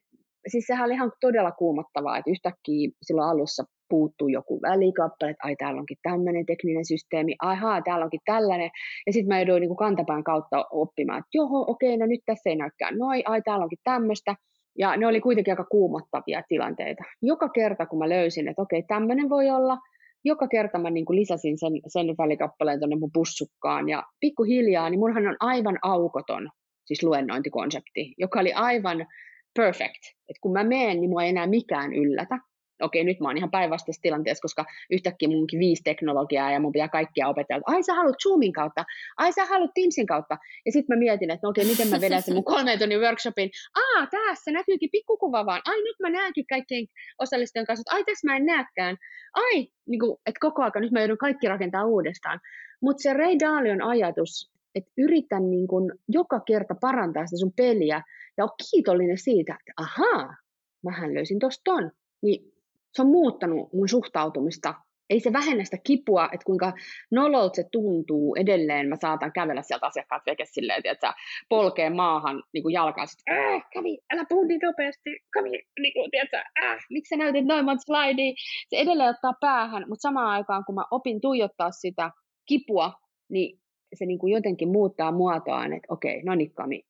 siis 0.47 0.67
sehän 0.67 0.85
oli 0.85 0.93
ihan 0.93 1.11
todella 1.21 1.51
kuumottavaa, 1.51 2.17
että 2.17 2.31
yhtäkkiä 2.31 2.89
silloin 3.01 3.29
alussa 3.29 3.63
puuttuu 3.89 4.27
joku 4.27 4.61
välikappale, 4.61 5.31
että 5.31 5.47
ai 5.47 5.55
täällä 5.55 5.79
onkin 5.79 5.97
tämmöinen 6.03 6.45
tekninen 6.45 6.85
systeemi, 6.85 7.35
ahaa 7.41 7.81
täällä 7.81 8.03
onkin 8.03 8.19
tällainen, 8.25 8.69
ja 9.07 9.13
sitten 9.13 9.27
mä 9.27 9.39
jouduin 9.39 9.61
niin 9.61 9.75
kantapään 9.75 10.23
kautta 10.23 10.65
oppimaan, 10.71 11.19
että 11.19 11.29
joo, 11.33 11.65
okei, 11.67 11.97
no 11.97 12.05
nyt 12.05 12.21
tässä 12.25 12.49
ei 12.49 12.55
näykään 12.55 12.97
noin, 12.97 13.21
ai 13.25 13.41
täällä 13.41 13.63
onkin 13.63 13.79
tämmöistä, 13.83 14.35
ja 14.77 14.97
ne 14.97 15.07
oli 15.07 15.21
kuitenkin 15.21 15.51
aika 15.51 15.65
kuumottavia 15.71 16.43
tilanteita. 16.47 17.03
Joka 17.21 17.49
kerta, 17.49 17.85
kun 17.85 17.99
mä 17.99 18.09
löysin, 18.09 18.47
että 18.47 18.61
okei, 18.61 18.83
tämmöinen 18.83 19.29
voi 19.29 19.49
olla, 19.49 19.77
joka 20.25 20.47
kerta 20.47 20.79
mä 20.79 20.89
niin 20.89 21.05
kuin 21.05 21.19
lisäsin 21.19 21.57
sen, 21.57 21.73
sen 21.87 22.07
välikappaleen 22.17 22.79
tuonne 22.79 22.95
mun 22.95 23.11
pussukkaan, 23.13 23.89
ja 23.89 24.03
pikkuhiljaa, 24.19 24.89
niin 24.89 24.99
munhan 24.99 25.27
on 25.27 25.37
aivan 25.39 25.79
aukoton, 25.81 26.49
siis 26.85 27.03
luennointikonsepti, 27.03 28.13
joka 28.17 28.39
oli 28.39 28.53
aivan 28.53 29.07
perfect. 29.55 30.03
Et 30.29 30.35
kun 30.41 30.53
mä 30.53 30.63
menen, 30.63 31.01
niin 31.01 31.09
mua 31.09 31.23
ei 31.23 31.29
enää 31.29 31.47
mikään 31.47 31.93
yllätä 31.93 32.39
okei, 32.81 33.03
nyt 33.03 33.19
mä 33.19 33.27
oon 33.27 33.37
ihan 33.37 33.51
päinvastaisessa 33.51 34.01
tilanteessa, 34.01 34.41
koska 34.41 34.65
yhtäkkiä 34.89 35.29
munkin 35.29 35.59
viisi 35.59 35.83
teknologiaa 35.83 36.51
ja 36.51 36.59
mun 36.59 36.71
pitää 36.71 36.89
kaikkia 36.89 37.27
opetella. 37.27 37.63
Ai 37.65 37.83
sä 37.83 37.93
haluat 37.93 38.15
Zoomin 38.23 38.53
kautta, 38.53 38.85
ai 39.17 39.33
sä 39.33 39.45
haluat 39.45 39.71
Teamsin 39.73 40.05
kautta. 40.05 40.37
Ja 40.65 40.71
sitten 40.71 40.97
mä 40.97 40.99
mietin, 40.99 41.31
että 41.31 41.47
no 41.47 41.49
okei, 41.49 41.65
miten 41.65 41.87
mä 41.87 42.01
vedän 42.01 42.21
sen 42.21 42.33
mun 42.33 42.43
kolmeen 42.53 42.79
tunnin 42.79 43.01
workshopin. 43.01 43.49
Aa, 43.75 44.07
tässä 44.07 44.51
näkyykin 44.51 44.89
pikkukuva 44.91 45.45
vaan. 45.45 45.61
Ai 45.65 45.83
nyt 45.83 45.95
mä 45.99 46.09
näenkin 46.09 46.45
kaikkien 46.47 46.85
osallistujien 47.19 47.65
kanssa, 47.65 47.95
ai 47.95 48.03
tässä 48.03 48.27
mä 48.27 48.35
en 48.35 48.45
näekään. 48.45 48.97
Ai, 49.33 49.67
niin 49.87 49.99
kuin, 49.99 50.17
että 50.25 50.39
koko 50.39 50.61
ajan 50.61 50.71
nyt 50.75 50.91
mä 50.91 50.99
joudun 50.99 51.17
kaikki 51.17 51.47
rakentaa 51.47 51.85
uudestaan. 51.85 52.39
Mutta 52.81 53.01
se 53.01 53.13
Ray 53.13 53.39
Dalion 53.39 53.81
ajatus, 53.81 54.51
että 54.75 54.91
yritän 54.97 55.51
niin 55.51 55.67
kun 55.67 55.91
joka 56.07 56.39
kerta 56.39 56.75
parantaa 56.81 57.25
sitä 57.25 57.39
sun 57.39 57.53
peliä 57.55 58.01
ja 58.37 58.43
ole 58.43 58.51
kiitollinen 58.71 59.17
siitä, 59.17 59.57
että 59.59 59.73
ahaa, 59.77 60.35
mähän 60.83 61.13
löysin 61.13 61.39
tuosta 61.39 61.61
ton. 61.63 61.91
Niin 62.21 62.51
se 62.93 63.01
on 63.01 63.07
muuttanut 63.07 63.73
mun 63.73 63.89
suhtautumista. 63.89 64.73
Ei 65.09 65.19
se 65.19 65.33
vähennä 65.33 65.63
sitä 65.63 65.77
kipua, 65.83 66.25
että 66.25 66.45
kuinka 66.45 66.73
nololta 67.11 67.55
se 67.55 67.63
tuntuu 67.71 68.35
edelleen. 68.35 68.89
Mä 68.89 68.95
saatan 68.95 69.31
kävellä 69.31 69.61
sieltä 69.61 69.85
asiakkaat 69.85 70.21
veke 70.25 70.45
silleen, 70.45 70.81
että 70.83 71.13
polkee 71.49 71.89
maahan 71.89 72.43
niin 72.53 72.63
kuin 72.63 72.73
jalkaan. 72.73 73.07
Sitten, 73.07 73.37
äh, 73.37 73.63
kävi, 73.73 73.97
älä 74.13 74.25
puhu 74.29 74.43
niin 74.43 74.59
nopeasti. 74.63 75.09
Kävi, 75.33 75.49
niin 75.79 75.93
kuin, 75.93 76.11
tiedätkö, 76.11 76.37
äh, 76.37 76.77
miksi 76.89 77.09
sä 77.09 77.17
näytit 77.17 77.45
noin 77.45 77.65
monta 77.65 77.83
slidea? 77.85 78.33
Se 78.69 78.77
edelleen 78.77 79.09
ottaa 79.09 79.33
päähän, 79.41 79.85
mutta 79.89 80.01
samaan 80.01 80.29
aikaan, 80.29 80.65
kun 80.65 80.75
mä 80.75 80.83
opin 80.91 81.21
tuijottaa 81.21 81.71
sitä 81.71 82.11
kipua, 82.45 82.93
niin 83.29 83.59
se 83.93 84.05
niin 84.05 84.19
kuin 84.19 84.33
jotenkin 84.33 84.69
muuttaa 84.69 85.11
muotoaan, 85.11 85.73
että 85.73 85.93
okei, 85.93 86.23
no 86.23 86.35
niin 86.35 86.53
Kami, 86.53 86.81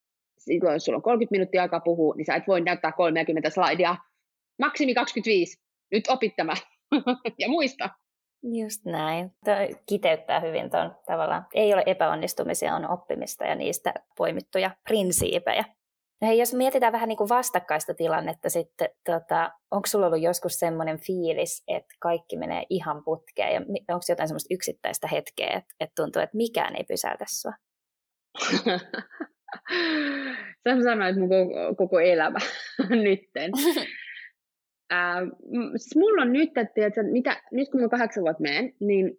jos 0.74 0.86
sulla 0.86 0.96
on 0.96 1.02
30 1.02 1.32
minuuttia 1.32 1.62
aikaa 1.62 1.80
puhua, 1.80 2.16
niin 2.16 2.26
sä 2.26 2.36
et 2.36 2.48
voi 2.48 2.62
näyttää 2.62 2.92
30 2.92 3.50
slidea, 3.50 3.96
maksimi 4.60 4.94
25, 4.94 5.62
nyt 5.92 6.08
opit 6.08 6.36
tämä 6.36 6.54
ja 7.40 7.50
muista. 7.50 7.90
Just 8.44 8.86
näin. 8.86 9.32
Tämä 9.46 9.60
kiteyttää 9.90 10.40
hyvin 10.40 10.70
tuon 10.70 10.96
tavallaan. 11.06 11.46
Ei 11.54 11.74
ole 11.74 11.84
epäonnistumisia, 11.86 12.76
on 12.76 12.90
oppimista 12.90 13.46
ja 13.46 13.56
niistä 13.56 13.94
poimittuja 14.18 14.72
prinsiipejä. 14.88 15.64
No 16.22 16.28
hei, 16.28 16.40
jos 16.40 16.54
mietitään 16.54 16.94
vähän 16.94 17.10
niin 17.10 17.18
kuin 17.18 17.30
vastakkaista 17.30 17.94
tilannetta 17.94 18.50
sitten, 18.50 18.90
tota, 19.06 19.52
onko 19.72 19.88
sulla 19.88 20.06
ollut 20.06 20.22
joskus 20.22 20.54
semmoinen 20.54 21.00
fiilis, 21.00 21.64
että 21.68 21.96
kaikki 22.00 22.38
menee 22.38 22.64
ihan 22.70 23.04
putkeen 23.04 23.54
ja 23.54 23.60
onko 23.96 24.04
jotain 24.10 24.28
semmoista 24.28 24.54
yksittäistä 24.54 25.08
hetkeä, 25.08 25.48
että, 25.48 25.76
että 25.80 25.94
tuntuu, 25.96 26.22
että 26.22 26.38
mikään 26.38 26.76
ei 26.76 26.84
pysäytä 26.84 27.26
sua? 27.28 27.54
Sä 30.64 30.84
sanoit 30.84 31.16
mun 31.18 31.30
koko, 31.30 31.76
koko 31.78 32.00
elämä 32.00 32.40
nytten. 33.06 33.52
Siis 35.78 35.96
mulla 35.96 36.22
on 36.22 36.34
nyt, 36.34 36.58
että, 36.58 36.86
että 36.88 37.04
mitä, 37.04 37.42
nyt 37.52 37.70
kun 37.70 37.82
mä 37.82 37.90
kahdeksan 37.90 38.24
vuotta 38.24 38.42
menen, 38.42 38.74
niin 38.80 39.18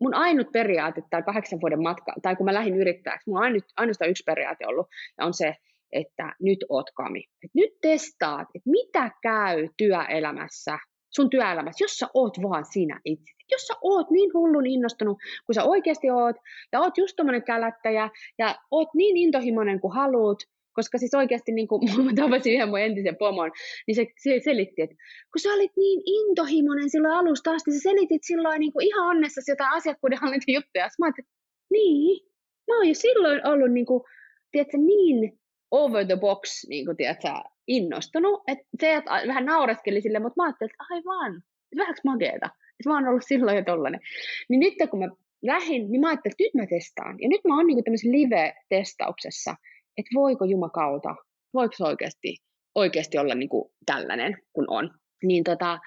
mun 0.00 0.14
ainut 0.14 0.52
periaate 0.52 1.02
tai 1.10 1.22
kahdeksan 1.22 1.60
vuoden 1.60 1.82
matka, 1.82 2.14
tai 2.22 2.36
kun 2.36 2.44
mä 2.44 2.54
lähdin 2.54 2.76
yrittäjäksi, 2.76 3.30
mun 3.30 3.42
ainut, 3.42 3.64
ainoastaan 3.76 4.10
yksi 4.10 4.22
periaate 4.26 4.66
ollut, 4.66 4.86
ja 5.18 5.26
on 5.26 5.34
se, 5.34 5.54
että 5.92 6.34
nyt 6.42 6.58
oot 6.68 6.90
kami. 6.94 7.24
Et 7.44 7.50
nyt 7.54 7.70
testaat, 7.80 8.48
että 8.54 8.70
mitä 8.70 9.10
käy 9.22 9.68
työelämässä, 9.76 10.78
sun 11.10 11.30
työelämässä, 11.30 11.84
jos 11.84 11.98
sä 11.98 12.06
oot 12.14 12.36
vaan 12.42 12.64
sinä 12.64 13.00
itse. 13.04 13.32
Jos 13.50 13.66
sä 13.66 13.74
oot 13.82 14.10
niin 14.10 14.30
hullun 14.34 14.66
innostunut 14.66 15.18
kuin 15.46 15.54
sä 15.54 15.64
oikeasti 15.64 16.10
oot, 16.10 16.36
ja 16.72 16.80
oot 16.80 16.98
just 16.98 17.16
tommonen 17.16 17.42
kälättäjä, 17.42 18.10
ja 18.38 18.54
oot 18.70 18.88
niin 18.94 19.16
intohimoinen 19.16 19.80
kuin 19.80 19.94
haluut, 19.94 20.42
koska 20.74 20.98
siis 20.98 21.14
oikeasti, 21.14 21.52
niin 21.52 21.68
kuin 21.68 21.80
mä 22.04 22.12
tapasin 22.16 22.54
yhden 22.54 22.68
mun 22.68 22.80
entisen 22.80 23.16
pomon, 23.16 23.50
niin 23.86 23.94
se, 23.94 24.06
se 24.18 24.40
selitti, 24.44 24.82
että 24.82 24.96
kun 25.32 25.40
sä 25.42 25.54
olit 25.54 25.76
niin 25.76 26.02
intohimoinen 26.06 26.90
silloin 26.90 27.14
alusta 27.14 27.52
asti, 27.52 27.72
sä 27.72 27.78
selitit 27.78 28.22
silloin 28.24 28.60
niin 28.60 28.72
kuin 28.72 28.86
ihan 28.86 29.08
onnessa 29.08 29.52
jotain 29.52 29.72
asiakkuuden 29.72 30.18
hallinta 30.18 30.52
juttuja. 30.52 30.88
Mä 30.98 31.06
ajattelin, 31.06 31.28
niin, 31.70 32.26
mä 32.68 32.76
oon 32.76 32.88
jo 32.88 32.94
silloin 32.94 33.46
ollut 33.46 33.72
niin 33.72 33.86
kuin, 33.86 34.02
tiedätkö, 34.52 34.78
niin 34.78 35.38
over 35.70 36.06
the 36.06 36.16
box, 36.16 36.66
niin 36.68 36.84
kuin, 36.84 36.96
tiedätkö, 36.96 37.28
innostunut. 37.66 38.42
että 38.48 38.64
se 38.80 38.94
että 38.94 39.10
vähän 39.26 39.46
naureskeli 39.46 40.00
sille, 40.00 40.18
mutta 40.18 40.42
mä 40.42 40.46
ajattelin, 40.46 40.70
että 40.70 40.84
aivan, 40.90 41.36
että 41.36 41.76
vähäks 41.76 42.00
makeeta. 42.04 42.46
Että 42.46 42.88
mä 42.88 42.94
oon 42.94 43.08
ollut 43.08 43.22
silloin 43.26 43.56
jo 43.56 43.64
tollanen. 43.64 44.00
Niin 44.48 44.60
nyt 44.60 44.74
kun 44.90 44.98
mä 44.98 45.08
lähdin, 45.42 45.90
niin 45.90 46.00
mä 46.00 46.08
ajattelin, 46.08 46.32
että 46.32 46.44
nyt 46.44 46.54
mä 46.54 46.76
testaan. 46.76 47.16
Ja 47.20 47.28
nyt 47.28 47.40
mä 47.48 47.56
oon 47.56 47.66
niin 47.66 47.84
tämmöisessä 47.84 48.12
live-testauksessa, 48.12 49.54
että 49.98 50.10
voiko 50.14 50.44
jumakauta, 50.44 51.14
voiko 51.54 51.74
se 51.76 51.84
oikeasti, 51.84 52.36
oikeasti 52.74 53.18
olla 53.18 53.34
niin 53.34 53.48
kuin 53.48 53.70
tällainen, 53.86 54.38
kun 54.52 54.64
on. 54.68 54.90
Niin 55.22 55.44
tota, 55.44 55.78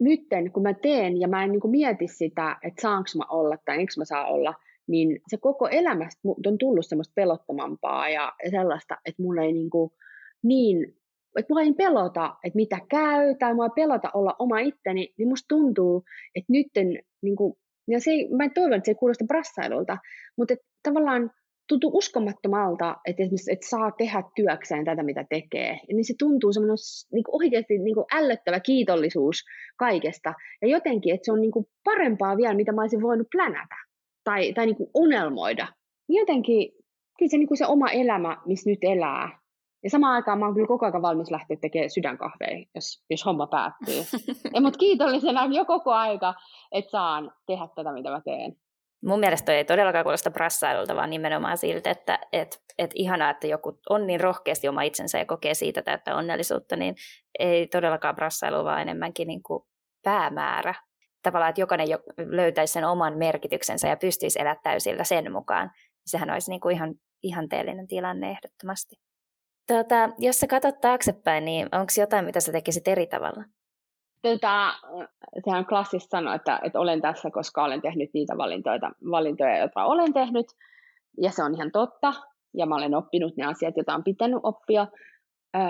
nytten 0.00 0.52
kun 0.52 0.62
mä 0.62 0.74
teen 0.74 1.20
ja 1.20 1.28
mä 1.28 1.44
en 1.44 1.52
niin 1.52 1.60
kuin 1.60 1.70
mieti 1.70 2.08
sitä, 2.08 2.56
että 2.62 2.82
saanko 2.82 3.08
mä 3.16 3.24
olla 3.28 3.56
tai 3.64 3.78
enkö 3.78 3.92
mä 3.96 4.04
saa 4.04 4.26
olla, 4.26 4.54
niin 4.86 5.20
se 5.28 5.36
koko 5.36 5.68
elämästä 5.68 6.20
on 6.46 6.58
tullut 6.58 6.86
semmoista 6.86 7.12
pelottamampaa 7.14 8.08
ja 8.08 8.32
sellaista, 8.50 8.96
että 9.04 9.22
mulla 9.22 9.42
ei 9.42 9.52
niin, 9.52 9.70
kuin 9.70 9.90
niin 10.42 10.96
että 11.38 11.52
mua 11.52 11.60
ei 11.60 11.72
pelota, 11.72 12.36
että 12.44 12.56
mitä 12.56 12.78
käy, 12.90 13.34
tai 13.38 13.54
mua 13.54 13.64
ei 13.64 13.70
pelota 13.74 14.10
olla 14.14 14.36
oma 14.38 14.58
itteni, 14.58 15.14
niin 15.18 15.28
musta 15.28 15.48
tuntuu, 15.48 16.04
että 16.34 16.52
nytten, 16.52 16.98
niin 17.22 17.36
kuin, 17.36 17.54
ja 17.88 18.00
se 18.00 18.10
ei, 18.10 18.28
mä 18.28 18.48
toivon, 18.48 18.74
että 18.74 18.86
se 18.86 18.90
ei 18.90 18.94
kuulosta 18.94 19.24
brassailulta, 19.24 19.98
mutta 20.36 20.54
että 20.54 20.66
tavallaan 20.82 21.30
tuntuu 21.68 21.90
uskomattomalta, 21.94 22.96
että 23.06 23.22
esimerkiksi 23.22 23.52
että 23.52 23.68
saa 23.68 23.90
tehdä 23.90 24.22
työkseen 24.36 24.84
tätä, 24.84 25.02
mitä 25.02 25.24
tekee. 25.30 25.80
Ja 25.88 25.94
niin 25.94 26.04
se 26.04 26.14
tuntuu 26.18 26.52
semmoinen 26.52 26.76
niin 27.12 27.24
oikeasti 27.32 27.78
niin 27.78 27.94
kuin 27.94 28.06
ällöttävä 28.12 28.60
kiitollisuus 28.60 29.36
kaikesta. 29.78 30.34
Ja 30.62 30.68
jotenkin, 30.68 31.14
että 31.14 31.24
se 31.24 31.32
on 31.32 31.40
niin 31.40 31.52
kuin 31.52 31.66
parempaa 31.84 32.36
vielä, 32.36 32.54
mitä 32.54 32.72
mä 32.72 32.80
olisin 32.80 33.02
voinut 33.02 33.26
plänätä 33.30 33.76
tai, 34.24 34.52
tai 34.52 34.66
niin 34.66 34.76
kuin 34.76 34.90
unelmoida. 34.94 35.66
Jotenkin, 36.08 36.72
kyllä 37.18 37.30
se, 37.30 37.38
niin 37.38 37.48
kuin 37.48 37.58
se 37.58 37.66
oma 37.66 37.90
elämä, 37.90 38.36
missä 38.46 38.70
nyt 38.70 38.78
elää. 38.82 39.38
Ja 39.84 39.90
samaan 39.90 40.14
aikaan 40.14 40.38
mä 40.38 40.44
oon 40.44 40.54
kyllä 40.54 40.66
koko 40.66 40.86
ajan 40.86 41.02
valmis 41.02 41.30
lähteä 41.30 41.56
tekemään 41.60 41.90
sydänkahveja, 41.90 42.66
jos, 42.74 43.04
jos 43.10 43.24
homma 43.24 43.46
päättyy. 43.46 44.22
ja, 44.54 44.60
mutta 44.60 44.78
kiitollisena 44.78 45.44
jo 45.44 45.64
koko 45.64 45.92
aika, 45.92 46.34
että 46.72 46.90
saan 46.90 47.32
tehdä 47.46 47.68
tätä, 47.74 47.92
mitä 47.92 48.10
mä 48.10 48.20
teen. 48.24 48.56
Mun 49.04 49.20
mielestä 49.20 49.52
ei 49.52 49.64
todellakaan 49.64 50.04
kuulosta 50.04 50.30
brassailulta, 50.30 50.96
vaan 50.96 51.10
nimenomaan 51.10 51.58
siltä, 51.58 51.90
että 51.90 52.18
et, 52.32 52.62
et 52.78 52.90
ihanaa, 52.94 53.30
että 53.30 53.46
joku 53.46 53.78
on 53.90 54.06
niin 54.06 54.20
rohkeasti 54.20 54.68
oma 54.68 54.82
itsensä 54.82 55.18
ja 55.18 55.26
kokee 55.26 55.54
siitä 55.54 55.82
täyttä 55.82 56.16
onnellisuutta, 56.16 56.76
niin 56.76 56.94
ei 57.38 57.66
todellakaan 57.66 58.14
brassailu, 58.14 58.64
vaan 58.64 58.82
enemmänkin 58.82 59.28
niin 59.28 59.42
kuin 59.42 59.64
päämäärä. 60.02 60.74
Tavallaan, 61.22 61.50
että 61.50 61.60
jokainen 61.60 61.88
löytäisi 62.18 62.72
sen 62.72 62.84
oman 62.84 63.18
merkityksensä 63.18 63.88
ja 63.88 63.96
pystyisi 63.96 64.40
elämään 64.40 64.60
täysillä 64.62 65.04
sen 65.04 65.32
mukaan. 65.32 65.70
Sehän 66.06 66.30
olisi 66.30 66.50
niin 66.50 66.60
kuin 66.60 66.74
ihan 66.74 66.94
ihanteellinen 67.22 67.86
tilanne 67.86 68.30
ehdottomasti. 68.30 68.96
Tuota, 69.68 70.10
jos 70.18 70.38
sä 70.38 70.46
katsot 70.46 70.80
taaksepäin, 70.80 71.44
niin 71.44 71.68
onko 71.72 71.92
jotain, 71.98 72.24
mitä 72.24 72.40
sä 72.40 72.52
tekisit 72.52 72.88
eri 72.88 73.06
tavalla? 73.06 73.44
Tota, 74.24 74.74
sehän 75.44 75.58
on 75.58 75.66
klassista 75.66 76.16
sanoa, 76.16 76.34
että, 76.34 76.60
että 76.62 76.80
olen 76.80 77.00
tässä, 77.00 77.30
koska 77.30 77.64
olen 77.64 77.82
tehnyt 77.82 78.10
niitä 78.14 78.36
valintoja, 78.36 78.90
valintoja, 79.10 79.58
joita 79.58 79.84
olen 79.84 80.12
tehnyt. 80.12 80.46
Ja 81.20 81.30
se 81.30 81.42
on 81.42 81.54
ihan 81.54 81.70
totta. 81.72 82.12
Ja 82.54 82.66
mä 82.66 82.74
olen 82.74 82.94
oppinut 82.94 83.36
ne 83.36 83.46
asiat, 83.46 83.76
joita 83.76 83.94
on 83.94 84.04
pitänyt 84.04 84.40
oppia. 84.42 84.86
Öö, 85.56 85.62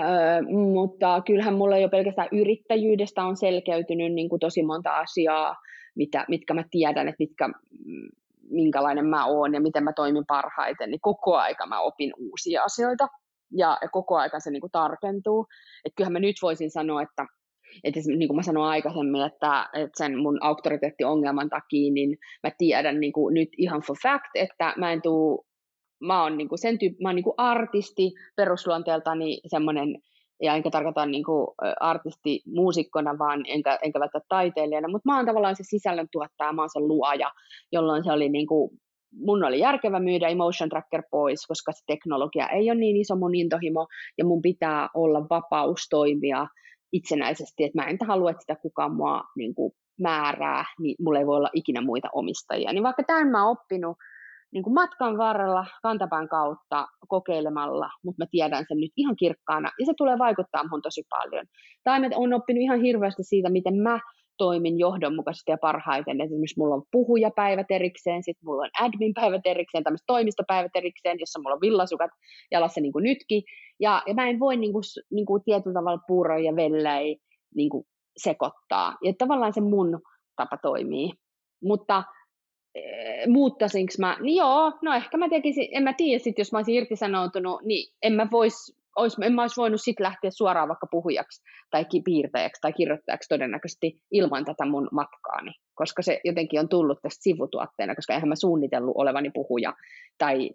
mutta 0.73 1.21
kyllähän 1.21 1.53
mulla 1.53 1.77
jo 1.77 1.89
pelkästään 1.89 2.27
yrittäjyydestä 2.31 3.23
on 3.23 3.37
selkeytynyt 3.37 4.13
niin 4.13 4.29
kuin 4.29 4.39
tosi 4.39 4.63
monta 4.63 4.97
asiaa, 4.97 5.55
mitä, 5.95 6.25
mitkä 6.27 6.53
mä 6.53 6.63
tiedän, 6.71 7.07
että 7.07 7.23
mitkä, 7.23 7.49
minkälainen 8.49 9.05
mä 9.05 9.25
oon 9.25 9.53
ja 9.53 9.61
miten 9.61 9.83
mä 9.83 9.93
toimin 9.93 10.25
parhaiten, 10.27 10.91
niin 10.91 11.01
koko 11.01 11.35
aika 11.35 11.65
mä 11.65 11.79
opin 11.79 12.13
uusia 12.17 12.63
asioita 12.63 13.07
ja, 13.51 13.77
ja 13.81 13.89
koko 13.89 14.17
aika 14.17 14.39
se 14.39 14.51
niin 14.51 14.61
kuin 14.61 14.71
tarkentuu. 14.71 15.45
Että 15.85 15.95
kyllähän 15.95 16.13
mä 16.13 16.19
nyt 16.19 16.35
voisin 16.41 16.71
sanoa, 16.71 17.01
että 17.01 17.25
että 17.83 17.99
niin 18.17 18.27
kuin 18.27 18.35
mä 18.35 18.43
sanoin 18.43 18.69
aikaisemmin, 18.69 19.21
että, 19.21 19.69
että 19.73 19.97
sen 19.97 20.17
mun 20.17 20.37
auktoriteettiongelman 20.41 21.49
takia, 21.49 21.93
niin 21.93 22.17
mä 22.43 22.51
tiedän 22.57 22.99
niin 22.99 23.13
kuin 23.13 23.33
nyt 23.33 23.49
ihan 23.57 23.81
for 23.81 23.95
fact, 24.03 24.29
että 24.35 24.73
mä 24.77 24.91
en 24.91 25.01
tuu, 25.01 25.45
mä 25.99 26.23
oon 26.23 26.37
niin 26.37 26.49
kuin 26.49 26.59
sen 26.59 26.79
tyyppi, 26.79 27.03
mä 27.03 27.09
oon 27.09 27.15
niin 27.15 27.23
kuin 27.23 27.33
artisti 27.37 28.11
perusluonteeltani 28.35 29.41
semmoinen, 29.47 29.97
ja 30.41 30.55
enkä 30.55 30.69
tarkoita 30.69 31.05
niin 31.05 31.23
kuin 31.23 31.47
artisti 31.79 32.41
muusikkona, 32.55 33.17
vaan 33.19 33.43
enkä, 33.47 33.79
enkä 33.81 33.99
välttämättä 33.99 34.27
taiteilijana, 34.29 34.87
mutta 34.87 35.09
mä 35.09 35.17
oon 35.17 35.25
tavallaan 35.25 35.55
se 35.55 35.63
sisällön 35.63 36.07
tuottaja, 36.11 36.53
mä 36.53 36.61
oon 36.61 36.69
se 36.69 36.79
luoja, 36.79 37.31
jolloin 37.71 38.03
se 38.03 38.11
oli 38.11 38.29
niin 38.29 38.47
kuin 38.47 38.71
mun 39.15 39.43
oli 39.43 39.59
järkevä 39.59 39.99
myydä 39.99 40.27
Emotion 40.27 40.69
Tracker 40.69 41.03
pois, 41.11 41.47
koska 41.47 41.71
se 41.71 41.83
teknologia 41.87 42.49
ei 42.49 42.71
ole 42.71 42.79
niin 42.79 42.97
iso 42.97 43.15
mun 43.15 43.35
intohimo, 43.35 43.87
ja 44.17 44.25
mun 44.25 44.41
pitää 44.41 44.89
olla 44.93 45.25
vapaus 45.29 45.87
toimia 45.89 46.47
itsenäisesti, 46.93 47.63
että 47.63 47.81
mä 47.81 47.87
en 47.87 47.97
halua, 48.07 48.31
että 48.31 48.41
sitä 48.41 48.55
kukaan 48.61 48.95
mua 48.95 49.23
niin 49.37 49.55
kuin 49.55 49.71
määrää, 50.01 50.65
niin 50.79 50.95
mulla 50.99 51.19
ei 51.19 51.27
voi 51.27 51.37
olla 51.37 51.49
ikinä 51.53 51.81
muita 51.81 52.09
omistajia. 52.13 52.73
Niin 52.73 52.83
vaikka 52.83 53.03
tämän 53.03 53.27
mä 53.27 53.43
oon 53.43 53.51
oppinut 53.51 53.97
niin 54.53 54.63
kuin 54.63 54.73
matkan 54.73 55.17
varrella, 55.17 55.65
kantapään 55.81 56.29
kautta, 56.29 56.87
kokeilemalla, 57.07 57.89
mutta 58.03 58.23
mä 58.23 58.27
tiedän 58.31 58.65
sen 58.67 58.77
nyt 58.77 58.91
ihan 58.97 59.15
kirkkaana, 59.15 59.71
ja 59.79 59.85
se 59.85 59.93
tulee 59.97 60.17
vaikuttaa 60.17 60.67
mun 60.69 60.81
tosi 60.81 61.03
paljon. 61.09 61.45
Tai 61.83 61.99
mä 61.99 62.09
oon 62.15 62.33
oppinut 62.33 62.61
ihan 62.61 62.81
hirveästi 62.81 63.23
siitä, 63.23 63.49
miten 63.49 63.75
mä 63.75 63.99
toimin 64.37 64.79
johdonmukaisesti 64.79 65.51
ja 65.51 65.57
parhaiten. 65.61 66.21
Esimerkiksi 66.21 66.59
mulla 66.59 66.75
on 66.75 66.83
puhujapäivät 66.91 67.67
erikseen, 67.69 68.23
sitten 68.23 68.45
mulla 68.45 68.63
on 68.63 68.85
adminpäivät 68.85 69.41
erikseen, 69.45 69.83
tämmöiset 69.83 70.05
toimistopäivät 70.07 70.71
erikseen, 70.75 71.19
jossa 71.19 71.39
mulla 71.39 71.55
on 71.55 71.61
villasukat 71.61 72.11
jalassa 72.51 72.81
niin 72.81 72.93
kuin 72.93 73.03
nytkin. 73.03 73.43
Ja, 73.79 74.03
ja 74.07 74.13
mä 74.13 74.27
en 74.27 74.39
voi 74.39 74.57
niin 74.57 74.73
kuin, 74.73 74.83
niin 75.11 75.25
kuin 75.25 75.43
tietyllä 75.43 75.73
tavalla 75.73 76.01
puuroja 76.07 76.45
ja 76.45 76.55
vellei 76.55 77.17
niin 77.55 77.69
kuin 77.69 77.83
sekoittaa. 78.17 78.95
Ja 79.03 79.13
tavallaan 79.17 79.53
se 79.53 79.61
mun 79.61 80.01
tapa 80.35 80.57
toimii. 80.61 81.11
Mutta 81.63 82.03
e, 82.75 82.81
muuttaisinko 83.27 83.93
mä, 83.99 84.17
niin 84.21 84.35
joo, 84.35 84.71
no 84.81 84.93
ehkä 84.93 85.17
mä 85.17 85.29
tekisin, 85.29 85.67
en 85.71 85.83
mä 85.83 85.93
tiedä 85.93 86.23
sit, 86.23 86.37
jos 86.37 86.51
mä 86.51 86.57
olisin 86.57 86.75
irtisanoutunut, 86.75 87.61
niin 87.63 87.93
en 88.01 88.13
mä 88.13 88.27
vois 88.31 88.75
olisi, 88.95 89.17
en 89.25 89.33
mä 89.33 89.41
olisi 89.41 89.61
voinut 89.61 89.81
sitten 89.81 90.03
lähteä 90.03 90.31
suoraan 90.31 90.67
vaikka 90.67 90.87
puhujaksi 90.91 91.41
tai 91.71 91.85
piirtäjäksi 92.05 92.61
tai 92.61 92.73
kirjoittajaksi 92.73 93.29
todennäköisesti 93.29 93.99
ilman 94.11 94.45
tätä 94.45 94.65
mun 94.65 94.87
matkaani, 94.91 95.51
koska 95.75 96.01
se 96.01 96.19
jotenkin 96.23 96.59
on 96.59 96.69
tullut 96.69 96.99
tästä 97.01 97.23
sivutuotteena, 97.23 97.95
koska 97.95 98.13
eihän 98.13 98.29
mä 98.29 98.35
suunnitellut 98.35 98.95
olevani 98.97 99.29
puhuja 99.33 99.73
tai, 100.17 100.49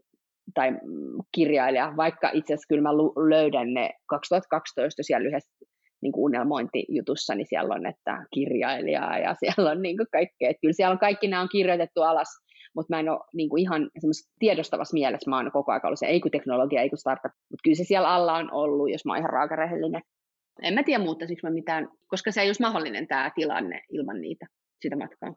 tai 0.54 0.72
kirjailija, 1.34 1.92
vaikka 1.96 2.30
itse 2.32 2.54
asiassa 2.54 2.68
kyllä 2.68 2.82
mä 2.82 2.96
löydän 3.28 3.74
ne 3.74 3.90
2012 4.06 5.02
siellä 5.02 5.28
yhdessä 5.28 5.64
niin 6.02 6.12
kuin 6.12 6.24
unelmointijutussa, 6.24 7.34
niin 7.34 7.46
siellä 7.46 7.74
on, 7.74 7.86
että 7.86 8.26
kirjailijaa 8.34 9.18
ja 9.18 9.34
siellä 9.40 9.70
on 9.70 9.82
niin 9.82 9.96
kuin 9.96 10.06
kaikkea. 10.12 10.50
Että 10.50 10.60
kyllä 10.60 10.72
siellä 10.72 10.92
on 10.92 10.98
kaikki 10.98 11.28
nämä 11.28 11.42
on 11.42 11.48
kirjoitettu 11.52 12.02
alas 12.02 12.28
mutta 12.74 12.94
mä 12.94 13.00
en 13.00 13.08
ole 13.08 13.20
niin 13.34 13.48
kuin 13.48 13.60
ihan 13.60 13.90
tiedostavassa 14.38 14.94
mielessä, 14.94 15.30
mä 15.30 15.36
oon 15.36 15.52
koko 15.52 15.72
ajan 15.72 15.80
ollut 15.84 15.98
se, 15.98 16.06
ei 16.06 16.20
kun 16.20 16.30
teknologia, 16.30 16.80
ei 16.80 16.90
kun 16.90 16.98
startup, 16.98 17.32
mutta 17.50 17.62
kyllä 17.64 17.76
se 17.76 17.84
siellä 17.84 18.14
alla 18.14 18.34
on 18.34 18.52
ollut, 18.52 18.90
jos 18.90 19.04
mä 19.04 19.12
oon 19.12 19.18
ihan 19.18 19.30
raakarehellinen. 19.30 20.02
En 20.62 20.74
mä 20.74 20.82
tiedä 20.82 21.04
muuttaisiko 21.04 21.40
mä 21.42 21.50
mitään, 21.50 21.88
koska 22.06 22.32
se 22.32 22.40
ei 22.40 22.48
olisi 22.48 22.62
mahdollinen 22.62 23.06
tämä 23.08 23.30
tilanne 23.34 23.82
ilman 23.88 24.20
niitä, 24.20 24.46
sitä 24.82 24.96
matkaa. 24.96 25.34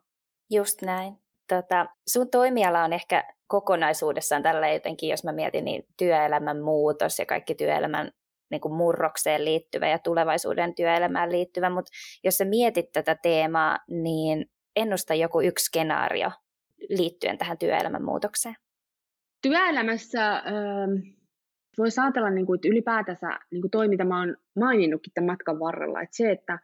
Just 0.50 0.82
näin. 0.82 1.14
Tota, 1.48 1.86
sun 2.08 2.30
toimiala 2.30 2.84
on 2.84 2.92
ehkä 2.92 3.24
kokonaisuudessaan 3.46 4.42
tällä 4.42 4.68
jotenkin, 4.68 5.08
jos 5.08 5.24
mä 5.24 5.32
mietin, 5.32 5.64
niin 5.64 5.82
työelämän 5.98 6.62
muutos 6.62 7.18
ja 7.18 7.26
kaikki 7.26 7.54
työelämän 7.54 8.10
niin 8.50 8.60
kuin 8.60 8.74
murrokseen 8.74 9.44
liittyvä 9.44 9.88
ja 9.88 9.98
tulevaisuuden 9.98 10.74
työelämään 10.74 11.32
liittyvä, 11.32 11.70
mutta 11.70 11.90
jos 12.24 12.36
sä 12.36 12.44
mietit 12.44 12.92
tätä 12.92 13.14
teemaa, 13.14 13.78
niin 13.88 14.46
ennusta 14.76 15.14
joku 15.14 15.40
yksi 15.40 15.64
skenaario, 15.64 16.30
liittyen 16.88 17.38
tähän 17.38 17.58
työelämän 17.58 18.04
muutokseen? 18.04 18.54
Työelämässä 19.42 20.32
äh, 20.36 20.42
voisi 21.78 22.00
ajatella, 22.00 22.30
niin 22.30 22.46
kuin, 22.46 22.56
että 22.56 22.68
ylipäätänsä 22.68 23.38
niin 23.50 23.60
kuin 23.60 23.70
toi, 23.70 23.88
mitä 23.88 24.04
mä 24.04 24.18
oon 24.18 24.36
maininnutkin 24.56 25.12
tämän 25.14 25.32
matkan 25.32 25.60
varrella, 25.60 26.02
että 26.02 26.16
se, 26.16 26.30
että 26.30 26.58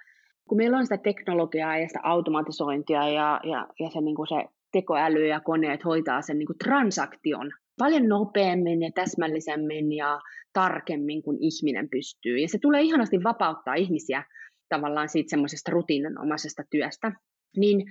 kun 0.49 0.57
meillä 0.57 0.79
on 0.79 0.85
sitä 0.85 0.99
teknologiaa 0.99 1.79
ja 1.79 1.89
sitä 1.89 2.01
automatisointia 2.03 3.09
ja, 3.09 3.41
ja, 3.45 3.67
ja 3.81 3.91
se, 3.91 4.01
niin 4.01 4.17
kuin 4.17 4.29
se 4.29 4.45
tekoäly 4.73 5.27
ja 5.27 5.41
koneet 5.41 5.85
hoitaa 5.85 6.23
sen 6.23 6.39
niin 6.39 6.47
kuin 6.47 6.59
transaktion 6.59 7.53
paljon 7.79 8.09
nopeammin 8.09 8.83
ja 8.83 8.91
täsmällisemmin 8.95 9.93
ja 9.93 10.21
tarkemmin 10.53 11.23
kuin 11.23 11.37
ihminen 11.41 11.89
pystyy. 11.91 12.39
Ja 12.39 12.49
se 12.49 12.59
tulee 12.59 12.83
ihanasti 12.83 13.23
vapauttaa 13.25 13.75
ihmisiä 13.75 14.25
tavallaan 14.69 15.09
siitä 15.09 15.31
semmoisesta 15.31 15.73
rutiininomaisesta 15.73 16.63
työstä. 16.71 17.13
Niin 17.57 17.87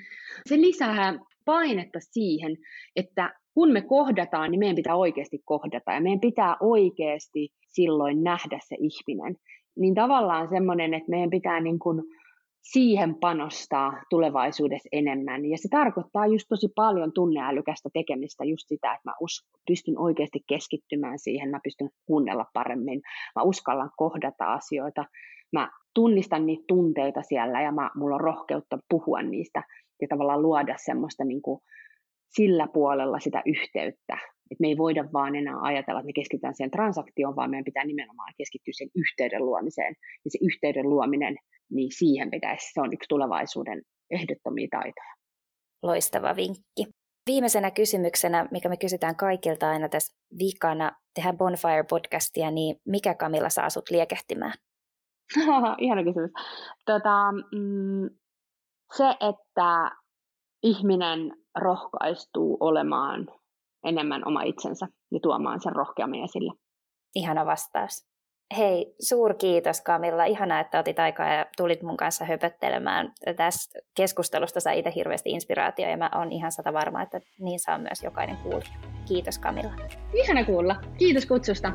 se 0.46 0.58
lisää 0.58 1.20
painetta 1.52 2.00
siihen, 2.02 2.58
että 2.96 3.34
kun 3.54 3.72
me 3.72 3.82
kohdataan, 3.82 4.52
niin 4.52 4.60
meidän 4.60 4.76
pitää 4.76 4.96
oikeasti 4.96 5.40
kohdata 5.46 5.92
ja 5.92 6.02
meidän 6.02 6.20
pitää 6.20 6.56
oikeasti 6.60 7.50
silloin 7.68 8.24
nähdä 8.24 8.60
se 8.68 8.76
ihminen. 8.80 9.36
Niin 9.80 9.96
tavallaan 9.96 10.50
semmoinen, 10.50 10.94
että 10.94 11.10
meidän 11.10 11.30
pitää 11.30 11.60
niin 11.60 11.80
kuin 11.80 12.04
siihen 12.62 13.16
panostaa 13.16 13.94
tulevaisuudessa 14.10 14.90
enemmän. 14.92 15.46
Ja 15.46 15.58
se 15.58 15.68
tarkoittaa 15.72 16.28
just 16.28 16.46
tosi 16.50 16.68
paljon 16.76 17.14
tunneälykästä 17.14 17.90
tekemistä, 17.94 18.44
just 18.44 18.68
sitä, 18.68 18.94
että 18.94 19.10
mä 19.10 19.14
us- 19.22 19.48
pystyn 19.68 20.00
oikeasti 20.00 20.40
keskittymään 20.48 21.20
siihen, 21.20 21.50
mä 21.50 21.60
pystyn 21.64 21.90
kuunnella 22.06 22.46
paremmin, 22.54 23.02
mä 23.36 23.42
uskallan 23.44 23.92
kohdata 23.98 24.54
asioita, 24.54 25.06
mä 25.54 25.72
tunnistan 25.94 26.46
niitä 26.46 26.64
tunteita 26.68 27.22
siellä 27.22 27.62
ja 27.62 27.72
mä, 27.72 27.92
mulla 27.96 28.16
on 28.16 28.22
rohkeutta 28.22 28.80
puhua 28.90 29.22
niistä 29.22 29.64
ja 30.02 30.08
tavallaan 30.08 30.42
luoda 30.42 30.76
semmoista 30.78 31.24
niin 31.26 31.42
kuin 31.42 31.60
sillä 32.30 32.68
puolella 32.74 33.20
sitä 33.20 33.42
yhteyttä. 33.46 34.18
Et 34.52 34.60
me 34.60 34.68
ei 34.68 34.78
voida 34.78 35.06
vaan 35.14 35.36
enää 35.36 35.62
ajatella, 35.62 36.00
että 36.00 36.06
me 36.06 36.14
keskitytään 36.14 36.56
siihen 36.56 36.72
transaktioon, 36.72 37.36
vaan 37.36 37.50
meidän 37.50 37.64
pitää 37.64 37.86
nimenomaan 37.86 38.34
keskittyä 38.38 38.72
sen 38.78 38.90
yhteyden 38.96 39.46
luomiseen. 39.46 39.96
Ja 40.26 40.32
se 40.32 40.38
yhteyden 40.42 40.90
luominen, 40.90 41.36
niin 41.72 41.92
siihen 41.92 42.32
pitäisi, 42.32 42.74
se 42.74 42.82
on 42.82 42.94
yksi 42.94 43.08
tulevaisuuden 43.10 43.82
ehdottomia 44.12 44.68
taitoja. 44.72 45.14
Loistava 45.84 46.36
vinkki. 46.36 47.00
Viimeisenä 47.28 47.72
kysymyksenä, 47.72 48.48
mikä 48.52 48.70
me 48.70 48.78
kysytään 48.78 49.16
kaikilta 49.16 49.70
aina 49.70 49.90
tässä 49.90 50.14
viikana 50.40 50.92
tehdään 51.16 51.38
Bonfire-podcastia, 51.38 52.52
niin 52.52 52.76
mikä 52.86 53.14
Kamilla 53.14 53.50
saa 53.50 53.70
sut 53.70 53.90
liekehtimään? 53.90 54.54
Ihana 55.78 56.04
kysymys. 56.04 56.32
Tota, 56.86 57.32
mm, 57.32 58.10
se, 58.98 59.10
että 59.10 59.92
ihminen 60.64 61.32
rohkaistuu 61.56 62.58
olemaan 62.60 63.28
enemmän 63.84 64.28
oma 64.28 64.42
itsensä 64.44 64.88
ja 65.12 65.20
tuomaan 65.20 65.62
sen 65.62 65.76
rohkeammin 65.76 66.24
esille. 66.24 66.54
Ihana 67.16 67.46
vastaus. 67.46 68.10
Hei, 68.58 68.96
suurkiitos 69.10 69.82
Kamilla. 69.82 70.26
Ihana, 70.26 70.60
että 70.60 70.80
otit 70.80 71.00
aikaa 71.00 71.34
ja 71.34 71.46
tulit 71.58 71.84
mun 71.84 71.98
kanssa 71.98 72.26
höpöttelemään. 72.26 73.14
Tästä 73.36 73.80
keskustelusta 73.96 74.60
saa 74.60 74.74
itse 74.74 74.92
hirveästi 74.96 75.30
inspiraatio 75.30 75.90
ja 75.90 75.98
mä 75.98 76.10
oon 76.16 76.32
ihan 76.32 76.52
sata 76.52 76.74
varma, 76.74 77.02
että 77.02 77.20
niin 77.40 77.60
saa 77.60 77.78
myös 77.78 78.04
jokainen 78.04 78.38
kuulija. 78.38 78.70
Kiitos 79.08 79.40
Kamilla. 79.40 79.72
Ihana 80.14 80.46
kuulla. 80.46 80.76
Kiitos 80.98 81.26
kutsusta. 81.26 81.72